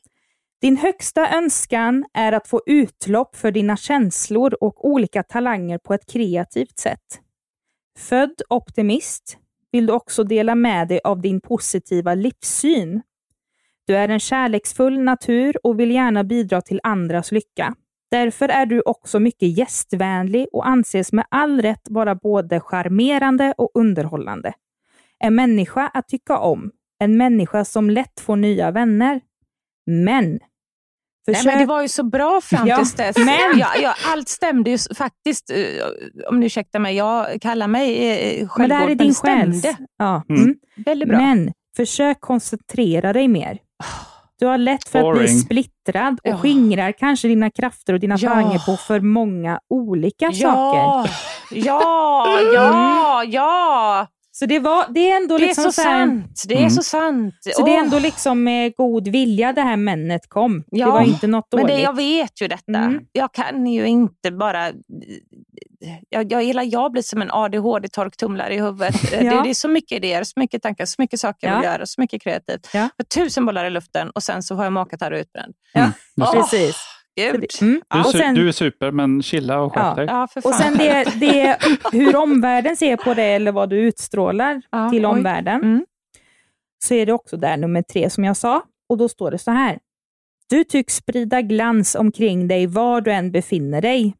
Din 0.61 0.77
högsta 0.77 1.37
önskan 1.37 2.05
är 2.13 2.31
att 2.31 2.47
få 2.47 2.61
utlopp 2.65 3.35
för 3.35 3.51
dina 3.51 3.77
känslor 3.77 4.53
och 4.61 4.87
olika 4.89 5.23
talanger 5.23 5.77
på 5.77 5.93
ett 5.93 6.05
kreativt 6.11 6.79
sätt. 6.79 7.19
Född 7.99 8.41
optimist 8.49 9.37
vill 9.73 9.85
du 9.85 9.93
också 9.93 10.23
dela 10.23 10.55
med 10.55 10.87
dig 10.87 10.99
av 11.03 11.21
din 11.21 11.41
positiva 11.41 12.15
livssyn. 12.15 13.01
Du 13.87 13.95
är 13.95 14.09
en 14.09 14.19
kärleksfull 14.19 14.99
natur 14.99 15.57
och 15.63 15.79
vill 15.79 15.91
gärna 15.91 16.23
bidra 16.23 16.61
till 16.61 16.79
andras 16.83 17.31
lycka. 17.31 17.75
Därför 18.11 18.49
är 18.49 18.65
du 18.65 18.81
också 18.81 19.19
mycket 19.19 19.57
gästvänlig 19.57 20.47
och 20.51 20.67
anses 20.67 21.13
med 21.13 21.25
all 21.29 21.61
rätt 21.61 21.87
vara 21.89 22.15
både 22.15 22.59
charmerande 22.59 23.53
och 23.57 23.71
underhållande. 23.73 24.53
En 25.19 25.35
människa 25.35 25.87
att 25.87 26.07
tycka 26.07 26.37
om. 26.37 26.71
En 26.99 27.17
människa 27.17 27.65
som 27.65 27.89
lätt 27.89 28.19
får 28.19 28.35
nya 28.35 28.71
vänner. 28.71 29.21
Men 29.85 30.39
Nej, 31.27 31.35
försök... 31.35 31.45
men 31.53 31.59
det 31.59 31.65
var 31.65 31.81
ju 31.81 31.87
så 31.87 32.03
bra 32.03 32.41
fram 32.41 32.67
Ja, 32.67 32.77
tills 32.77 32.93
dess. 32.93 33.17
men- 33.17 33.59
Ja, 33.59 33.67
ja, 33.81 33.93
allt 34.13 34.29
stämde 34.29 34.69
ju 34.69 34.77
faktiskt. 34.97 35.49
eh, 35.49 35.57
Om 36.29 36.39
ni 36.39 36.45
ursäktar 36.45 36.79
mig, 36.79 36.95
jag 36.95 37.41
kallar 37.41 37.67
mig 37.67 38.11
eh, 38.41 38.47
men 38.57 38.69
det 38.69 38.75
här 38.75 38.81
självgod, 38.85 39.01
är 39.01 39.05
din 39.05 39.13
själs... 39.13 39.65
Ja. 39.97 40.23
Mm. 40.29 40.41
Mm. 40.43 40.55
Väldigt 40.75 41.09
bra. 41.09 41.17
Men 41.17 41.53
försök 41.77 42.21
koncentrera 42.21 43.13
dig 43.13 43.27
mer. 43.27 43.57
Du 44.39 44.45
har 44.45 44.57
lätt 44.57 44.89
för 44.89 44.99
att 44.99 45.17
bli 45.17 45.21
Boring. 45.27 45.39
splittrad 45.39 46.13
och 46.13 46.19
Ja. 46.29 46.37
skingrar 46.37 46.91
kanske 46.91 47.27
dina 47.27 47.49
krafter 47.49 47.93
och 47.93 47.99
dina 47.99 48.15
Ja. 48.19 48.59
på 48.65 48.77
för 48.77 48.99
många 48.99 49.59
olika 49.69 50.31
saker. 50.31 50.39
ja, 50.41 51.05
ja, 51.51 52.27
ja, 52.53 53.23
ja. 53.23 54.07
Så 54.35 54.45
det, 54.45 54.59
var, 54.59 54.85
det 54.89 55.11
är 55.11 55.17
ändå 55.17 55.37
Det 55.37 55.43
är 55.43 55.47
liksom 55.47 55.71
så 55.71 55.81
här- 55.81 56.05
sant. 56.05 56.43
Det 56.47 56.53
är 56.53 56.57
Mm. 56.57 56.69
så 56.69 56.83
sant. 56.83 57.35
Så 57.55 57.65
det 57.65 57.71
är 57.75 57.79
ändå 57.79 57.99
liksom 57.99 58.43
med 58.43 58.75
god 58.75 59.07
vilja 59.07 59.53
det 59.53 59.61
här 59.61 59.77
männet 59.77 60.29
kom. 60.29 60.63
Ja, 60.71 60.85
det 60.85 60.91
var 60.91 61.01
inte 61.01 61.27
något 61.27 61.47
Men 61.51 61.61
dåligt. 61.61 61.75
det, 61.77 61.81
jag 61.81 61.95
vet 61.95 62.41
ju 62.41 62.47
detta. 62.47 62.77
Mm. 62.77 62.99
Jag 63.11 63.33
kan 63.33 63.67
ju 63.67 63.85
inte 63.87 64.31
bara... 64.31 64.71
Jag, 66.09 66.31
jag, 66.31 66.43
gillar, 66.43 66.63
jag 66.63 66.91
blir 66.91 67.01
som 67.01 67.21
en 67.21 67.31
ADHD-torktumlare 67.31 68.49
i 68.53 68.59
huvudet. 68.61 68.95
Ja. 69.11 69.17
det, 69.19 69.43
det 69.43 69.49
är 69.49 69.53
så 69.53 69.67
mycket 69.67 69.95
idéer, 69.95 70.23
så 70.23 70.39
mycket 70.39 70.61
tankar, 70.63 70.85
så 70.85 70.95
mycket 71.01 71.19
saker 71.19 71.47
Ja. 71.47 71.63
göra, 71.63 71.85
så 71.85 72.01
mycket 72.01 72.21
kreativt. 72.23 72.69
Ja. 72.73 72.89
Tusen 73.15 73.45
bollar 73.45 73.65
i 73.65 73.69
luften 73.69 74.09
och 74.09 74.23
sen 74.23 74.43
så 74.43 74.55
har 74.55 74.63
jag 74.63 74.73
makat 74.73 75.01
här 75.01 75.11
och 75.11 75.17
utbränd. 75.19 75.53
Ja, 75.73 75.91
Just 76.17 76.31
det. 76.33 76.37
precis. 76.39 76.75
Gud. 77.15 77.45
Mm. 77.61 77.81
Du, 78.03 78.03
sen- 78.17 78.35
du 78.35 78.47
är 78.47 78.51
super, 78.51 78.91
men 78.91 79.21
chilla 79.23 79.59
och 79.61 79.73
skärp 79.73 79.83
Ja. 79.85 79.95
dig. 79.95 80.05
Ja, 80.05 80.27
för 80.27 80.41
fan. 80.41 80.49
Och 80.51 80.55
sen 80.55 80.73
det, 80.77 81.03
det, 81.19 81.57
hur 81.91 82.15
omvärlden 82.15 82.75
ser 82.77 82.97
på 82.97 83.13
det 83.13 83.23
eller 83.23 83.51
vad 83.51 83.69
du 83.69 83.77
utstrålar 83.77 84.61
Ja, 84.69 84.89
till 84.89 85.05
omvärlden, 85.05 85.61
Mm. 85.63 85.85
så 86.85 86.93
är 86.93 87.05
det 87.05 87.13
också 87.13 87.37
där 87.37 87.57
nummer 87.57 87.81
tre 87.81 88.09
som 88.09 88.23
jag 88.23 88.37
sa. 88.37 88.61
Och 88.89 88.97
då 88.97 89.09
står 89.09 89.31
det 89.31 89.37
så 89.37 89.51
här. 89.51 89.79
Du 90.49 90.63
tycks 90.63 90.95
sprida 90.95 91.41
glans 91.41 91.95
omkring 91.95 92.47
dig 92.47 92.67
var 92.67 93.01
du 93.01 93.11
än 93.11 93.31
befinner 93.31 93.81
dig. 93.81 94.15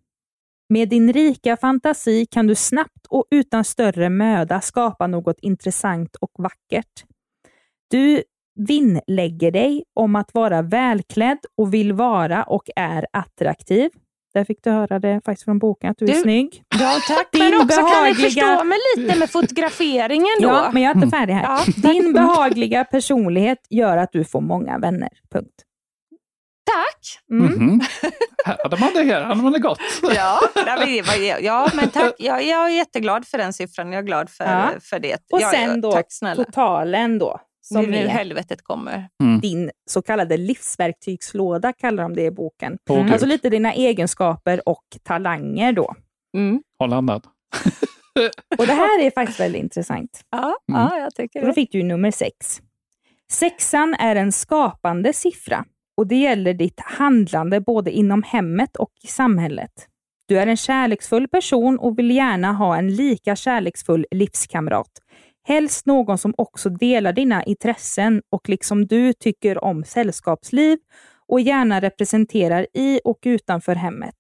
Med 0.70 0.89
din 0.89 1.14
rika 1.14 1.58
fantasi 1.58 2.26
kan 2.26 2.48
du 2.48 2.56
snabbt 2.56 3.06
och 3.10 3.26
utan 3.32 3.64
större 3.64 4.10
möda 4.10 4.62
skapa 4.62 5.08
något 5.08 5.39
intressant 5.39 6.16
och 6.16 6.32
vackert. 6.38 7.04
Du 7.89 8.24
vinnlägger 8.56 9.51
dig 9.51 9.84
om 9.95 10.16
att 10.16 10.34
vara 10.34 10.62
välklädd 10.62 11.39
och 11.58 11.74
vill 11.74 11.93
vara 11.93 12.43
och 12.43 12.64
är 12.76 13.06
attraktiv. 13.14 13.89
Där 14.34 14.45
fick 14.45 14.64
du 14.64 14.70
höra 14.72 14.99
det 14.99 15.22
faktiskt 15.26 15.45
från 15.45 15.60
boken, 15.60 15.91
att 15.91 15.97
du, 15.97 16.06
är 16.06 16.14
Du- 16.14 16.22
snygg. 16.22 16.64
Ja, 16.80 16.95
tack. 17.08 17.32
Din 17.32 17.41
men 17.49 17.62
också 17.62 17.78
kan 17.78 17.86
ni 18.04 18.14
behagliga- 18.14 18.16
förstå 18.26 18.64
mig 18.64 18.78
lite 18.97 19.20
med 19.20 19.30
fotograferingen 19.30 20.30
då? 20.41 20.47
Ja, 20.47 20.70
men 20.74 20.84
jag 20.84 20.91
är 20.91 20.95
inte 21.04 21.18
färdig 21.18 21.34
här. 21.34 21.43
Ja, 21.43 21.89
Din 21.91 22.14
behagliga 22.14 22.84
personlighet 22.84 23.58
gör 23.70 23.97
att 23.97 24.12
du 24.12 24.24
får 24.26 24.41
många 24.41 24.78
vänner. 24.80 25.10
Punkt. 25.32 25.54
Tack! 26.66 27.20
Mm. 27.32 27.80
Hade 28.45 28.78
man 28.78 28.89
det, 28.93 29.04
här 29.04 29.22
hade 29.24 29.41
man 29.41 29.51
det 29.51 29.60
gott. 29.60 29.80
Ja, 30.16 30.39
ja, 31.41 31.68
men 31.74 31.89
tack. 31.89 32.14
Jag, 32.18 32.43
jag 32.43 32.66
är 32.66 32.70
jätteglad 32.76 33.28
för 33.28 33.38
den 33.38 33.54
siffran. 33.54 33.91
Jag 33.91 33.99
är 33.99 34.04
glad 34.08 34.30
för, 34.30 34.43
Ja. 34.45 34.70
för 34.82 34.99
det. 34.99 35.18
Och 35.32 35.41
ja, 35.41 35.49
sen 35.51 35.82
ja, 35.84 36.04
då 36.36 36.36
totalen 36.43 37.20
då, 37.20 37.32
är 37.32 37.39
som 37.64 37.86
nu 37.86 38.07
helvetet 38.07 38.61
kommer. 38.64 39.07
din 39.41 39.72
så 39.89 40.01
kallade 40.01 40.38
livsverktygslåda, 40.38 41.74
kallar 41.74 42.03
de 42.03 42.14
det 42.16 42.24
i 42.26 42.32
boken. 42.32 42.78
Gud. 42.89 43.11
Alltså 43.11 43.26
lite 43.28 43.49
dina 43.49 43.74
egenskaper 43.74 44.70
och 44.70 44.84
talanger 45.03 45.74
då. 45.74 45.95
Mm. 46.38 46.64
Håll 46.80 46.93
andan. 46.93 47.22
Och 48.57 48.68
det 48.68 48.74
här 48.74 49.01
är 49.01 49.11
faktiskt 49.11 49.39
väldigt 49.39 49.61
intressant. 49.64 50.22
Ja, 50.32 50.55
Mm. 50.72 50.82
ja, 50.82 50.97
jag 50.99 51.16
tycker 51.16 51.39
För 51.39 51.45
då 51.47 51.51
det. 51.51 51.53
fick 51.55 51.72
du 51.72 51.84
nummer 51.84 52.11
sex. 52.11 52.61
Sexan 53.32 53.93
är 53.99 54.16
en 54.16 54.32
skapande 54.32 55.14
siffra 55.14 55.66
och 55.97 56.07
det 56.07 56.16
gäller 56.16 56.53
ditt 56.53 56.80
handlande 56.80 57.61
både 57.61 57.91
inom 57.91 58.24
hemmet 58.24 58.76
och 58.76 58.91
i 59.03 59.07
samhället. 59.07 59.72
Du 60.28 60.39
är 60.39 60.47
en 60.47 60.57
kärleksfull 60.57 61.28
person 61.28 61.80
och 61.80 61.99
vill 61.99 62.11
gärna 62.11 62.53
ha 62.53 62.78
en 62.78 62.95
lika 62.95 63.36
kärleksfull 63.36 64.05
livskamrat. 64.11 64.89
Helst 65.44 65.86
någon 65.86 66.18
som 66.18 66.34
också 66.38 66.70
delar 66.70 67.14
dina 67.14 67.44
intressen 67.44 68.22
och 68.30 68.50
liksom 68.50 68.88
du 68.88 69.14
tycker 69.14 69.64
om 69.64 69.84
sällskapsliv 69.84 70.78
och 71.28 71.41
gärna 71.41 71.82
representerar 71.82 72.68
i 72.74 73.02
och 73.04 73.20
utanför 73.22 73.76
hemmet. 73.76 74.16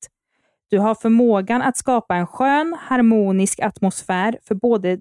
Du 0.69 0.79
har 0.79 0.95
förmågan 0.95 1.61
att 1.61 1.77
skapa 1.77 2.15
en 2.15 2.27
skön, 2.27 2.77
harmonisk 2.79 3.59
atmosfär 3.59 4.39
för 4.43 4.55
både 4.55 4.99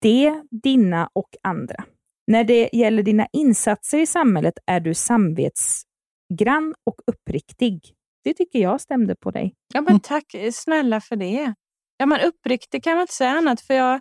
det, 0.00 0.42
dina 0.50 1.10
och 1.12 1.36
andra. 1.42 1.84
När 2.26 2.44
det 2.44 2.70
gäller 2.72 3.02
dina 3.02 3.26
insatser 3.32 3.98
i 3.98 4.06
samhället 4.06 4.54
är 4.66 4.80
du 4.80 4.94
samvetsgrann 4.94 6.74
och 6.84 6.94
uppriktig. 7.06 7.94
Det 8.24 8.34
tycker 8.34 8.58
jag 8.58 8.80
stämde 8.80 9.14
på 9.14 9.30
dig. 9.30 9.54
Ja, 9.74 9.80
men 9.80 10.00
tack 10.00 10.34
snälla 10.52 11.00
för 11.00 11.16
det. 11.16 11.54
Ja, 11.96 12.06
men 12.06 12.20
uppriktig 12.20 12.84
kan 12.84 12.92
man 12.92 13.00
inte 13.00 13.14
säga 13.14 13.30
annat. 13.30 13.60
För 13.60 13.74
jag, 13.74 14.00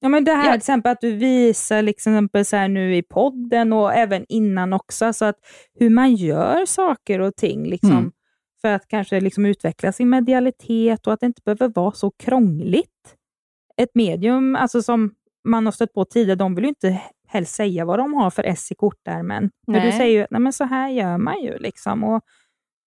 Ja, 0.00 0.08
men 0.08 0.24
det 0.24 0.32
här 0.32 0.44
Ja. 0.44 0.50
till 0.52 0.58
exempel 0.58 0.92
att 0.92 1.00
du 1.00 1.12
visar 1.12 1.82
liksom 1.82 2.12
exempel 2.12 2.44
så 2.44 2.56
här 2.56 2.68
nu 2.68 2.96
i 2.96 3.02
podden 3.02 3.72
och 3.72 3.92
även 3.94 4.24
innan 4.28 4.72
också, 4.72 5.12
så 5.12 5.24
att 5.24 5.36
hur 5.74 5.90
man 5.90 6.14
gör 6.14 6.66
saker 6.66 7.20
och 7.20 7.36
ting 7.36 7.66
liksom, 7.66 7.90
Mm. 7.90 8.12
för 8.60 8.68
att 8.68 8.88
kanske 8.88 9.20
liksom 9.20 9.46
utveckla 9.46 9.92
sin 9.92 10.10
medialitet 10.10 11.06
och 11.06 11.12
att 11.12 11.20
det 11.20 11.26
inte 11.26 11.42
behöver 11.44 11.68
vara 11.68 11.92
så 11.92 12.10
krångligt. 12.10 13.14
Ett 13.76 13.90
medium 13.94 14.56
alltså 14.56 14.82
som 14.82 15.14
man 15.44 15.64
har 15.66 15.72
stött 15.72 15.92
på 15.92 16.04
tidigare, 16.04 16.36
de 16.36 16.54
vill 16.54 16.64
ju 16.64 16.68
inte 16.68 17.00
helst 17.28 17.54
säga 17.54 17.84
vad 17.84 17.98
de 17.98 18.14
har 18.14 18.30
för 18.30 18.42
S 18.44 18.72
i 18.72 18.74
kortärmen. 18.74 19.50
Men 19.66 19.86
du 19.86 19.92
säger 19.92 20.20
ju 20.20 20.26
nej 20.30 20.40
men 20.40 20.52
så 20.52 20.64
här 20.64 20.88
gör 20.88 21.18
man 21.18 21.42
ju. 21.42 21.58
Liksom, 21.58 22.04
och 22.04 22.22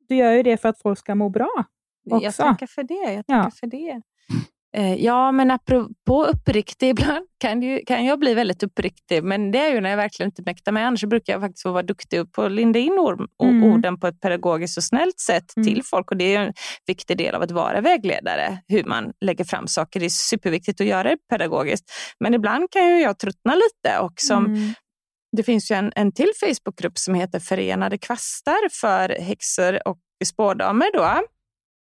Du 0.09 0.15
gör 0.15 0.31
ju 0.31 0.43
det 0.43 0.57
för 0.57 0.69
att 0.69 0.81
folk 0.81 0.99
ska 0.99 1.15
må 1.15 1.29
bra. 1.29 1.63
jag 2.03 2.23
Också. 2.23 2.43
tackar 2.43 2.67
för 2.67 2.83
det. 2.83 3.13
Jag 3.13 3.23
Ja. 3.27 3.43
tackar 3.43 3.51
för 3.51 3.67
det. 3.67 4.01
Eh, 4.77 4.93
Ja, 4.95 5.31
men 5.31 5.51
apropå 5.51 6.25
uppriktig, 6.25 6.89
ibland 6.99 7.25
kan, 7.37 7.61
ju, 7.61 7.79
kan 7.85 8.05
jag 8.05 8.19
bli 8.19 8.33
väldigt 8.33 8.63
uppriktig, 8.63 9.23
men 9.23 9.51
det 9.51 9.59
är 9.59 9.73
ju 9.73 9.81
när 9.81 9.89
jag 9.89 9.97
verkligen 9.97 10.27
inte 10.27 10.41
mäktar 10.45 10.71
med. 10.71 10.87
Annars 10.87 11.03
brukar 11.03 11.33
jag 11.33 11.41
faktiskt 11.41 11.63
få 11.63 11.71
vara 11.71 11.83
duktig 11.83 12.31
på 12.31 12.41
att 12.43 12.51
linda 12.51 12.79
in 12.79 12.91
ord, 12.93 13.27
Mm. 13.43 13.63
orden 13.63 13.99
på 13.99 14.07
ett 14.07 14.19
pedagogiskt 14.21 14.77
och 14.77 14.83
snällt 14.83 15.19
sätt 15.19 15.53
Mm. 15.57 15.67
till 15.67 15.83
folk. 15.85 16.11
Och 16.11 16.17
Det 16.17 16.23
är 16.25 16.39
ju 16.39 16.45
en 16.47 16.53
viktig 16.87 17.17
del 17.17 17.35
av 17.35 17.41
att 17.41 17.51
vara 17.51 17.81
vägledare, 17.81 18.61
hur 18.67 18.83
man 18.83 19.11
lägger 19.25 19.43
fram 19.43 19.67
saker. 19.67 19.99
Det 19.99 20.05
är 20.05 20.09
superviktigt 20.09 20.81
att 20.81 20.87
göra 20.87 21.03
det 21.09 21.17
pedagogiskt. 21.29 21.91
Men 22.19 22.33
ibland 22.33 22.71
kan 22.71 22.87
ju 22.87 23.01
jag 23.01 23.19
tröttna 23.19 23.55
lite 23.55 23.99
och 23.99 24.13
som 24.15 24.45
Mm. 24.45 24.73
det 25.37 25.43
finns 25.43 25.71
ju 25.71 25.75
en, 25.75 25.91
en 25.95 26.11
till 26.11 26.31
Facebookgrupp 26.39 26.97
som 26.97 27.13
heter 27.13 27.39
Förenade 27.39 27.97
kvastar 27.97 28.69
för 28.81 29.09
häxor 29.09 29.87
och 29.87 29.97
spådamer. 30.25 30.87
Då. 30.93 31.21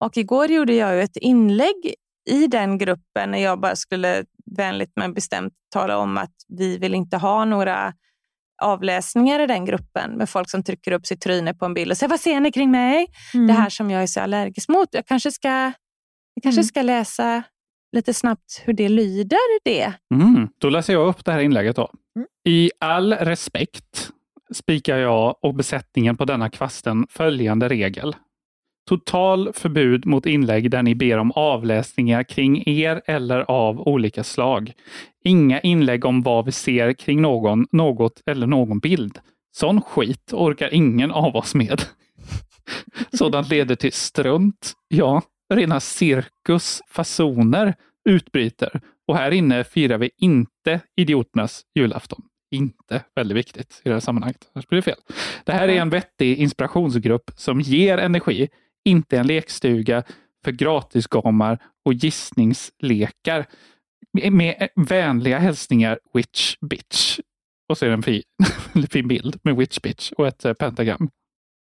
Och 0.05 0.17
igår 0.17 0.51
gjorde 0.51 0.73
jag 0.73 0.95
ju 0.95 1.01
ett 1.01 1.17
inlägg 1.17 1.95
i 2.29 2.47
den 2.47 2.77
gruppen 2.77 3.31
när 3.31 3.37
jag 3.37 3.59
bara 3.59 3.75
skulle 3.75 4.23
vänligt 4.57 4.91
men 4.95 5.13
bestämt 5.13 5.53
tala 5.73 5.97
om 5.97 6.17
att 6.17 6.33
vi 6.47 6.77
vill 6.77 6.95
inte 6.95 7.17
ha 7.17 7.45
några 7.45 7.93
avläsningar 8.61 9.39
i 9.39 9.47
den 9.47 9.65
gruppen 9.65 10.11
med 10.17 10.29
folk 10.29 10.49
som 10.49 10.63
trycker 10.63 10.91
upp 10.91 11.05
sitt 11.05 11.21
tryne 11.21 11.53
på 11.53 11.65
en 11.65 11.73
bild 11.73 11.91
och 11.91 11.97
säger 11.97 12.09
vad 12.09 12.19
ser 12.19 12.39
ni 12.39 12.51
kring 12.51 12.71
mig? 12.71 13.07
Mm. 13.33 13.47
Det 13.47 13.53
här 13.53 13.69
som 13.69 13.91
jag 13.91 14.03
är 14.03 14.07
så 14.07 14.19
allergisk 14.21 14.69
mot. 14.69 14.87
Jag 14.91 15.05
kanske 15.05 15.31
ska, 15.31 15.47
jag 16.33 16.43
kanske 16.43 16.59
Mm. 16.59 16.67
ska 16.67 16.81
läsa 16.81 17.43
lite 17.91 18.13
snabbt 18.13 18.61
hur 18.65 18.73
det 18.73 18.89
lyder 18.89 19.63
det. 19.63 19.93
Mm. 20.13 20.49
Då 20.57 20.69
läser 20.69 20.93
jag 20.93 21.07
upp 21.07 21.25
det 21.25 21.31
här 21.31 21.39
inlägget. 21.39 21.75
då. 21.75 21.91
Mm. 22.15 22.27
I 22.47 22.71
all 22.79 23.13
respekt 23.13 24.11
spikar 24.53 24.97
jag 24.97 25.35
och 25.41 25.55
besättningen 25.55 26.17
på 26.17 26.25
denna 26.25 26.49
kvasten 26.49 27.05
följande 27.09 27.69
regel. 27.69 28.15
Total 28.91 29.53
förbud 29.53 30.05
mot 30.05 30.25
inlägg 30.25 30.71
där 30.71 30.83
ni 30.83 30.95
ber 30.95 31.17
om 31.17 31.31
avläsningar 31.31 32.23
kring 32.23 32.69
er 32.69 33.01
eller 33.05 33.39
av 33.39 33.87
olika 33.87 34.23
slag. 34.23 34.73
Inga 35.23 35.59
inlägg 35.59 36.05
om 36.05 36.21
vad 36.21 36.45
vi 36.45 36.51
ser 36.51 36.93
kring 36.93 37.21
någon, 37.21 37.67
något 37.71 38.21
eller 38.25 38.47
någon 38.47 38.79
bild. 38.79 39.19
Sån 39.51 39.81
skit 39.81 40.33
orkar 40.33 40.73
ingen 40.73 41.11
av 41.11 41.35
oss 41.35 41.55
med. 41.55 41.81
Sådant 43.13 43.49
leder 43.49 43.75
till 43.75 43.93
strunt, 43.93 44.73
ja, 44.87 45.21
rena 45.53 45.79
cirkus, 45.79 46.81
fasoner 46.87 47.73
utbryter. 48.09 48.81
Och 49.07 49.17
här 49.17 49.31
inne 49.31 49.63
firar 49.63 49.97
vi 49.97 50.11
inte 50.17 50.79
idioternas 50.95 51.61
julafton. 51.75 52.21
Inte 52.51 53.03
väldigt 53.15 53.37
viktigt 53.37 53.81
i 53.85 53.89
det 53.89 53.95
här 53.95 53.99
sammanhanget. 53.99 54.49
Annars 54.53 54.67
blir 54.67 54.77
det 54.77 54.83
fel. 54.83 54.99
Det 55.43 55.51
här 55.51 55.67
är 55.67 55.81
en 55.81 55.89
vettig 55.89 56.37
inspirationsgrupp 56.37 57.31
som 57.35 57.61
ger 57.61 57.97
energi, 57.97 58.49
inte 58.85 59.17
en 59.17 59.27
lekstuga 59.27 60.03
för 60.43 60.51
gratisgamar 60.51 61.59
och 61.85 61.93
gissningslekar. 61.93 63.45
Med, 64.31 64.69
vänliga 64.75 65.39
hälsningar 65.39 65.99
Witch 66.13 66.55
Bitch. 66.61 67.19
Och 67.69 67.77
så 67.77 67.85
är 67.85 67.89
det 67.89 67.93
en 67.95 68.03
fin, 68.03 68.23
fin 68.89 69.07
bild 69.07 69.39
med 69.43 69.55
Witch 69.55 69.79
Bitch 69.79 70.11
och 70.11 70.27
ett 70.27 70.45
eh, 70.45 70.53
pentagram. 70.53 71.09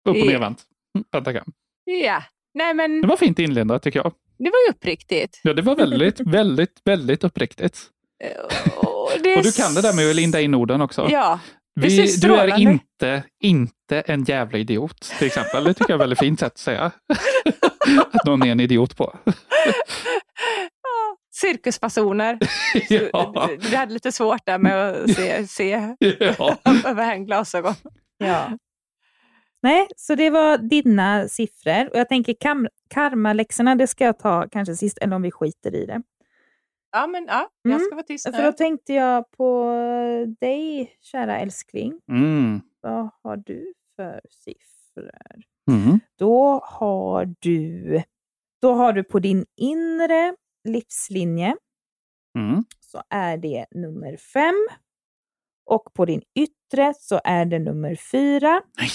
Upp 0.08 0.16
och 0.16 0.26
nervänt. 0.26 0.62
Pentagram. 1.10 1.52
Ja, 1.84 2.22
nej 2.54 2.74
men 2.74 3.00
Det 3.00 3.06
var 3.08 3.16
fint 3.16 3.38
inlindat 3.38 3.82
tycker 3.82 3.98
jag. 3.98 4.12
det 4.38 4.50
var 4.50 4.58
ju 4.68 4.70
uppriktigt. 4.70 5.40
Ja, 5.42 5.52
det 5.52 5.62
var 5.62 5.76
väldigt, 5.76 6.20
väldigt, 6.26 6.80
väldigt 6.84 7.24
uppriktigt. 7.24 7.90
Och, 8.76 9.02
Och 9.36 9.42
du 9.42 9.52
kan 9.52 9.74
det 9.74 9.82
där 9.82 9.96
med 9.96 10.10
att 10.10 10.16
linda 10.16 10.40
in 10.40 10.54
orden 10.54 10.80
också. 10.80 11.08
Ja, 11.10 11.40
Vi, 11.80 12.16
du 12.20 12.34
är 12.34 12.58
inte, 12.58 13.22
inte 13.40 14.00
en 14.00 14.24
jävla 14.24 14.58
idiot, 14.58 15.00
till 15.18 15.26
exempel. 15.26 15.64
Det 15.64 15.74
tycker 15.74 15.92
jag 15.92 15.94
är 15.94 15.94
ett 15.94 16.00
väldigt 16.00 16.18
fint 16.18 16.40
sätt 16.40 16.52
att 16.52 16.58
säga. 16.58 16.84
att 18.12 18.24
någon 18.24 18.42
är 18.42 18.52
en 18.52 18.60
idiot 18.60 18.96
på. 18.96 19.18
Cirkusfasoner. 21.34 22.38
ja. 22.88 23.48
Du, 23.48 23.56
du 23.56 23.76
hade 23.76 23.92
lite 23.92 24.12
svårt 24.12 24.46
där 24.46 24.58
med 24.58 24.88
att 24.90 25.10
se, 25.10 25.46
se 25.46 25.94
ja. 26.38 26.56
över 26.84 27.12
en 27.12 27.26
glasögon. 27.26 27.74
Ja. 28.18 28.58
Nej, 29.62 29.86
så 29.96 30.14
det 30.14 30.30
var 30.30 30.58
dina 30.58 31.28
siffror. 31.28 31.90
Och 31.92 31.98
jag 31.98 32.08
tänker 32.08 32.34
kam- 32.34 32.68
karmaläxorna, 32.90 33.74
det 33.74 33.86
ska 33.86 34.04
jag 34.04 34.18
ta 34.18 34.48
kanske 34.52 34.76
sist, 34.76 34.98
eller 34.98 35.16
om 35.16 35.22
vi 35.22 35.30
skiter 35.30 35.74
i 35.74 35.86
det. 35.86 36.02
Ja, 36.96 37.06
men 37.06 37.24
ja, 37.26 37.50
Mm. 37.64 37.72
jag 37.72 37.80
ska 37.80 37.94
vara 37.94 38.02
tyst 38.06 38.24
För 38.30 38.38
då 38.42 38.44
nu. 38.50 38.52
tänkte 38.52 38.92
jag 38.92 39.30
på 39.30 39.72
dig, 40.40 40.92
kära 41.00 41.38
älskling. 41.38 42.00
Mm. 42.10 42.60
Vad 42.80 43.10
har 43.22 43.36
du 43.36 43.74
för 43.96 44.20
siffror? 44.30 45.42
Mm. 45.70 46.00
Då 46.18 46.60
har 46.64 47.34
du, 47.40 48.02
då 48.62 48.72
har 48.74 48.92
du 48.92 49.04
på 49.04 49.18
din 49.18 49.46
inre 49.56 50.34
livslinje 50.68 51.56
Mm. 52.38 52.64
så 52.80 53.02
är 53.10 53.36
det 53.36 53.66
nummer 53.70 54.16
fem. 54.16 54.54
Och 55.70 55.94
på 55.94 56.04
din 56.04 56.22
yttre 56.34 56.94
så 56.98 57.20
är 57.24 57.44
det 57.44 57.58
nummer 57.58 57.94
fyra. 58.12 58.62
Nej. 58.78 58.88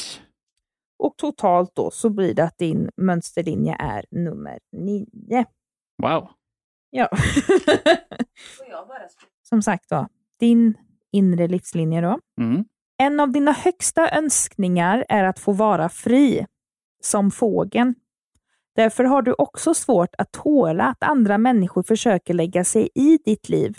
Och 1.00 1.18
totalt 1.18 1.76
då 1.76 1.92
så 1.92 2.10
blir 2.10 2.34
det 2.34 2.44
att 2.44 2.58
din 2.58 2.90
mönsterlinje 2.98 3.76
är 3.80 4.06
nummer 4.12 4.60
nio. 4.72 5.46
Wow. 6.04 6.30
Ja. 6.92 7.10
Som 9.50 9.62
sagt 9.62 9.90
då, 9.90 10.08
din 10.40 10.78
inre 11.12 11.48
livslinje 11.48 12.02
då. 12.02 12.20
Mm. 12.42 12.66
En 12.98 13.20
av 13.20 13.32
dina 13.32 13.52
högsta 13.52 14.10
önskningar 14.18 15.06
är 15.10 15.24
att 15.24 15.40
få 15.40 15.52
vara 15.52 15.90
fri, 15.90 16.46
som 17.02 17.32
fågeln. 17.32 17.96
Därför 18.76 19.04
har 19.04 19.22
du 19.22 19.34
också 19.34 19.74
svårt 19.74 20.16
att 20.18 20.32
tåla 20.32 20.84
att 20.84 21.04
andra 21.04 21.38
människor 21.38 21.84
försöker 21.84 22.34
lägga 22.34 22.64
sig 22.64 22.90
i 22.96 23.18
ditt 23.26 23.50
liv. 23.50 23.78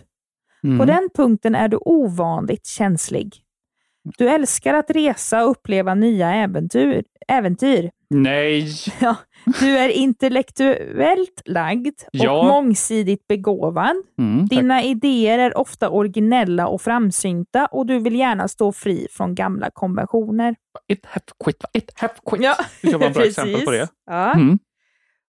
Mm. 0.65 0.79
På 0.79 0.85
den 0.85 1.09
punkten 1.15 1.55
är 1.55 1.69
du 1.69 1.77
ovanligt 1.81 2.67
känslig. 2.67 3.43
Du 4.05 4.29
älskar 4.29 4.75
att 4.75 4.91
resa 4.91 5.45
och 5.45 5.51
uppleva 5.51 5.95
nya 5.95 6.35
äventyr. 6.35 7.05
äventyr. 7.29 7.91
Nej, 8.11 8.69
Ja, 9.01 9.17
du 9.61 9.79
är 9.79 9.89
intellektuellt 9.89 11.43
lagd 11.45 11.95
och 12.07 12.09
Ja. 12.13 12.43
mångsidigt 12.43 13.27
begåvad. 13.29 13.97
mm. 14.19 14.47
Dina 14.47 14.83
idéer 14.83 15.39
är 15.39 15.59
ofta 15.59 15.91
originella 15.91 16.67
och 16.67 16.83
framsynta 16.83 17.67
och 17.67 17.87
du 17.87 17.99
vill 17.99 18.17
gärna 18.17 18.49
stå 18.49 18.73
fri 18.73 19.07
från 19.11 19.35
gamla 19.35 19.71
konventioner. 19.73 20.55
It 20.89 21.07
have 21.07 21.25
quit, 21.45 21.65
it 21.73 21.93
have 21.97 22.15
quit. 22.31 22.43
Ja, 22.43 22.57
Det 22.83 22.97
vara 22.97 23.09
ett 23.09 23.15
bra 23.15 23.25
exempel 23.25 23.65
på 23.65 23.71
det. 23.71 23.89
Ja. 24.07 24.33
Mm. 24.35 24.59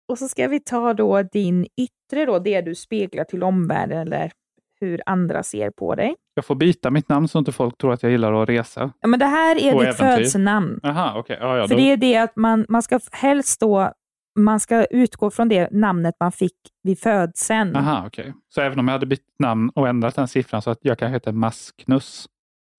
Och 0.08 0.18
så 0.18 0.28
ska 0.28 0.48
vi 0.48 0.60
ta 0.60 0.94
då 0.94 1.22
din 1.22 1.66
yttre, 1.76 2.26
då, 2.26 2.38
det 2.38 2.60
du 2.60 2.74
speglar 2.74 3.24
till 3.24 3.42
omvärlden 3.42 3.98
eller 3.98 4.30
hur 4.80 5.00
andra 5.06 5.42
ser 5.42 5.70
på 5.70 5.94
dig. 5.94 6.14
Jag 6.34 6.44
får 6.44 6.54
byta 6.54 6.90
mitt 6.90 7.08
namn 7.08 7.28
så 7.28 7.38
inte 7.38 7.52
folk 7.52 7.78
tror 7.78 7.92
att 7.92 8.02
jag 8.02 8.12
gillar 8.12 8.42
att 8.42 8.48
resa. 8.48 8.92
Ja, 9.00 9.08
men 9.08 9.18
det 9.20 9.26
här 9.26 9.56
är 9.56 9.74
Och 9.74 9.80
ditt 9.80 9.88
äventyr. 9.94 10.04
födelsenamn. 10.16 10.80
Jaha, 10.82 11.18
okej. 11.18 11.38
Ja, 11.40 11.56
ja, 11.56 11.68
För 11.68 11.74
då- 11.74 11.80
det 11.80 11.92
är 11.92 11.96
det 11.96 12.16
att 12.16 12.36
man, 12.36 12.66
man 12.68 12.82
ska 12.82 13.00
helst 13.12 13.60
då, 13.60 13.92
man 14.38 14.60
ska 14.60 14.84
utgå 14.84 15.30
från 15.30 15.48
det 15.48 15.68
namnet 15.72 16.14
man 16.20 16.32
fick 16.32 16.56
vid 16.82 16.98
födseln. 16.98 17.76
Aha, 17.76 18.04
okej. 18.06 18.34
Så 18.48 18.60
även 18.60 18.78
om 18.78 18.88
jag 18.88 18.92
hade 18.92 19.06
bytt 19.06 19.26
namn 19.38 19.70
och 19.74 19.88
ändrat 19.88 20.14
den 20.16 20.28
siffran 20.28 20.62
så 20.62 20.70
att 20.70 20.78
jag 20.82 20.98
kanske 20.98 21.14
heter 21.16 21.32
Masknus, 21.32 22.26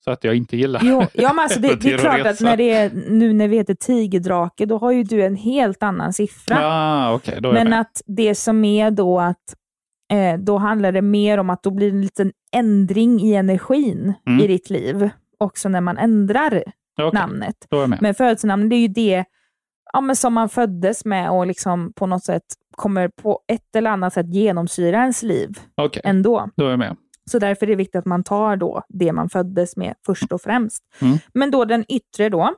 så 0.05 0.11
att 0.11 0.23
jag 0.23 0.35
inte 0.35 0.57
gillar 0.57 0.81
Jo, 0.83 1.03
ja, 1.13 1.33
men 1.33 1.43
alltså 1.43 1.59
det, 1.61 1.75
det 1.81 1.93
är 1.93 1.97
klart 1.97 2.25
att 2.25 2.39
när 2.41 2.57
det 2.57 2.69
är, 2.71 2.91
nu 3.09 3.33
när 3.33 3.47
vi 3.47 3.57
heter 3.57 3.73
tigerdrake, 3.75 4.65
då 4.65 4.77
har 4.77 4.91
ju 4.91 5.03
du 5.03 5.23
en 5.23 5.35
helt 5.35 5.83
annan 5.83 6.13
siffra. 6.13 6.55
Är 6.57 7.19
jag 7.41 7.53
men 7.53 7.73
att 7.73 8.01
det 8.05 8.35
som 8.35 8.65
är 8.65 8.91
då 8.91 9.19
att 9.19 9.55
eh, 10.11 10.37
då 10.39 10.57
handlar 10.57 10.91
det 10.91 11.01
mer 11.01 11.37
om 11.37 11.49
att 11.49 11.63
då 11.63 11.71
blir 11.71 11.91
det 11.91 11.97
en 11.97 12.01
liten 12.01 12.31
ändring 12.51 13.19
i 13.21 13.33
energin 13.33 14.13
Mm. 14.27 14.39
i 14.43 14.47
ditt 14.47 14.69
liv, 14.69 15.09
också 15.37 15.69
när 15.69 15.81
man 15.81 15.97
ändrar 15.97 16.63
Okej, 17.01 17.19
namnet. 17.19 17.55
Men 18.01 18.13
födelsenamnet 18.15 18.69
det 18.69 18.75
är 18.75 18.79
ju 18.81 18.87
det 18.87 19.25
ja, 19.93 20.01
men 20.01 20.15
som 20.15 20.33
man 20.33 20.49
föddes 20.49 21.05
med 21.05 21.29
och 21.31 21.47
liksom 21.47 21.93
på 21.95 22.05
något 22.05 22.23
sätt 22.23 22.43
kommer 22.75 23.07
på 23.07 23.39
ett 23.47 23.75
eller 23.75 23.91
annat 23.91 24.13
sätt 24.13 24.33
genomsyra 24.33 24.97
ens 24.97 25.23
liv 25.23 25.49
Okej, 25.75 26.01
ändå. 26.05 26.49
då 26.55 26.65
är 26.65 26.69
jag 26.69 26.79
med. 26.79 26.95
Så 27.31 27.39
därför 27.39 27.65
är 27.65 27.67
det 27.69 27.75
viktigt 27.75 27.95
att 27.99 28.05
man 28.05 28.23
tar 28.23 28.55
då 28.55 28.83
det 28.89 29.11
man 29.13 29.29
föddes 29.29 29.77
med 29.77 29.93
först 30.05 30.31
och 30.31 30.41
främst. 30.41 30.83
Mm. 31.01 31.17
Men 31.33 31.51
då 31.51 31.65
den 31.65 31.85
yttre 31.91 32.29
då. 32.29 32.55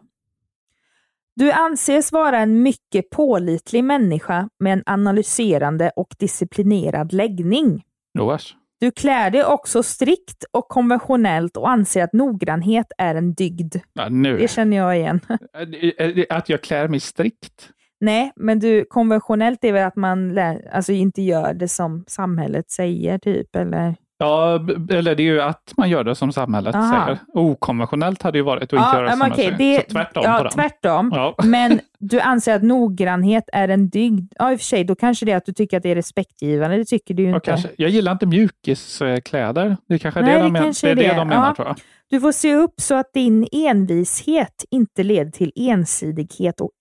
Du 1.36 1.52
anses 1.52 2.12
vara 2.12 2.40
en 2.40 2.62
mycket 2.62 3.10
pålitlig 3.10 3.84
människa 3.84 4.50
med 4.60 4.74
en 4.74 4.84
analyserande 4.86 5.92
och 5.96 6.16
disciplinerad 6.20 7.14
läggning. 7.14 7.84
Jo, 8.20 8.26
vars. 8.26 8.56
Du 8.80 8.92
klär 8.92 9.32
dig 9.32 9.46
också 9.46 9.84
strikt 9.84 10.44
och 10.52 10.68
konventionellt 10.68 11.58
och 11.58 11.70
anser 11.70 12.04
att 12.04 12.14
noggrannhet 12.14 12.88
är 12.98 13.16
en 13.16 13.34
dygd. 13.34 13.76
Ja, 13.94 14.10
nu. 14.10 14.38
Det 14.38 14.48
känner 14.48 14.78
jag 14.78 14.98
igen. 14.98 15.20
Att 16.30 16.50
jag 16.50 16.62
klär 16.62 16.88
mig 16.88 17.00
strikt. 17.00 17.70
Nej, 18.00 18.32
men 18.36 18.60
du, 18.60 18.86
konventionellt 18.86 19.64
är 19.64 19.72
väl 19.72 19.88
att 19.88 19.96
man 19.96 20.34
lär, 20.34 20.70
alltså 20.72 20.92
inte 20.92 21.22
gör 21.22 21.54
det 21.54 21.68
som 21.68 22.04
samhället 22.08 22.72
säger, 22.72 23.18
typ, 23.18 23.56
eller? 23.56 23.96
Ja, 24.24 24.56
eller 24.90 25.16
det 25.16 25.24
är 25.24 25.26
ju 25.26 25.42
att 25.42 25.74
man 25.78 25.90
gör 25.90 26.04
det 26.04 26.16
som 26.16 26.34
samhället 26.34 26.76
Aha. 26.76 27.06
säger. 27.06 27.20
Okonventionellt 27.34 28.22
hade 28.22 28.38
ju 28.38 28.44
varit 28.44 28.64
att 28.64 28.74
inte 28.74 28.76
göra 28.76 29.02
det 29.02 29.10
som 29.10 29.20
men 29.20 29.30
man 29.30 29.32
okej, 29.32 29.46
säger. 29.58 29.78
det, 29.78 29.84
Så 29.88 29.92
tvärtom 29.94 30.24
ja, 30.26 30.38
på 30.38 30.44
den. 30.44 30.52
tvärtom. 30.54 31.12
Ja. 31.16 31.36
Men 31.44 31.80
du 32.00 32.20
anser 32.20 32.56
att 32.56 32.64
noggrannhet 32.64 33.44
är 33.54 33.68
en 33.68 33.90
dygd. 33.90 34.34
Ja, 34.40 34.52
i 34.52 34.56
och 34.56 34.60
för 34.60 34.66
sig, 34.66 34.84
då 34.84 34.96
kanske 34.96 35.26
det 35.26 35.32
är 35.32 35.38
att 35.38 35.46
du 35.46 35.54
tycker 35.54 35.78
att 35.78 35.84
det 35.84 35.90
är 35.90 35.96
respektgivande. 35.96 36.78
Det 36.78 36.86
tycker 36.86 37.14
du 37.14 37.24
ju 37.24 37.30
inte. 37.30 37.40
kanske, 37.40 37.70
jag 37.78 37.90
gillar 37.90 38.12
inte 38.12 38.26
mjukiskläder. 38.26 39.78
Det 39.88 40.00
kanske 40.00 40.20
är 40.20 40.24
Nej, 40.24 40.34
det 40.34 40.40
det 40.40 40.44
de, 40.44 40.54
men, 40.54 40.64
kanske 40.64 40.88
det, 40.88 40.92
är 40.92 40.96
är 40.96 40.96
det 41.08 41.08
det. 41.14 41.16
de 41.20 41.28
menar 41.28 41.48
Ja. 41.48 41.56
tror 41.56 41.68
jag. 41.68 41.76
Du 42.10 42.22
får 42.22 42.32
se 42.32 42.56
upp 42.56 42.74
så 42.82 42.96
att 42.96 43.14
din 43.14 43.48
envishet 43.52 44.66
inte 44.72 45.04
leder 45.04 45.32
till 45.32 45.52
ensidighet 45.56 46.62
och 46.62 46.72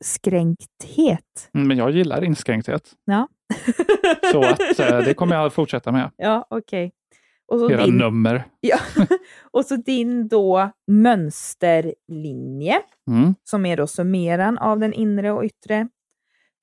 inskränkthet. 0.00 1.20
Mm, 1.54 1.68
Men 1.68 1.76
jag 1.78 1.90
gillar 1.90 2.24
inskränkthet. 2.24 2.90
Ja. 3.04 3.28
Så 4.32 4.44
att, 4.44 4.80
eh, 4.80 4.98
det 4.98 5.14
kommer 5.14 5.36
jag 5.36 5.46
att 5.46 5.52
fortsätta 5.52 5.92
med. 5.92 6.10
ja, 6.16 6.46
okej. 6.50 6.92
Och, 7.52 7.58
så 7.58 7.70
Era 7.70 7.84
din- 7.84 7.96
nummer. 7.96 8.44
ja. 8.60 8.78
och 9.50 9.64
så 9.64 9.76
din 9.76 10.28
då 10.28 10.70
mönsterlinje. 10.86 12.80
Mm. 13.10 13.34
som 13.44 13.66
är 13.66 13.76
då 13.76 13.86
summeran 13.86 14.58
av 14.58 14.78
den 14.78 14.92
inre 14.92 15.32
och 15.32 15.44
yttre, 15.44 15.88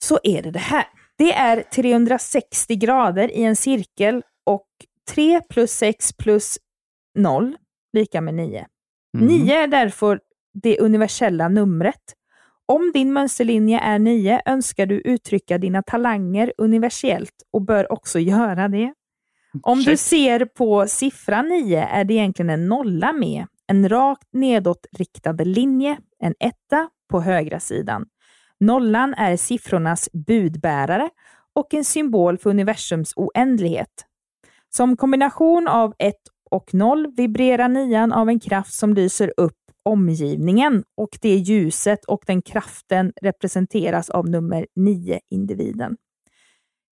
så 0.03 0.19
är 0.23 0.41
det 0.41 0.51
det 0.51 0.59
här. 0.59 0.85
Det 1.17 1.33
är 1.33 1.61
360 1.61 2.75
grader 2.75 3.31
i 3.31 3.43
en 3.43 3.55
cirkel 3.55 4.23
och 4.45 4.67
3 5.09 5.41
plus 5.49 5.71
6 5.71 6.13
plus 6.13 6.57
0 7.15 7.55
lika 7.93 8.21
med 8.21 8.33
9. 8.33 8.67
Mm. 9.17 9.27
9 9.27 9.55
är 9.63 9.67
därför 9.67 10.19
det 10.53 10.79
universella 10.79 11.47
numret. 11.49 12.01
Om 12.72 12.91
din 12.93 13.13
mönsterlinje 13.13 13.80
är 13.80 13.99
9 13.99 14.41
önskar 14.45 14.86
du 14.86 14.95
uttrycka 14.95 15.57
dina 15.57 15.84
talanger 15.84 16.53
universellt 16.57 17.34
och 17.53 17.61
bör 17.61 17.91
också 17.91 18.19
göra 18.19 18.67
det. 18.67 18.93
Om 19.63 19.78
du 19.78 19.84
Check. 19.84 19.99
ser 19.99 20.45
på 20.45 20.88
siffran 20.88 21.47
9 21.47 21.88
är 21.91 22.03
det 22.03 22.13
egentligen 22.13 22.49
en 22.49 22.67
nolla 22.67 23.13
med, 23.13 23.45
en 23.67 23.89
rakt 23.89 24.34
nedåtriktad 24.34 25.32
linje, 25.32 25.97
en 26.19 26.34
etta 26.39 26.89
på 27.09 27.22
högra 27.22 27.59
sidan. 27.59 28.05
Nollan 28.59 29.13
är 29.13 29.38
siffrornas 29.38 30.09
budbärare 30.28 31.09
och 31.55 31.74
en 31.74 31.86
symbol 31.86 32.38
för 32.38 32.49
universums 32.49 33.13
oändlighet. 33.15 34.05
Som 34.69 34.97
kombination 34.97 35.67
av 35.67 35.93
1 35.99 36.15
och 36.51 36.74
0 36.74 37.13
vibrerar 37.17 37.67
nian 37.67 38.11
av 38.11 38.30
en 38.30 38.39
kraft 38.39 38.74
som 38.74 38.93
lyser 38.93 39.34
upp 39.38 39.61
omgivningen 39.84 40.84
och 40.97 41.09
det 41.21 41.36
ljuset 41.36 42.05
och 42.05 42.23
den 42.27 42.41
kraften 42.41 43.13
representeras 43.21 44.09
av 44.09 44.29
nummer 44.29 44.67
9, 44.75 45.19
individen. 45.29 45.97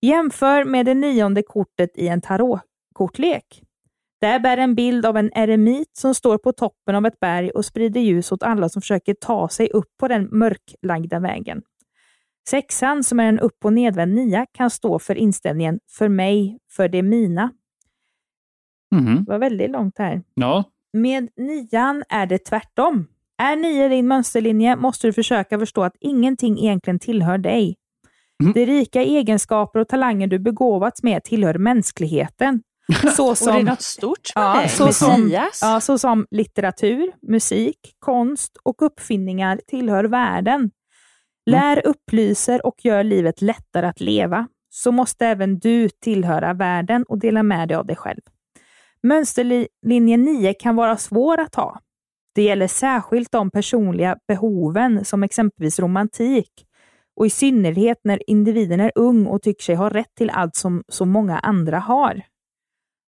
Jämför 0.01 0.63
med 0.63 0.85
det 0.85 0.93
nionde 0.93 1.43
kortet 1.43 1.97
i 1.97 2.07
en 2.07 2.21
tarotkortlek. 2.21 3.63
Där 4.21 4.39
bär 4.39 4.57
en 4.57 4.75
bild 4.75 5.05
av 5.05 5.17
en 5.17 5.31
eremit 5.33 5.97
som 5.97 6.15
står 6.15 6.37
på 6.37 6.51
toppen 6.51 6.95
av 6.95 7.05
ett 7.05 7.19
berg 7.19 7.49
och 7.49 7.65
sprider 7.65 8.01
ljus 8.01 8.31
åt 8.31 8.43
alla 8.43 8.69
som 8.69 8.81
försöker 8.81 9.13
ta 9.13 9.49
sig 9.49 9.69
upp 9.69 9.97
på 9.99 10.07
den 10.07 10.29
mörklagda 10.31 11.19
vägen. 11.19 11.61
Sexan, 12.49 13.03
som 13.03 13.19
är 13.19 13.25
en 13.25 13.39
upp 13.39 13.65
och 13.65 13.73
nedvänd 13.73 14.13
nia, 14.13 14.45
kan 14.51 14.69
stå 14.69 14.99
för 14.99 15.15
inställningen 15.15 15.79
för 15.89 16.09
mig, 16.09 16.59
för 16.71 16.89
det 16.89 17.01
mina. 17.01 17.51
Mhm. 18.91 19.23
Det 19.25 19.31
var 19.31 19.39
väldigt 19.39 19.69
långt 19.69 19.97
här. 19.97 20.23
Ja, 20.33 20.63
Med 20.93 21.29
nian 21.37 22.03
är 22.09 22.25
det 22.25 22.37
tvärtom. 22.37 23.07
Är 23.37 23.55
nio 23.55 23.87
din 23.87 24.07
mönsterlinje 24.07 24.75
måste 24.75 25.07
du 25.07 25.13
försöka 25.13 25.59
förstå 25.59 25.83
att 25.83 25.95
ingenting 25.99 26.59
egentligen 26.59 26.99
tillhör 26.99 27.37
dig. 27.37 27.75
Mm. 28.43 28.53
De 28.53 28.65
rika 28.65 29.01
egenskaper 29.01 29.79
och 29.79 29.87
talanger 29.87 30.27
du 30.27 30.39
begåvats 30.39 31.03
med 31.03 31.23
tillhör 31.23 31.57
mänskligheten. 31.57 32.61
Så 33.15 33.29
Och 33.29 33.35
det 33.35 33.51
är 33.51 33.53
som, 33.53 33.65
något 33.65 33.81
stort 33.81 34.35
med 34.35 34.43
ja, 34.43 34.59
dig, 34.59 34.69
så 34.69 34.93
som, 34.93 35.21
Messias. 35.21 35.59
ja, 35.61 35.79
så 35.79 35.97
som 35.97 36.25
litteratur, 36.31 37.11
musik, 37.27 37.77
konst 37.99 38.57
och 38.63 38.81
uppfinningar 38.81 39.61
tillhör 39.67 40.03
världen. 40.03 40.71
Lär, 41.45 41.87
upplyser 41.87 42.65
och 42.65 42.85
gör 42.85 43.03
livet 43.03 43.41
lättare 43.41 43.87
att 43.87 43.99
leva. 43.99 44.47
Så 44.69 44.91
måste 44.91 45.25
även 45.25 45.59
du 45.59 45.89
tillhöra 45.89 46.53
världen 46.53 47.03
och 47.03 47.19
dela 47.19 47.43
med 47.43 47.67
dig 47.67 47.77
av 47.77 47.85
dig 47.85 47.95
själv. 47.95 48.21
Mönsterlinje 49.03 50.17
9 50.17 50.53
kan 50.53 50.75
vara 50.75 50.97
svår 50.97 51.39
att 51.39 51.55
ha. 51.55 51.79
Det 52.35 52.43
gäller 52.43 52.67
särskilt 52.67 53.31
de 53.31 53.51
personliga 53.51 54.17
behoven 54.27 55.05
som 55.05 55.23
exempelvis 55.23 55.79
romantik 55.79 56.65
och 57.15 57.25
i 57.25 57.29
synnerhet 57.29 57.97
när 58.03 58.29
individen 58.29 58.79
är 58.79 58.91
ung 58.95 59.25
och 59.25 59.41
tycker 59.41 59.63
sig 59.63 59.75
ha 59.75 59.89
rätt 59.89 60.15
till 60.15 60.29
allt 60.29 60.55
som 60.55 60.83
så 60.87 61.05
många 61.05 61.39
andra 61.39 61.79
har. 61.79 62.21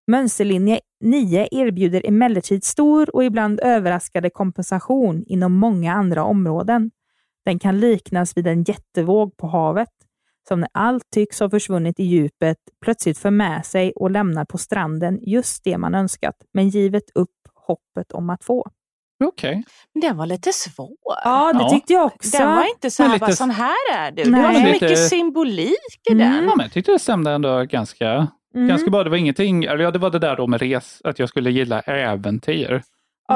Mönsterlinje 0.07 0.79
9 1.03 1.47
erbjuder 1.51 2.07
emellertid 2.07 2.63
stor 2.63 3.15
och 3.15 3.23
ibland 3.23 3.59
överraskande 3.59 4.29
kompensation 4.29 5.23
inom 5.27 5.53
många 5.53 5.93
andra 5.93 6.23
områden. 6.23 6.91
Den 7.45 7.59
kan 7.59 7.79
liknas 7.79 8.37
vid 8.37 8.47
en 8.47 8.63
jättevåg 8.63 9.37
på 9.37 9.47
havet, 9.47 9.89
som 10.51 10.59
när 10.59 10.69
allt 10.73 11.03
tycks 11.13 11.39
ha 11.39 11.49
försvunnit 11.49 11.99
i 11.99 12.03
djupet 12.03 12.57
plötsligt 12.85 13.17
för 13.17 13.31
med 13.31 13.65
sig 13.65 13.91
och 13.95 14.11
lämnar 14.11 14.45
på 14.45 14.57
stranden 14.57 15.19
just 15.21 15.63
det 15.63 15.77
man 15.77 15.95
önskat, 15.95 16.35
men 16.53 16.69
givet 16.69 17.03
upp 17.15 17.29
hoppet 17.67 18.11
om 18.11 18.29
att 18.29 18.43
få. 18.43 18.67
okej. 19.23 19.63
Den 20.01 20.17
var 20.17 20.25
lite 20.25 20.53
svår. 20.53 20.95
Ja, 21.23 21.53
det 21.53 21.59
Ja. 21.63 21.69
tyckte 21.69 21.93
jag 21.93 22.05
också. 22.05 22.37
Den 22.37 22.55
var 22.55 22.65
inte 22.69 22.91
så 22.91 23.03
här, 23.03 23.09
lite- 23.13 23.25
bara 23.25 23.31
sån 23.31 23.49
här 23.49 23.75
är 23.97 24.11
du. 24.11 24.23
Det 24.23 24.29
Nej. 24.29 24.41
var 24.41 24.53
så 24.53 24.59
mycket 24.59 24.81
lite- 24.81 24.95
symbolik 24.95 25.99
i 26.09 26.11
Mm. 26.13 26.31
den. 26.31 26.43
Ja, 26.45 26.55
men 26.55 26.63
jag 26.65 26.71
tyckte 26.71 26.91
det 26.91 26.99
stämde 26.99 27.31
ändå 27.31 27.63
ganska, 27.63 28.27
Mm. 28.55 28.67
ganska 28.67 28.89
bra. 28.89 29.03
Det 29.03 29.09
var 29.09 29.17
ingenting, 29.17 29.63
eller 29.63 29.83
ja, 29.83 29.91
det 29.91 29.99
var 29.99 30.09
det 30.09 30.19
där 30.19 30.35
då 30.35 30.47
med 30.47 30.61
res, 30.61 31.01
att 31.03 31.19
jag 31.19 31.29
skulle 31.29 31.51
gilla 31.51 31.79
äventyr. 31.81 32.83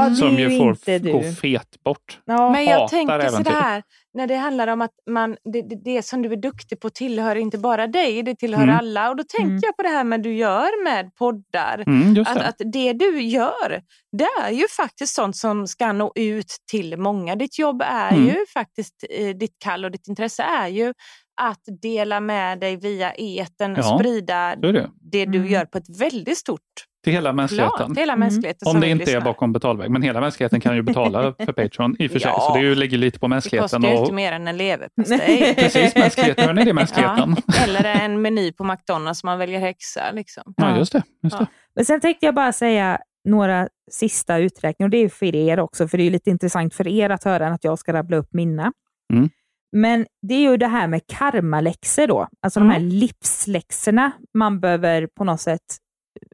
Ja, 0.04 0.10
det 0.10 0.16
som 0.16 0.38
ju 0.38 0.58
får 0.58 0.70
inte 0.70 1.00
du. 1.00 1.12
gå 1.12 1.24
fet 1.24 1.84
bort. 1.84 2.20
Ja. 2.26 2.50
Men 2.52 2.66
jag 2.66 2.72
hatar 2.80 2.88
tänker 2.88 3.20
äventyr. 3.20 3.52
sådär, 3.52 3.84
när 4.14 4.28
det 4.28 4.36
handlar 4.36 4.68
om 4.68 4.82
att 4.82 4.92
man, 5.10 5.38
det, 5.54 5.62
det, 5.62 5.76
det 5.86 6.02
som 6.06 6.22
du 6.22 6.32
är 6.34 6.38
duktig 6.38 6.80
på 6.80 6.90
tillhör 6.90 7.36
inte 7.36 7.58
bara 7.58 7.88
dig, 7.88 8.24
det 8.24 8.36
tillhör 8.36 8.64
Mm. 8.64 8.76
alla. 8.76 9.10
Och 9.10 9.16
då 9.16 9.24
tänker 9.24 9.50
Mm. 9.52 9.62
jag 9.64 9.78
på 9.78 9.84
det 9.84 9.90
här 9.90 10.04
med 10.04 10.22
du 10.24 10.34
gör 10.36 10.84
med 10.84 11.16
poddar. 11.16 11.84
Mm, 11.88 12.22
Att, 12.28 12.36
det. 12.36 12.46
att 12.48 12.62
det 12.74 12.94
du 12.94 13.22
gör, 13.22 13.82
det 14.18 14.28
är 14.44 14.52
ju 14.52 14.68
faktiskt 14.78 15.16
sånt 15.16 15.36
som 15.38 15.68
ska 15.68 15.92
nå 15.92 16.12
ut 16.16 16.56
till 16.72 16.98
många. 16.98 17.36
Ditt 17.36 17.60
jobb 17.60 17.82
är 17.86 18.12
Mm. 18.12 18.26
ju 18.26 18.36
faktiskt, 18.54 19.04
eh, 19.10 19.28
ditt 19.30 19.56
kall 19.64 19.86
och 19.86 19.92
ditt 19.92 20.08
intresse 20.08 20.44
är 20.44 20.68
ju 20.68 20.94
att 21.42 21.62
dela 21.82 22.20
med 22.20 22.60
dig 22.60 22.76
via 22.78 23.14
eten 23.14 23.72
och 23.72 23.78
Ja, 23.80 23.98
sprida 24.00 24.36
är 24.36 24.56
det. 24.74 24.90
det 25.12 25.26
du 25.26 25.38
Mm. 25.38 25.52
gör 25.52 25.66
på 25.66 25.78
ett 25.78 26.00
väldigt 26.02 26.38
stort 26.38 26.62
Till 27.06 27.14
hela 27.14 27.34
mänskligheten. 27.34 27.88
till 27.94 28.02
hela 28.02 28.14
Mm. 28.14 28.20
mänskligheten. 28.20 28.68
Om 28.68 28.72
som 28.72 28.82
det 28.82 28.90
inte 28.90 29.04
är 29.04 29.06
lyssna. 29.06 29.22
bakom 29.22 29.54
betalväg. 29.54 29.90
Men 29.92 30.02
hela 30.02 30.22
mänskligheten 30.22 30.62
kan 30.62 30.76
ju 30.76 30.82
betala 30.82 31.22
för 31.46 31.54
Patreon 31.54 31.96
i 32.00 32.08
och 32.08 32.12
för 32.12 32.20
sig. 32.20 32.32
Ja. 32.32 32.40
Så 32.42 32.54
det 32.54 32.60
är 32.60 32.64
ju- 32.64 32.76
ligger 32.76 32.98
lite 32.98 33.20
på 33.20 33.26
Det 33.26 33.30
mänskligheten. 33.30 33.82
kostar 33.82 33.90
ju 33.90 33.96
Och, 33.98 34.02
inte 34.02 34.14
mer 34.14 34.32
än 34.32 34.48
en 34.48 34.58
leverpastej. 34.58 35.56
precis, 35.58 35.96
mänskligheten. 35.96 36.46
Hör 36.46 36.54
ni 36.54 36.64
det, 36.66 36.74
mänskligheten? 36.74 37.36
Ja, 37.48 37.54
eller 37.64 37.84
en 37.84 38.22
meny 38.22 38.52
på 38.54 38.64
McDonalds 38.64 39.20
som 39.20 39.28
man 39.28 39.40
väljer 39.40 39.60
häxa. 39.60 40.02
Liksom. 40.14 40.44
Ja, 40.58 40.78
just 40.78 40.92
det. 40.94 41.04
Just 41.24 41.40
det. 41.40 41.48
Men 41.76 41.86
sen 41.86 42.00
tänkte 42.02 42.26
jag 42.26 42.36
bara 42.36 42.54
säga 42.54 43.00
några 43.28 43.68
sista 43.92 44.38
uträkningar. 44.38 44.88
Och 44.88 44.92
det 44.92 44.98
är 44.98 45.10
för 45.10 45.36
er 45.36 45.60
också, 45.60 45.88
för 45.88 45.98
det 45.98 46.04
är 46.04 46.12
lite 46.12 46.30
intressant 46.30 46.74
för 46.74 46.88
er 46.88 47.10
att 47.10 47.24
höra 47.24 47.48
att 47.48 47.64
jag 47.64 47.80
ska 47.80 47.94
rabbla 47.94 48.18
upp 48.18 48.34
mina. 48.34 48.72
Mm. 49.14 49.30
Men 49.72 50.06
det 50.22 50.34
är 50.36 50.40
ju 50.52 50.58
det 50.58 50.68
här 50.68 50.88
med 50.88 51.02
karmaläxor 51.08 52.08
då. 52.08 52.28
Alltså 52.42 52.60
de 52.60 52.70
här 52.70 52.80
livsläxorna 52.80 54.12
man 54.34 54.60
behöver 54.60 55.08
på 55.18 55.24
något 55.24 55.42
sätt 55.42 55.62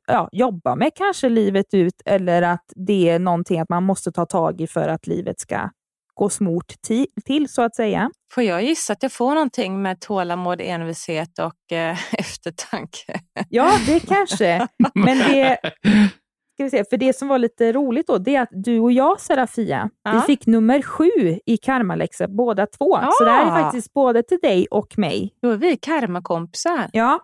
ja, 0.07 0.29
jobba 0.31 0.75
med 0.75 0.91
kanske 0.95 1.29
livet 1.29 1.73
ut 1.73 2.01
eller 2.05 2.41
att 2.41 2.65
det 2.75 3.09
är 3.09 3.19
någonting 3.19 3.59
att 3.59 3.69
man 3.69 3.83
måste 3.83 4.11
ta 4.11 4.25
tag 4.25 4.61
i 4.61 4.67
för 4.67 4.87
att 4.87 5.07
livet 5.07 5.39
ska 5.39 5.69
gå 6.13 6.29
smort 6.29 6.73
ti- 6.87 7.07
till 7.25 7.49
så 7.49 7.61
att 7.61 7.75
säga. 7.75 8.11
Får 8.33 8.43
jag 8.43 8.63
gissa 8.63 8.93
att 8.93 9.03
jag 9.03 9.11
får 9.11 9.33
någonting 9.33 9.81
med 9.81 9.99
tålamod, 10.01 10.61
envishet 10.61 11.39
och 11.39 11.71
eh, 11.77 11.97
eftertanke? 12.19 13.19
Ja, 13.49 13.71
det 13.87 13.99
kanske. 13.99 14.67
Men 14.95 15.17
det, 15.17 15.57
ska 16.53 16.63
vi 16.63 16.69
se, 16.69 16.83
för 16.89 16.97
det 16.97 17.15
som 17.15 17.27
var 17.27 17.37
lite 17.39 17.71
roligt 17.71 18.07
då, 18.07 18.17
det 18.17 18.35
är 18.35 18.41
att 18.41 18.49
du 18.51 18.79
och 18.79 18.91
jag, 18.91 19.19
Serafia, 19.21 19.89
vi 20.03 20.11
Ja. 20.11 20.21
fick 20.21 20.45
nummer 20.47 20.81
sju 20.81 21.39
i 21.45 21.57
karmaläxa 21.57 22.27
båda 22.27 22.65
två. 22.67 22.99
Så 23.19 23.23
det 23.23 23.31
här 23.31 23.45
är 23.57 23.61
faktiskt 23.63 23.93
både 23.93 24.23
till 24.23 24.39
dig 24.41 24.67
och 24.71 24.97
mig. 24.97 25.33
Då 25.41 25.49
är 25.49 25.57
vi 25.57 25.77
karmakompisar. 25.77 26.89
Ja. 26.93 27.19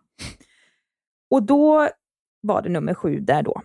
Och 1.31 1.43
då 1.43 1.89
var 2.41 2.61
det 2.61 2.69
nummer 2.69 2.93
sju 2.93 3.19
där 3.19 3.43
då. 3.43 3.61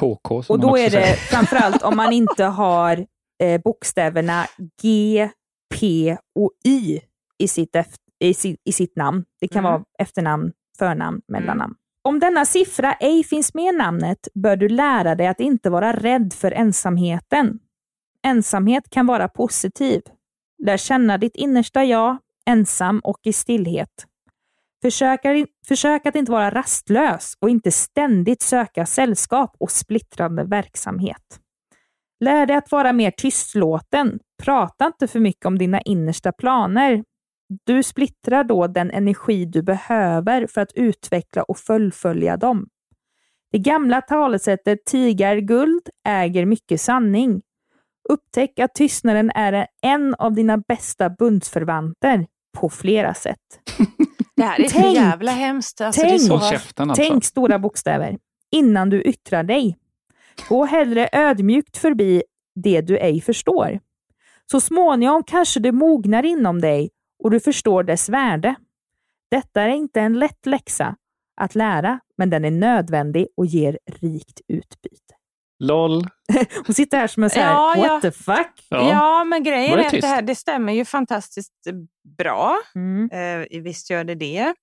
KK 0.00 0.42
som 0.42 0.54
Och 0.54 0.58
man 0.60 0.66
då 0.68 0.70
också 0.70 0.80
är 0.82 0.84
det 0.84 0.90
säger. 0.90 1.16
framförallt 1.30 1.82
om 1.82 1.96
man 1.96 2.12
inte 2.12 2.44
har 2.44 3.06
eh, 3.42 3.60
bokstäverna 3.60 4.46
G, 4.82 5.28
P 5.74 6.16
och 6.34 6.50
Y 6.64 7.00
i 7.38 7.48
sitt, 7.48 7.76
i 8.20 8.34
sitt, 8.34 8.60
i 8.64 8.72
sitt 8.72 8.96
namn. 8.96 9.24
Det 9.40 9.48
kan 9.48 9.64
Mm. 9.64 9.72
vara 9.72 9.84
efternamn, 9.98 10.52
förnamn, 10.78 11.22
mellannamn. 11.28 11.74
Om 12.04 12.18
denna 12.20 12.44
siffra 12.44 12.92
ej 12.92 13.24
finns 13.24 13.54
med 13.54 13.74
i 13.74 13.76
namnet 13.76 14.28
bör 14.34 14.56
du 14.56 14.68
lära 14.68 15.14
dig 15.14 15.26
att 15.26 15.40
inte 15.40 15.70
vara 15.70 15.92
rädd 15.92 16.32
för 16.32 16.50
ensamheten. 16.52 17.58
Ensamhet 18.26 18.90
kan 18.90 19.06
vara 19.06 19.28
positiv. 19.28 20.02
Lär 20.64 20.76
känna 20.76 21.18
ditt 21.18 21.36
innersta 21.36 21.84
jag, 21.84 22.16
ensam 22.46 23.00
och 23.00 23.18
i 23.22 23.32
stillhet. 23.32 24.06
Försök, 24.86 25.20
försök 25.68 26.06
att 26.06 26.16
inte 26.16 26.32
vara 26.32 26.50
rastlös 26.50 27.36
och 27.40 27.50
inte 27.50 27.70
ständigt 27.70 28.42
söka 28.42 28.86
sällskap 28.86 29.56
och 29.58 29.70
splittrande 29.70 30.44
verksamhet. 30.44 31.40
Lär 32.20 32.46
dig 32.46 32.56
att 32.56 32.72
vara 32.72 32.92
mer 32.92 33.10
tystlåten. 33.10 34.18
Prata 34.42 34.86
inte 34.86 35.08
för 35.08 35.20
mycket 35.20 35.46
om 35.46 35.58
dina 35.58 35.80
innersta 35.80 36.32
planer. 36.32 37.04
Du 37.64 37.82
splittrar 37.82 38.44
då 38.44 38.66
den 38.66 38.90
energi 38.90 39.44
du 39.44 39.62
behöver 39.62 40.46
för 40.46 40.60
att 40.60 40.72
utveckla 40.74 41.42
och 41.42 41.58
fullfölja 41.58 42.36
dem. 42.36 42.68
Det 43.52 43.58
gamla 43.58 44.00
talesättet 44.00 44.84
tigar 44.84 45.36
guld 45.36 45.88
äger 46.08 46.46
mycket 46.46 46.80
sanning. 46.80 47.42
Upptäck 48.08 48.58
att 48.58 48.74
tystnaden 48.74 49.30
är 49.30 49.66
en 49.82 50.14
av 50.14 50.34
dina 50.34 50.58
bästa 50.58 51.10
bundsförvanter 51.10 52.26
på 52.58 52.68
flera 52.68 53.14
sätt. 53.14 53.60
Det 54.36 54.42
här 54.42 54.60
är 54.60 54.68
så 54.68 54.78
Tänk. 54.80 54.96
jävla 54.96 55.30
hemskt. 55.30 55.80
Alltså, 55.80 56.00
det 56.00 56.06
är 56.06 56.10
Tänk. 56.10 56.22
så... 56.22 56.40
Käften 56.40 56.90
alltså. 56.90 57.04
Tänk 57.08 57.24
stora 57.24 57.58
bokstäver 57.58 58.18
innan 58.50 58.90
du 58.90 59.02
yttrar 59.02 59.42
dig. 59.42 59.76
Gå 60.48 60.64
hellre 60.64 61.08
ödmjukt 61.12 61.76
förbi 61.76 62.22
det 62.54 62.80
du 62.80 62.98
ej 62.98 63.20
förstår. 63.20 63.80
Så 64.50 64.60
småningom 64.60 65.22
kanske 65.26 65.60
det 65.60 65.72
mognar 65.72 66.22
inom 66.22 66.60
dig 66.60 66.90
och 67.24 67.30
du 67.30 67.40
förstår 67.40 67.82
dess 67.82 68.08
värde. 68.08 68.54
Detta 69.30 69.62
är 69.62 69.68
inte 69.68 70.00
en 70.00 70.18
lätt 70.18 70.46
läxa 70.46 70.96
att 71.40 71.54
lära, 71.54 72.00
men 72.18 72.30
den 72.30 72.44
är 72.44 72.50
nödvändig 72.50 73.26
och 73.36 73.46
ger 73.46 73.78
rikt 73.86 74.40
utbyte. 74.48 75.14
LOL. 75.58 76.02
Hon 76.66 76.74
sitter 76.74 76.98
här 76.98 77.06
som 77.06 77.22
en 77.22 77.30
så 77.30 77.40
här, 77.40 77.52
Ja, 77.52 77.74
what 77.76 77.86
ja. 77.86 78.00
the 78.00 78.12
fuck? 78.12 78.66
Ja. 78.68 78.90
Ja, 78.90 79.24
men 79.24 79.42
grejen 79.42 79.76
det 79.76 79.84
är 79.84 79.86
att 79.86 80.00
det 80.00 80.06
här 80.06 80.22
det 80.22 80.34
stämmer 80.34 80.72
ju 80.72 80.84
fantastiskt 80.84 81.52
bra. 82.18 82.58
Mm. 82.74 83.10
Eh, 83.10 83.62
visst 83.62 83.90
gör 83.90 84.04
det 84.04 84.14
det. 84.14 84.54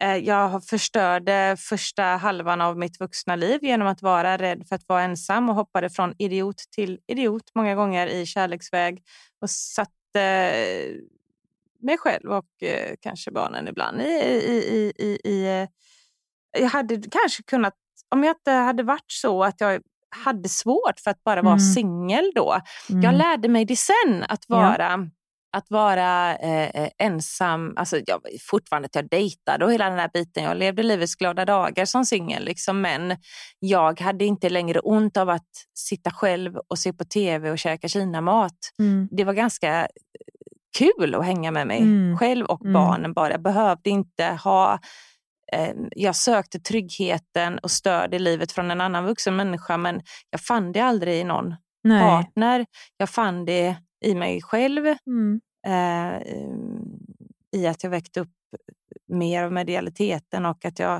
Eh, 0.00 0.16
jag 0.16 0.48
har 0.48 0.60
förstörde 0.60 1.56
första 1.58 2.02
halvan 2.02 2.60
av 2.60 2.78
mitt 2.78 3.00
vuxna 3.00 3.36
liv 3.36 3.58
genom 3.64 3.88
att 3.88 4.02
vara 4.02 4.38
rädd 4.38 4.66
för 4.68 4.76
att 4.76 4.88
vara 4.88 5.02
ensam 5.02 5.48
och 5.48 5.54
hoppade 5.54 5.90
från 5.90 6.14
idiot 6.18 6.56
till 6.70 6.98
idiot 7.06 7.50
många 7.54 7.74
gånger 7.74 8.06
i 8.06 8.26
kärleksväg 8.26 9.02
och 9.40 9.50
satte 9.50 10.20
eh, 10.20 10.94
mig 11.80 11.98
själv 11.98 12.30
och 12.30 12.62
eh, 12.62 12.94
kanske 13.00 13.30
barnen 13.30 13.68
ibland 13.68 14.00
i... 14.00 14.04
i, 14.04 14.36
i, 14.46 14.92
i, 14.98 15.18
i 15.24 15.46
eh, 15.46 15.68
jag 16.62 16.68
hade 16.68 17.02
kanske 17.10 17.42
kunnat, 17.42 17.74
om 18.08 18.24
jag 18.24 18.36
inte 18.36 18.50
hade 18.50 18.82
varit 18.82 19.12
så 19.12 19.44
att 19.44 19.60
jag 19.60 19.82
hade 20.24 20.48
svårt 20.48 21.00
för 21.04 21.10
att 21.10 21.24
bara 21.24 21.42
vara 21.42 21.54
Mm. 21.54 21.64
singel 21.74 22.32
då, 22.34 22.60
Mm. 22.90 23.02
jag 23.02 23.14
lärde 23.14 23.48
mig 23.48 23.64
det 23.64 23.76
sen, 23.76 24.24
att 24.28 24.44
Ja. 24.48 24.56
vara, 24.56 25.08
att 25.56 25.70
vara 25.70 26.36
eh, 26.36 26.68
eh, 26.82 26.88
ensam. 26.98 27.74
Alltså, 27.76 27.98
jag, 28.06 28.20
fortfarande 28.50 28.86
att 28.86 28.94
jag 28.94 29.08
dejtade 29.08 29.64
och 29.64 29.72
hela 29.72 29.90
den 29.90 29.98
här 29.98 30.10
biten. 30.14 30.44
Jag 30.44 30.56
levde 30.56 30.82
livets 30.82 31.14
glada 31.14 31.44
dagar 31.44 31.84
som 31.84 32.04
singel. 32.04 32.44
Liksom, 32.44 32.80
men 32.80 33.16
jag 33.58 34.00
hade 34.00 34.24
inte 34.24 34.48
längre 34.48 34.80
ont 34.80 35.16
av 35.16 35.28
att 35.30 35.48
sitta 35.74 36.10
själv 36.10 36.56
och 36.68 36.78
se 36.78 36.92
på 36.92 37.04
tv 37.04 37.50
och 37.50 37.58
käka 37.58 37.88
kinamat. 37.88 38.58
Mm. 38.78 39.08
Det 39.10 39.24
var 39.24 39.32
ganska 39.32 39.88
kul 40.78 41.14
att 41.14 41.24
hänga 41.26 41.50
med 41.50 41.66
mig 41.66 41.78
Mm. 41.78 42.18
själv 42.18 42.46
och 42.46 42.60
Mm. 42.60 42.72
barnen 42.72 43.12
bara. 43.12 43.30
Jag 43.30 43.42
behövde 43.42 43.90
inte 43.90 44.24
ha 44.44 44.78
jag 45.96 46.16
sökte 46.16 46.60
tryggheten 46.60 47.58
och 47.58 47.70
stöd 47.70 48.14
i 48.14 48.18
livet 48.18 48.52
från 48.52 48.70
en 48.70 48.80
annan 48.80 49.04
vuxen 49.04 49.36
människa 49.36 49.76
men 49.76 50.00
jag 50.30 50.40
fann 50.40 50.72
det 50.72 50.80
aldrig 50.80 51.20
i 51.20 51.24
någon 51.24 51.54
Nej. 51.84 52.00
partner. 52.02 52.66
Jag 52.96 53.10
fann 53.10 53.44
det 53.44 53.76
i 54.04 54.14
mig 54.14 54.42
själv, 54.42 54.86
Mm. 55.06 55.40
eh, 55.66 56.22
i 57.56 57.66
att 57.66 57.82
jag 57.82 57.90
väckte 57.90 58.20
upp 58.20 58.32
mer 59.08 59.42
av 59.42 59.52
medialiteten 59.52 60.46
och 60.46 60.64
att 60.64 60.78
jag 60.78 60.96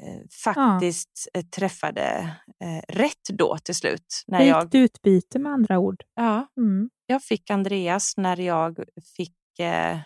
eh, 0.00 0.20
faktiskt 0.44 1.28
eh, 1.34 1.42
träffade 1.44 2.36
eh, 2.64 2.94
rätt 2.94 3.28
då 3.32 3.58
till 3.58 3.74
slut. 3.74 4.22
När 4.26 4.42
jag, 4.44 4.64
Rikt 4.64 4.74
utbyte 4.74 5.38
med 5.38 5.52
andra 5.52 5.78
ord. 5.78 6.02
ja, 6.14 6.46
Mm. 6.56 6.90
jag 7.06 7.22
fick 7.22 7.50
Andreas 7.50 8.16
när 8.16 8.40
jag 8.40 8.78
fick, 9.16 9.58
eh, 9.58 9.98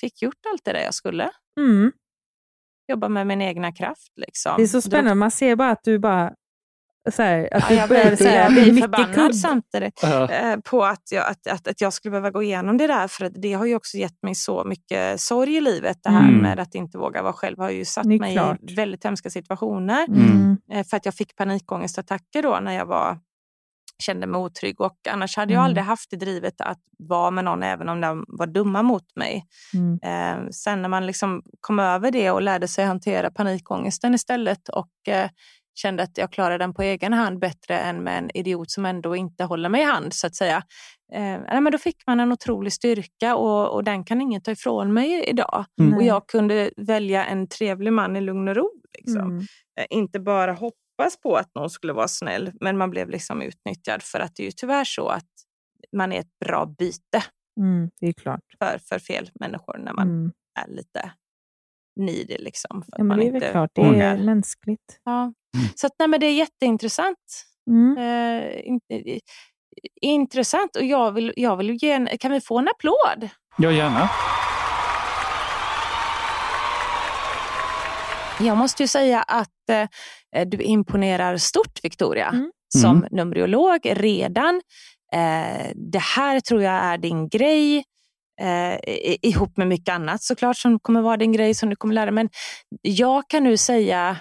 fick 0.00 0.22
gjort 0.22 0.46
allt 0.52 0.64
det 0.64 0.72
där 0.72 0.80
jag 0.84 0.94
skulle. 0.94 1.30
Mm. 1.60 1.92
Jobba 2.88 3.08
med 3.08 3.26
min 3.26 3.42
egna 3.42 3.72
kraft. 3.72 4.12
Liksom. 4.16 4.52
Det 4.56 4.62
är 4.62 4.66
så 4.66 4.80
spännande, 4.82 5.14
man 5.14 5.30
ser 5.30 5.56
bara 5.56 5.70
att 5.70 5.84
du 5.84 5.98
bara 5.98 6.32
så 7.10 7.22
här, 7.22 7.48
att 7.54 7.62
Ja, 7.62 7.68
du 7.68 7.74
jag 7.74 7.88
blir, 7.88 8.10
så 8.10 8.16
säga 8.16 8.42
jag 8.42 8.52
blir 8.52 8.80
förbannad 8.82 9.36
samtidigt. 9.36 10.02
Eh, 10.04 10.56
på 10.64 10.84
att 10.84 11.02
jag, 11.12 11.26
att, 11.30 11.46
att, 11.46 11.68
att 11.68 11.80
jag 11.80 11.92
skulle 11.92 12.10
behöva 12.10 12.30
gå 12.30 12.42
igenom 12.42 12.76
det 12.78 12.86
där. 12.86 13.08
För 13.08 13.24
att 13.24 13.32
det 13.34 13.52
har 13.52 13.66
ju 13.66 13.76
också 13.76 13.96
gett 13.96 14.22
mig 14.22 14.34
så 14.34 14.64
mycket 14.64 15.20
sorg 15.20 15.56
i 15.56 15.60
livet. 15.60 15.98
Det 16.02 16.10
här 16.10 16.28
Mm. 16.28 16.40
med 16.42 16.60
att 16.60 16.74
inte 16.74 16.98
våga 16.98 17.22
vara 17.22 17.32
själv 17.32 17.58
har 17.58 17.70
ju 17.70 17.84
satt 17.84 18.04
mig 18.04 18.32
klart. 18.32 18.58
i 18.70 18.74
väldigt 18.74 19.04
hemska 19.04 19.30
situationer. 19.30 20.04
Mm. 20.08 20.56
Eh, 20.72 20.84
För 20.86 20.96
att 20.96 21.04
jag 21.04 21.14
fick 21.14 21.36
panikångestattacker 21.36 22.42
då 22.42 22.58
när 22.62 22.72
jag 22.72 22.86
var, 22.86 23.18
kände 24.02 24.26
mig 24.26 24.38
otrygg. 24.38 24.80
Och 24.80 24.96
annars 25.10 25.36
hade 25.36 25.52
jag 25.52 25.60
Mm. 25.60 25.68
aldrig 25.68 25.84
haft 25.84 26.10
det 26.10 26.16
drivet 26.16 26.60
att 26.60 26.78
vara 26.98 27.30
med 27.30 27.44
någon 27.44 27.62
även 27.62 27.88
om 27.88 28.00
de 28.00 28.24
var 28.28 28.46
dumma 28.46 28.82
mot 28.82 29.16
mig. 29.16 29.44
Mm. 29.74 29.98
Eh, 30.02 30.48
sen 30.50 30.82
när 30.82 30.88
man 30.88 31.06
liksom 31.06 31.42
kom 31.60 31.78
över 31.78 32.10
det 32.10 32.30
och 32.30 32.42
lärde 32.42 32.68
sig 32.68 32.84
hantera 32.84 33.30
panikångesten 33.30 34.14
istället 34.14 34.68
och 34.68 35.08
eh, 35.08 35.30
kände 35.74 36.02
att 36.02 36.18
jag 36.18 36.32
klarar 36.32 36.58
den 36.58 36.74
på 36.74 36.82
egen 36.82 37.12
hand 37.12 37.38
bättre 37.38 37.78
än 37.78 38.02
med 38.02 38.18
en 38.18 38.30
idiot 38.34 38.70
som 38.70 38.86
ändå 38.86 39.16
inte 39.16 39.44
håller 39.44 39.68
mig 39.68 39.80
i 39.80 39.84
hand 39.84 40.14
så 40.14 40.26
att 40.26 40.34
säga. 40.34 40.56
Eh, 41.14 41.20
nej, 41.22 41.60
men 41.60 41.72
då 41.72 41.78
fick 41.78 41.96
man 42.06 42.20
en 42.20 42.32
otrolig 42.32 42.72
styrka 42.72 43.36
och, 43.36 43.74
och 43.74 43.84
den 43.84 44.04
kan 44.04 44.20
ingen 44.20 44.42
ta 44.42 44.50
ifrån 44.50 44.92
mig 44.92 45.24
idag. 45.28 45.64
Mm. 45.80 45.94
Och 45.94 46.02
jag 46.02 46.26
kunde 46.26 46.70
välja 46.76 47.24
en 47.24 47.48
trevlig 47.48 47.92
man 47.92 48.16
i 48.16 48.20
lugn 48.20 48.48
och 48.48 48.56
ro. 48.56 48.70
Liksom. 48.98 49.20
Mm. 49.30 49.38
Eh, 49.80 49.86
inte 49.90 50.20
bara 50.20 50.52
hoppa 50.52 50.76
hoppas 50.98 51.20
på 51.20 51.36
att 51.36 51.50
någon 51.54 51.70
skulle 51.70 51.92
vara 51.92 52.08
snäll, 52.08 52.52
men 52.60 52.78
man 52.78 52.90
blev 52.90 53.10
liksom 53.10 53.42
utnyttjad 53.42 54.02
för 54.02 54.20
att 54.20 54.36
det 54.36 54.42
är 54.42 54.44
ju 54.44 54.50
tyvärr 54.52 54.84
så 54.84 55.08
att 55.08 55.24
man 55.96 56.12
är 56.12 56.20
ett 56.20 56.38
bra 56.44 56.66
byte 56.66 57.22
Mm, 57.60 57.90
det 58.00 58.06
är 58.06 58.12
klart. 58.12 58.40
för, 58.58 58.78
för 58.88 58.98
fel 58.98 59.30
människor 59.40 59.78
när 59.78 59.92
man 59.92 60.08
Mm. 60.08 60.32
är 60.60 60.68
lite 60.70 61.12
needy. 62.00 62.36
Liksom, 62.38 62.82
för 62.82 62.92
Ja, 62.92 62.98
men 62.98 63.06
man 63.06 63.18
det 63.18 63.26
är 63.26 63.32
väl 63.32 63.50
klart, 63.50 63.70
det 63.74 63.80
är 63.82 64.16
mänskligt. 64.24 65.00
Ja. 65.04 65.32
Så 65.74 65.86
att, 65.86 65.92
nej, 65.98 66.08
men 66.08 66.20
det 66.20 66.26
är 66.26 66.34
jätteintressant. 66.34 67.18
Mm. 67.70 67.98
Eh, 67.98 68.66
in, 68.66 68.80
i- 68.92 69.20
intressant 70.00 70.76
och 70.76 70.84
jag 70.84 71.12
vill, 71.12 71.32
jag 71.36 71.56
vill 71.56 71.70
ge 71.82 71.92
en, 71.92 72.08
kan 72.20 72.32
vi 72.32 72.40
få 72.40 72.58
en 72.58 72.68
applåd? 72.68 73.28
Ja, 73.58 73.72
gärna. 73.72 74.08
Jag 78.42 78.56
måste 78.56 78.82
ju 78.82 78.86
säga 78.86 79.22
att 79.22 79.48
eh, 80.36 80.46
du 80.48 80.56
imponerar 80.62 81.36
stort 81.36 81.84
Victoria 81.84 82.28
Mm. 82.28 82.50
som 82.78 82.96
Mm. 82.96 83.08
numerolog 83.10 83.80
redan. 83.84 84.60
Eh, 85.12 85.70
det 85.74 85.98
här 86.16 86.40
tror 86.40 86.62
jag 86.62 86.72
är 86.74 86.98
din 86.98 87.28
grej. 87.28 87.84
Eh, 88.40 88.74
i- 88.74 89.18
ihop 89.22 89.56
med 89.56 89.66
mycket 89.68 89.94
annat 89.94 90.22
såklart 90.22 90.56
som 90.56 90.78
kommer 90.80 91.02
vara 91.02 91.16
din 91.16 91.32
grej 91.32 91.54
som 91.54 91.70
du 91.70 91.76
kommer 91.76 91.94
lära. 91.94 92.10
Men 92.10 92.28
jag 92.82 93.28
kan 93.28 93.44
nu 93.44 93.56
säga 93.56 94.16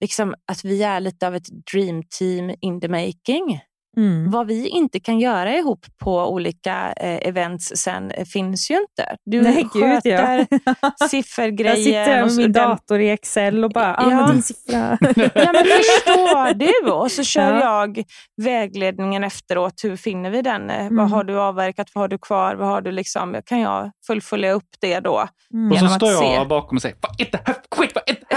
liksom, 0.00 0.34
att 0.52 0.64
vi 0.64 0.82
är 0.82 1.00
lite 1.00 1.26
av 1.26 1.34
ett 1.34 1.46
dream 1.72 2.02
team 2.18 2.54
in 2.60 2.80
the 2.80 2.88
making. 2.88 3.60
Mm. 3.96 4.30
Vad 4.30 4.46
vi 4.46 4.68
inte 4.68 5.00
kan 5.00 5.20
göra 5.20 5.56
ihop 5.56 5.86
på 5.98 6.32
olika 6.32 6.92
eh, 6.92 7.28
events 7.28 7.72
sen 7.76 8.12
finns 8.32 8.70
ju 8.70 8.74
inte. 8.74 9.16
Du 9.24 9.42
Nej, 9.42 9.66
gud, 9.74 9.82
ja. 9.84 9.90
sköter 9.94 10.46
Jag 11.00 11.10
sitter 11.10 12.22
med 12.22 12.32
så- 12.32 12.40
min 12.40 12.52
den- 12.52 12.68
dator 12.68 13.00
i 13.00 13.10
Excel 13.10 13.64
och 13.64 13.70
bara, 13.70 13.94
ah, 13.96 14.10
Ja. 14.10 14.26
din 14.32 14.42
siffra. 14.42 14.98
Ja, 15.34 15.52
men 15.52 15.64
förstår 15.64 16.54
du? 16.54 16.90
Och 16.92 17.10
så 17.12 17.22
kör 17.24 17.54
Ja. 17.54 17.60
jag 17.60 18.02
vägledningen 18.42 19.24
efteråt. 19.24 19.74
Hur 19.84 19.96
finner 19.96 20.30
vi 20.30 20.42
den? 20.42 20.70
Eh, 20.70 20.80
Mm. 20.82 20.96
Vad 20.96 21.10
har 21.10 21.24
du 21.24 21.40
avverkat? 21.40 21.90
Vad 21.94 22.02
har 22.02 22.08
du 22.08 22.18
kvar? 22.18 22.54
Vad 22.54 22.68
har 22.68 22.80
du 22.80 22.90
liksom? 22.92 23.36
Kan 23.46 23.60
jag 23.60 23.90
fullfölja 24.06 24.52
upp 24.52 24.68
det 24.80 25.00
då? 25.00 25.28
Mm. 25.54 25.72
Och 25.72 25.78
så 25.78 25.86
står 25.88 26.10
jag 26.12 26.18
se. 26.42 26.44
bakom 26.48 26.76
och 26.76 26.82
säger 26.82 26.96
Vad 27.00 27.20
är 27.20 27.28
det 27.32 27.40
här 27.46 27.56
skit? 27.76 27.90
Vad 27.94 28.04
är 28.06 28.14
det? 28.28 28.31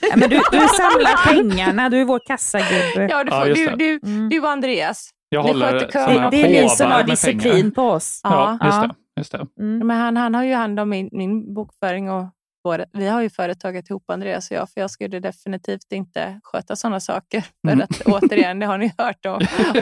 Ja, 0.00 0.16
men 0.16 0.30
du, 0.30 0.36
du 0.36 0.58
samlar 0.58 1.34
pengarna, 1.34 1.88
du 1.88 2.00
är 2.00 2.04
vår 2.04 2.20
kassagubbe. 2.26 3.08
Ja, 3.10 3.24
du, 3.24 3.30
Ja, 3.30 3.40
får, 3.40 3.48
just 3.48 3.60
du, 3.64 3.70
det. 3.70 3.76
du, 3.76 4.00
Mm. 4.04 4.28
du 4.28 4.40
och 4.40 4.50
Andreas. 4.50 5.10
Jag 5.28 5.44
Ni 5.44 5.50
håller 5.52 5.72
Det, 5.72 6.28
det 6.30 6.58
är 6.58 6.62
ni 6.62 6.68
som 6.68 6.90
har 6.90 7.02
disciplin 7.02 7.52
pengar. 7.52 7.70
på 7.70 7.82
oss. 7.82 8.20
Ja. 8.22 8.58
Ja, 8.60 8.66
just 8.66 8.76
Ja. 8.76 8.86
det. 8.86 8.94
Just 9.20 9.32
det. 9.32 9.46
Mm. 9.60 9.86
Men 9.86 9.96
han, 9.96 10.16
han 10.16 10.34
har 10.34 10.44
ju 10.44 10.54
hand 10.54 10.80
om 10.80 10.88
min, 10.88 11.08
min 11.12 11.54
bokföring 11.54 12.10
och 12.10 12.24
vår, 12.64 12.84
vi 12.92 13.08
har 13.08 13.22
ju 13.22 13.30
företaget 13.30 13.90
ihop, 13.90 14.10
Andreas 14.10 14.50
och 14.50 14.56
jag, 14.56 14.70
för 14.70 14.80
jag 14.80 14.90
skulle 14.90 15.20
definitivt 15.20 15.92
inte 15.92 16.40
sköta 16.42 16.76
sådana 16.76 17.00
saker. 17.00 17.40
För 17.66 17.72
Mm. 17.72 17.80
att 17.90 18.00
återigen, 18.06 18.58
det 18.58 18.66
har 18.66 18.78
ni 18.78 18.92
hört 18.98 19.26
om, 19.26 19.32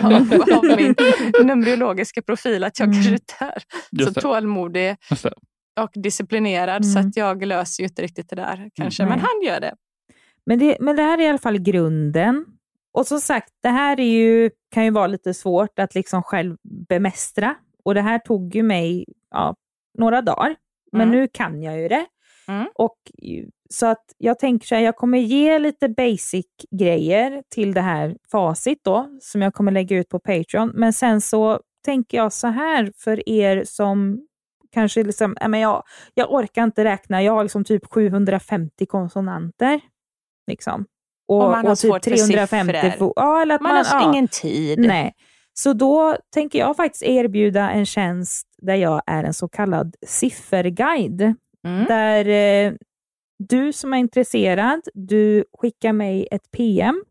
av, 0.03 0.57
av 0.57 0.65
min 0.77 0.95
numerologiska 1.47 2.23
profil, 2.23 2.65
att 2.65 2.79
jag 2.79 2.89
Mm. 2.89 3.03
kanske 3.05 3.45
är 4.01 4.05
så 4.15 4.21
tålmodig 4.21 4.97
Just 5.11 5.23
det. 5.23 5.33
Och 5.81 5.91
disciplinerad, 5.95 6.87
så 6.87 6.99
Mm. 6.99 7.09
att 7.09 7.17
jag 7.17 7.45
löser 7.47 7.83
ju 7.83 7.87
inte 7.89 8.03
riktigt 8.03 8.31
det 8.31 8.37
där 8.37 8.71
kanske. 8.75 9.03
Nej. 9.03 9.11
Men 9.11 9.21
han 9.21 9.43
gör 9.47 9.61
det. 9.61 9.75
Men, 10.47 10.59
det, 10.59 10.77
men 10.81 10.97
det 10.97 11.03
här 11.03 11.19
är 11.19 11.23
i 11.23 11.29
alla 11.29 11.39
fall 11.39 11.59
grunden. 11.59 12.45
Och 12.93 13.07
som 13.07 13.21
sagt, 13.21 13.53
det 13.63 13.69
här 13.69 14.01
är 14.01 14.05
ju, 14.05 14.51
kan 14.71 14.85
ju 14.85 14.91
vara 14.91 15.07
lite 15.07 15.35
svårt 15.35 15.79
att 15.79 15.95
liksom 15.95 16.23
själv 16.23 16.57
bemästra. 16.89 17.55
Och 17.85 17.95
det 17.95 18.01
här 18.01 18.19
tog 18.19 18.55
ju 18.55 18.63
mig 18.63 19.05
ja, 19.31 19.57
några 19.99 20.23
dagar. 20.23 20.57
Men 20.93 21.01
Mm. 21.09 21.17
nu 21.21 21.29
kan 21.33 21.63
jag 21.63 21.81
ju 21.81 21.89
det. 21.89 22.07
Mm. 22.49 22.67
Och, 22.75 22.97
så 23.71 23.87
att 23.87 24.05
jag 24.19 24.39
tänker 24.39 24.67
så 24.67 24.75
här, 24.75 24.83
jag 24.83 24.97
kommer 24.97 25.19
ge 25.19 25.59
lite 25.59 25.89
basic 25.89 26.47
grejer 26.71 27.43
till 27.49 27.75
det 27.75 27.81
här 27.81 28.17
facit 28.31 28.79
då, 28.85 29.09
som 29.21 29.43
jag 29.43 29.55
kommer 29.55 29.73
lägga 29.73 29.97
ut 29.97 30.09
på 30.09 30.19
Patreon. 30.19 30.73
Men 30.75 30.93
sen 30.93 31.21
så 31.21 31.61
tänker 31.85 32.17
jag 32.17 32.33
så 32.33 32.47
här 32.47 32.93
för 32.97 33.29
er 33.29 33.65
som 33.67 34.27
kanske 34.75 35.03
liksom, 35.03 35.37
men 35.49 35.61
jag, 35.61 35.83
jag 36.15 36.33
orkar 36.33 36.65
inte 36.65 36.85
räkna, 36.85 37.23
jag 37.23 37.33
har 37.33 37.43
liksom 37.43 37.65
typ 37.65 37.87
750 37.93 38.87
konsonanter. 38.87 39.81
Liksom. 40.47 40.85
Och, 41.29 41.45
Och 41.45 41.51
man 41.51 41.65
har 41.65 41.73
och 41.73 41.79
typ 41.79 41.91
svårt 41.91 42.05
för 42.05 42.11
350 42.11 42.75
siffror. 42.81 43.07
fo- 43.07 43.13
ja, 43.17 43.43
eller 43.43 43.55
att 43.55 43.61
Man, 43.61 43.75
man, 43.75 43.85
har 43.85 44.01
ja. 44.01 44.09
ingen 44.13 44.29
tid. 44.29 44.79
Nej. 44.79 45.15
Så 45.53 45.73
då 45.73 46.17
tänker 46.35 46.59
jag 46.59 46.77
faktiskt 46.77 47.03
erbjuda 47.03 47.71
en 47.71 47.87
tjänst 47.87 48.47
där 48.63 48.75
jag 48.75 49.03
är 49.07 49.25
en 49.25 49.35
så 49.35 49.49
kallad 49.49 49.97
sifferguide. 50.07 51.35
Mm. 51.67 51.85
Där 51.85 52.29
eh, 52.29 52.73
du 53.39 53.73
som 53.73 53.93
är 53.95 53.99
intresserad, 53.99 54.81
du 54.95 55.45
skickar 55.59 55.93
mig 55.93 56.29
ett 56.31 56.51
PM 56.51 57.05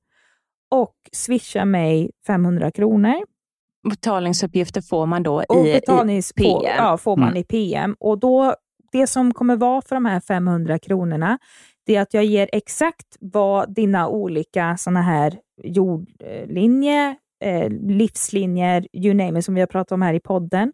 och 0.71 0.95
swishar 1.11 1.65
mig 1.65 2.11
500 2.27 2.71
kronor. 2.71 3.15
Betalningsuppgifter 3.89 4.81
får 4.81 5.05
man 5.05 5.23
då 5.23 5.43
Och 5.49 5.65
i, 5.65 5.69
i 5.69 5.73
betalnings 5.73 6.33
PM. 6.33 6.51
På, 6.51 6.65
ja, 6.65 6.97
får 6.97 7.17
man 7.17 7.29
Mm. 7.29 7.37
i 7.41 7.43
PM. 7.43 7.95
Och 7.99 8.19
då, 8.19 8.55
det 8.91 9.07
som 9.07 9.33
kommer 9.33 9.55
vara 9.55 9.81
för 9.81 9.95
de 9.95 10.05
här 10.05 10.19
500 10.19 10.79
kronorna, 10.79 11.39
det 11.85 11.95
är 11.95 12.01
att 12.01 12.13
jag 12.13 12.25
ger 12.25 12.49
exakt 12.53 13.17
vad 13.19 13.73
dina 13.75 14.07
olika 14.07 14.77
såna 14.77 15.01
här 15.01 15.39
jordlinjer, 15.63 17.15
eh, 17.43 17.69
livslinjer, 17.69 18.87
you 18.93 19.13
name 19.13 19.39
it, 19.39 19.45
som 19.45 19.55
vi 19.55 19.61
har 19.61 19.67
pratat 19.67 19.91
om 19.91 20.01
här 20.01 20.13
i 20.13 20.19
podden, 20.19 20.73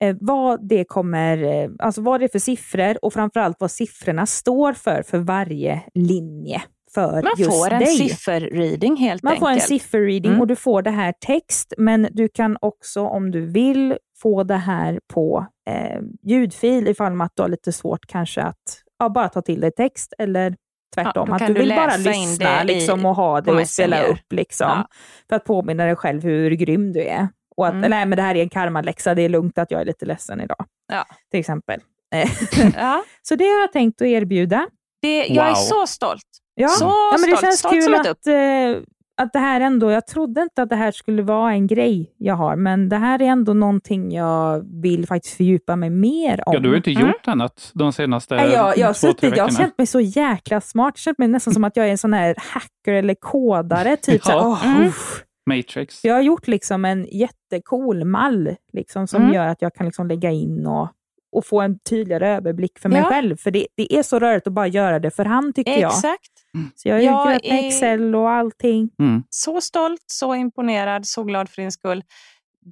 eh, 0.00 0.16
vad 0.20 0.68
det 0.68 0.84
kommer, 0.84 1.42
eh, 1.42 1.70
alltså 1.78 2.02
vad 2.02 2.20
det 2.20 2.24
är 2.26 2.28
för 2.28 2.38
siffror 2.38 3.04
och 3.04 3.12
framförallt 3.12 3.56
vad 3.60 3.70
siffrorna 3.70 4.26
står 4.26 4.72
för, 4.72 5.02
för 5.02 5.18
varje 5.18 5.82
linje 5.94 6.62
för 6.94 7.22
Man 7.22 7.32
just 7.38 7.50
får 7.50 7.70
en 7.72 7.78
dig. 7.78 7.96
sifferreading 7.96 8.96
helt 8.96 9.22
Man 9.22 9.30
enkelt. 9.32 9.40
får 9.46 9.50
en 9.50 9.60
sifferreading 9.60 10.30
Mm. 10.30 10.40
och 10.40 10.46
du 10.46 10.56
får 10.56 10.82
det 10.82 10.90
här 10.90 11.14
text, 11.26 11.72
men 11.78 12.08
du 12.12 12.28
kan 12.28 12.56
också 12.60 13.00
om 13.06 13.30
du 13.30 13.40
vill 13.46 13.96
få 14.22 14.42
det 14.42 14.56
här 14.56 15.00
på 15.14 15.46
eh, 15.70 16.00
ljudfil 16.22 16.88
ifall 16.88 17.20
att 17.20 17.32
du 17.36 17.42
har 17.42 17.48
lite 17.48 17.72
svårt 17.72 18.06
kanske 18.06 18.42
att 18.42 18.82
ja, 18.98 19.08
bara 19.08 19.28
ta 19.28 19.42
till 19.42 19.60
dig 19.60 19.70
text 19.72 20.12
eller 20.18 20.54
tvärtom. 20.94 21.28
då 21.28 21.34
att 21.34 21.46
du 21.46 21.54
du 21.54 21.60
vill 21.60 21.68
bara 21.68 21.96
lyssna 21.96 22.62
liksom, 22.62 23.06
och 23.06 23.16
ha 23.16 23.40
det 23.40 23.52
och 23.52 23.68
spela 23.68 24.02
upp 24.02 24.32
liksom, 24.32 24.66
Ja. 24.68 24.88
för 25.28 25.36
att 25.36 25.44
påminna 25.44 25.84
dig 25.84 25.96
själv 25.96 26.22
hur 26.22 26.50
grym 26.50 26.92
du 26.92 27.02
är. 27.04 27.28
Och 27.56 27.66
att, 27.66 27.74
Mm. 27.74 27.90
nej, 27.90 28.06
men 28.06 28.16
det 28.16 28.22
här 28.22 28.34
är 28.34 28.42
en 28.42 28.48
karmaläxa, 28.48 29.14
det 29.14 29.22
är 29.22 29.28
lugnt 29.28 29.58
att 29.58 29.70
jag 29.70 29.80
är 29.80 29.84
lite 29.84 30.06
ledsen 30.06 30.40
idag. 30.40 30.64
Ja. 30.92 31.04
Till 31.30 31.40
exempel. 31.40 31.80
Ja, 32.76 33.02
så 33.22 33.34
det 33.34 33.44
har 33.44 33.60
jag 33.60 33.72
tänkt 33.72 34.02
att 34.02 34.06
erbjuda. 34.08 34.66
det, 35.02 35.26
jag 35.26 35.44
är 35.46 35.50
Wow. 35.50 35.54
så 35.54 35.86
stolt. 35.86 36.22
Ja, 36.58 36.68
Så 36.68 36.84
ja 36.84 37.16
men 37.20 37.30
det 37.30 37.36
stolt, 37.36 37.40
känns 37.40 37.58
stolt 37.58 37.74
kul 37.84 37.94
upp. 37.94 38.00
att, 38.06 38.26
eh, 38.26 38.82
att 39.20 39.32
det 39.32 39.38
här 39.38 39.60
ändå, 39.60 39.90
jag 39.90 40.06
trodde 40.06 40.42
inte 40.42 40.62
att 40.62 40.68
det 40.68 40.76
här 40.76 40.92
skulle 40.92 41.22
vara 41.22 41.52
en 41.52 41.66
grej 41.66 42.14
jag 42.16 42.34
har, 42.34 42.56
men 42.56 42.88
det 42.88 42.96
här 42.96 43.22
är 43.22 43.26
ändå 43.26 43.54
någonting 43.54 44.12
jag 44.12 44.64
vill 44.82 45.06
faktiskt 45.06 45.36
fördjupa 45.36 45.76
mig 45.76 45.90
mer 45.90 46.42
om. 46.48 46.54
Ja, 46.54 46.60
du 46.60 46.68
har 46.68 46.72
ju 46.74 46.76
inte 46.76 46.90
Mm. 46.90 47.06
gjort 47.06 47.28
annat 47.28 47.70
de 47.74 47.92
senaste 47.92 48.34
Nej, 48.34 48.50
jag, 48.52 48.78
jag, 48.78 48.86
har 48.86 48.94
två, 48.94 49.00
tre 49.00 49.10
suttit, 49.10 49.22
jag 49.22 49.30
har 49.30 49.50
veckorna. 49.50 49.58
känt 49.66 49.78
mig 49.78 49.86
så 49.86 50.00
jäkla 50.00 50.60
smart, 50.60 50.92
jag 50.94 50.98
har 51.00 51.02
känt 51.02 51.18
mig 51.18 51.28
nästan 51.28 51.54
som 51.54 51.64
att 51.64 51.76
jag 51.76 51.86
är 51.86 51.90
en 51.90 51.98
sån 51.98 52.12
här 52.12 52.34
hacker 52.38 52.92
eller 52.92 53.14
kodare. 53.14 53.96
Typ 53.96 54.24
så 54.24 54.30
här, 54.30 54.38
Ja. 54.38 54.46
åh, 54.46 54.66
Mm. 54.76 54.88
usch. 54.88 55.24
Matrix. 55.46 56.04
Jag 56.04 56.14
har 56.14 56.22
gjort 56.22 56.46
liksom 56.48 56.84
en 56.84 57.06
jättecool 57.12 58.04
mall 58.04 58.54
liksom, 58.72 59.06
som 59.06 59.22
Mm. 59.22 59.34
gör 59.34 59.46
att 59.46 59.62
jag 59.62 59.74
kan 59.74 59.86
liksom 59.86 60.08
lägga 60.08 60.30
in 60.30 60.66
och, 60.66 60.88
och 61.32 61.46
få 61.46 61.60
en 61.60 61.78
tydligare 61.78 62.28
överblick 62.36 62.78
för 62.78 62.88
mig 62.88 62.98
Ja. 62.98 63.04
själv. 63.08 63.36
För 63.36 63.50
det, 63.50 63.66
det 63.76 63.94
är 63.98 64.02
så 64.02 64.18
rörigt 64.18 64.46
att 64.46 64.52
bara 64.52 64.66
göra 64.66 64.98
det 64.98 65.10
för 65.10 65.24
hand 65.24 65.54
tycker 65.54 65.78
jag. 65.80 65.90
Exakt. 65.90 66.30
Så 66.76 66.88
jag 66.88 66.94
har 66.94 67.00
Jag 67.02 67.34
gjort 67.34 67.44
är- 67.44 67.66
Excel 67.66 68.14
och 68.14 68.30
allting. 68.30 68.90
Mm. 68.98 69.22
Så 69.30 69.60
stolt, 69.60 70.04
så 70.06 70.34
imponerad, 70.34 71.06
så 71.06 71.24
glad 71.24 71.48
för 71.48 71.62
din 71.62 71.72
skull. 71.72 72.04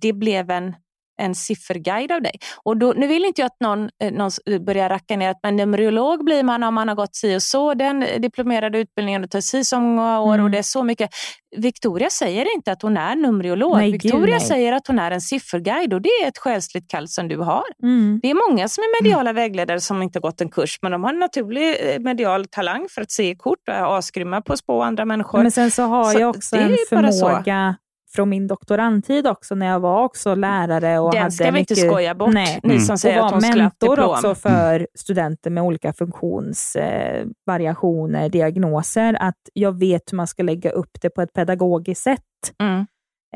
Det 0.02 0.12
blev 0.12 0.50
en, 0.50 0.74
en 1.22 1.34
sifferguide 1.34 2.12
av 2.12 2.22
dig. 2.22 2.32
Och 2.64 2.76
då, 2.76 2.92
nu 2.96 3.06
vill 3.06 3.24
inte 3.24 3.40
jag 3.40 3.46
att 3.46 3.60
någon, 3.60 3.88
eh, 4.02 4.12
någon 4.12 4.26
s- 4.28 4.40
börjar 4.66 4.88
racka 4.88 5.16
ner 5.16 5.30
att 5.30 5.38
men 5.42 5.56
numerolog 5.56 6.24
blir 6.24 6.42
man 6.42 6.62
om 6.62 6.74
man 6.74 6.88
har 6.88 6.94
gått 6.94 7.16
si 7.16 7.36
och 7.36 7.42
så. 7.42 7.74
Den 7.74 8.04
diplomerade 8.18 8.78
utbildningen 8.78 9.24
och 9.24 9.30
tar 9.30 9.40
si 9.40 9.64
så 9.64 9.80
många 9.80 10.20
år 10.20 10.34
Mm. 10.34 10.44
och 10.44 10.50
det 10.50 10.58
är 10.58 10.62
så 10.62 10.82
mycket. 10.82 11.10
Victoria 11.56 12.10
säger 12.10 12.54
inte 12.54 12.72
att 12.72 12.82
hon 12.82 12.96
är 12.96 13.16
numerolog. 13.16 13.76
Nej, 13.76 13.90
gud, 13.90 14.02
Victoria 14.02 14.36
nej. 14.38 14.46
säger 14.46 14.72
att 14.72 14.86
hon 14.86 14.98
är 14.98 15.10
en 15.10 15.20
sifferguide 15.20 15.94
och 15.94 16.02
det 16.02 16.08
är 16.24 16.28
ett 16.28 16.38
själsligt 16.38 16.88
kall 16.90 17.08
som 17.08 17.28
du 17.28 17.36
har. 17.38 17.64
Mm. 17.82 18.20
Det 18.22 18.30
är 18.30 18.50
många 18.50 18.68
som 18.68 18.82
är 18.82 19.02
mediala 19.02 19.32
vägledare 19.32 19.80
som 19.80 20.02
inte 20.02 20.20
gått 20.20 20.40
en 20.40 20.50
kurs 20.50 20.78
men 20.82 20.92
de 20.92 21.04
har 21.04 21.12
en 21.12 21.18
naturlig 21.18 21.76
eh, 21.94 21.98
medial 22.00 22.44
talang 22.46 22.86
för 22.90 23.02
att 23.02 23.10
se 23.10 23.34
kort 23.34 23.58
och 23.68 23.74
är 23.74 23.98
asgrymma 23.98 24.40
på 24.40 24.52
att 24.52 24.58
spå 24.58 24.82
andra 24.82 25.04
människor. 25.04 25.42
Men 25.42 25.50
sen 25.50 25.70
så 25.70 25.82
har 25.82 26.04
Så 26.12 26.20
jag 26.20 26.30
också 26.36 26.56
en 26.56 26.76
förmåga 26.88 27.76
från 28.14 28.28
min 28.28 28.46
doktorandtid 28.46 29.26
också, 29.26 29.54
när 29.54 29.66
jag 29.66 29.80
var 29.80 30.04
också 30.04 30.34
lärare. 30.34 30.98
Och 30.98 31.12
Den 31.12 31.20
hade 31.22 31.32
ska 31.32 31.44
vi 31.44 31.52
mycket, 31.52 31.78
inte 31.78 31.88
skoja 31.88 32.14
bort, 32.14 32.34
Nej. 32.34 32.60
ni 32.62 32.70
Mm. 32.74 32.84
som 32.84 32.98
säger 32.98 33.20
att 33.20 33.32
hon 33.32 33.42
skulle 33.42 33.62
mentor 33.62 34.00
också 34.00 34.34
för 34.34 34.86
studenter 34.94 35.50
med 35.50 35.62
olika 35.62 35.92
funktionsvariationer, 35.92 38.24
eh, 38.24 38.30
diagnoser, 38.30 39.16
att 39.20 39.36
jag 39.52 39.78
vet 39.78 40.12
hur 40.12 40.16
man 40.16 40.26
ska 40.26 40.42
lägga 40.42 40.70
upp 40.70 41.00
det 41.00 41.10
på 41.10 41.22
ett 41.22 41.32
pedagogiskt 41.32 42.02
sätt. 42.02 42.20
Mm. 42.58 42.86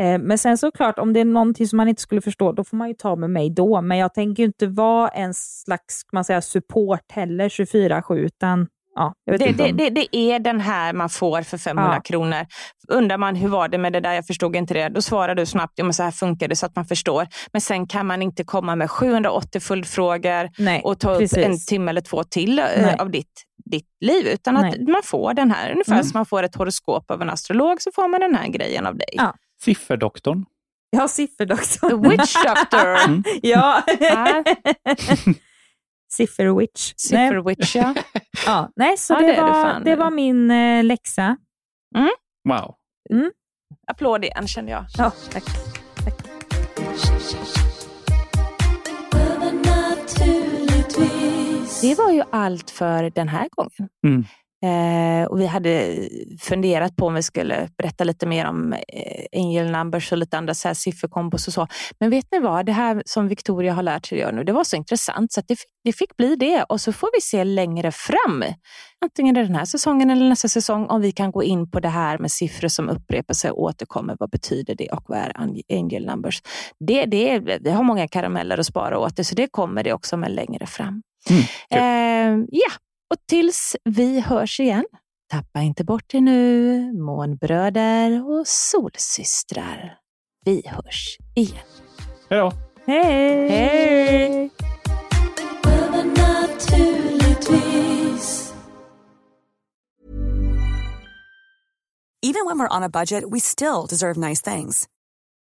Eh, 0.00 0.18
Men 0.26 0.38
sen 0.38 0.58
såklart, 0.58 0.98
om 0.98 1.12
det 1.12 1.20
är 1.20 1.24
någonting 1.24 1.68
som 1.68 1.76
man 1.76 1.88
inte 1.88 2.02
skulle 2.02 2.20
förstå, 2.20 2.52
då 2.52 2.64
får 2.64 2.76
man 2.76 2.88
ju 2.88 2.94
ta 2.94 3.16
med 3.16 3.30
mig 3.30 3.50
då. 3.50 3.80
Men 3.82 3.98
jag 3.98 4.14
tänker 4.14 4.42
ju 4.42 4.46
inte 4.46 4.66
vara 4.66 5.08
en 5.08 5.34
slags 5.34 6.02
man 6.12 6.24
säga, 6.24 6.40
support 6.42 7.12
heller 7.12 7.48
24-7, 7.48 8.16
utan 8.18 8.66
Ja, 8.94 9.12
jag 9.24 9.32
vet 9.32 9.40
Det, 9.40 9.48
inte 9.48 9.62
det, 9.84 9.90
det, 9.90 10.06
det 10.12 10.16
är 10.16 10.38
den 10.38 10.60
här 10.60 10.92
man 10.92 11.08
får 11.10 11.42
för 11.42 11.58
500 11.58 11.94
Ja. 11.94 12.00
kronor. 12.00 12.46
Undrar 12.88 13.18
man 13.18 13.36
hur 13.36 13.48
var 13.48 13.68
det 13.68 13.78
med 13.78 13.92
det 13.92 14.00
där, 14.00 14.12
jag 14.12 14.26
förstod 14.26 14.56
inte 14.56 14.74
det. 14.74 14.88
Då 14.88 15.02
svarar 15.02 15.34
du 15.34 15.46
snabbt, 15.46 15.72
ja, 15.76 15.84
men 15.84 15.94
så 15.94 16.02
här 16.02 16.10
funkar 16.10 16.48
det 16.48 16.56
så 16.56 16.66
att 16.66 16.76
man 16.76 16.84
förstår. 16.84 17.26
Men 17.52 17.60
sen 17.60 17.86
kan 17.86 18.06
man 18.06 18.22
inte 18.22 18.44
komma 18.44 18.76
med 18.76 18.90
780 18.90 19.60
följdfrågor 19.60 20.48
Nej, 20.58 20.80
och 20.84 21.00
ta 21.00 21.18
precis. 21.18 21.38
upp 21.38 21.44
en 21.44 21.58
timme 21.66 21.90
eller 21.90 22.00
två 22.00 22.24
till 22.24 22.58
eh, 22.58 22.64
Nej. 22.76 22.96
av 22.98 23.10
ditt, 23.10 23.32
ditt 23.70 23.88
liv. 24.00 24.26
Utan 24.26 24.56
att 24.56 24.62
Nej. 24.62 24.84
man 24.88 25.02
får 25.04 25.34
den 25.34 25.50
här, 25.50 25.70
ungefär 25.72 25.92
Mm. 25.92 26.04
som 26.04 26.18
man 26.18 26.26
får 26.26 26.42
ett 26.42 26.54
horoskop 26.54 27.10
av 27.10 27.22
en 27.22 27.30
astrolog 27.30 27.82
så 27.82 27.90
får 27.94 28.08
man 28.08 28.20
den 28.20 28.34
här 28.34 28.48
grejen 28.48 28.86
av 28.86 28.96
dig. 28.96 29.08
Ja. 29.12 29.34
Sifferdoktorn. 29.62 30.44
Ja, 30.90 31.08
sifferdoktorn. 31.08 32.02
The 32.02 32.08
witch 32.08 32.34
doctor. 32.44 32.96
Mm. 33.08 33.22
ja. 33.42 33.82
Sifferwitch. 36.12 36.92
Sifferwitch, 36.96 37.76
ja. 37.76 37.94
ja. 38.46 38.72
Nej, 38.76 38.96
så 38.96 39.12
Ja, 39.14 39.20
det, 39.20 39.32
det 39.32 39.42
var, 39.42 39.52
fan. 39.62 39.84
det 39.84 39.96
var 39.96 40.10
min 40.10 40.50
eh, 40.50 40.84
läxa. 40.84 41.36
Wow. 42.48 42.74
Applåd 43.86 44.24
igen 44.24 44.48
känner 44.48 44.72
jag. 44.72 44.84
Ja, 44.98 45.12
tack. 45.32 45.44
Det 51.82 51.94
var 51.94 52.10
ju 52.10 52.22
allt 52.32 52.70
för 52.70 53.10
den 53.10 53.28
här 53.28 53.48
gången. 53.50 53.88
Mm. 54.06 54.24
Eh, 54.62 55.24
och 55.24 55.40
vi 55.40 55.46
hade 55.46 55.98
funderat 56.40 56.96
på 56.96 57.06
om 57.06 57.14
vi 57.14 57.22
skulle 57.22 57.68
berätta 57.78 58.04
lite 58.04 58.26
mer 58.26 58.46
om 58.46 58.72
eh, 58.72 59.40
angel 59.40 59.70
numbers 59.70 60.12
och 60.12 60.18
lite 60.18 60.38
andra 60.38 60.54
så 60.54 60.68
här 60.68 60.74
sifferkombos 60.74 61.46
och 61.46 61.52
så. 61.52 61.66
Men 62.00 62.10
vet 62.10 62.26
ni 62.32 62.38
vad? 62.38 62.66
Det 62.66 62.72
här 62.72 63.02
som 63.06 63.28
Victoria 63.28 63.72
har 63.72 63.82
lärt 63.82 64.06
sig 64.06 64.18
göra 64.18 64.30
nu, 64.30 64.44
det 64.44 64.52
var 64.52 64.64
så 64.64 64.76
intressant 64.76 65.32
så 65.32 65.40
att 65.40 65.48
det, 65.48 65.56
det 65.84 65.92
fick 65.92 66.16
bli 66.16 66.36
det. 66.36 66.62
Och 66.62 66.80
så 66.80 66.92
får 66.92 67.08
vi 67.14 67.20
se 67.20 67.44
längre 67.44 67.92
fram, 67.92 68.44
antingen 69.04 69.34
den 69.34 69.54
här 69.54 69.64
säsongen 69.64 70.10
eller 70.10 70.28
nästa 70.28 70.48
säsong, 70.48 70.86
om 70.86 71.00
vi 71.00 71.12
kan 71.12 71.30
gå 71.30 71.42
in 71.42 71.70
på 71.70 71.80
det 71.80 71.88
här 71.88 72.18
med 72.18 72.30
siffror 72.30 72.68
som 72.68 72.88
upprepar 72.88 73.34
sig 73.34 73.50
och 73.50 73.62
återkommer. 73.62 74.16
Vad 74.18 74.30
betyder 74.30 74.74
det 74.74 74.88
och 74.88 75.04
vad 75.06 75.18
är 75.18 75.32
angel 75.72 76.06
numbers? 76.06 76.42
Det, 76.86 77.04
det, 77.04 77.38
vi 77.60 77.70
har 77.70 77.82
många 77.82 78.08
karameller 78.08 78.58
att 78.58 78.66
spara 78.66 78.98
åt 78.98 79.16
det, 79.16 79.24
så 79.24 79.34
det 79.34 79.48
kommer 79.50 79.84
det 79.84 79.92
också 79.92 80.16
med 80.16 80.30
längre 80.30 80.66
fram. 80.66 81.02
Mm, 81.30 81.42
kul. 81.70 81.78
Eh, 81.78 82.46
ja, 82.50 82.70
och 83.10 83.16
tills 83.26 83.76
vi 83.84 84.20
hörs 84.20 84.60
igen, 84.60 84.84
tappa 85.30 85.60
inte 85.60 85.84
bort 85.84 86.04
det 86.06 86.20
nu, 86.20 86.92
månbröder 86.92 88.30
och 88.30 88.46
solsystrar. 88.46 89.98
Vi 90.44 90.62
hörs 90.66 91.18
igen. 91.34 91.66
Hej 92.30 92.38
då. 92.40 92.52
Hej! 92.86 93.48
Hej! 93.48 94.50
Even 102.22 102.44
when 102.44 102.58
we're 102.58 102.76
on 102.76 102.82
a 102.82 102.88
budget, 102.88 103.24
we 103.30 103.40
still 103.40 103.86
deserve 103.86 104.16
nice 104.16 104.42
things. 104.42 104.86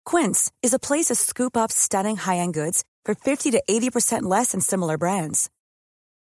Quince 0.03 0.51
is 0.61 0.73
a 0.73 0.79
place 0.79 1.05
to 1.05 1.15
scoop 1.15 1.57
up 1.57 1.71
stunning 1.71 2.17
high-end 2.17 2.53
goods 2.53 2.83
for 3.05 3.15
50 3.15 3.51
to 3.51 3.63
80% 3.69 4.23
less 4.23 4.51
than 4.51 4.61
similar 4.61 4.97
brands. 4.97 5.49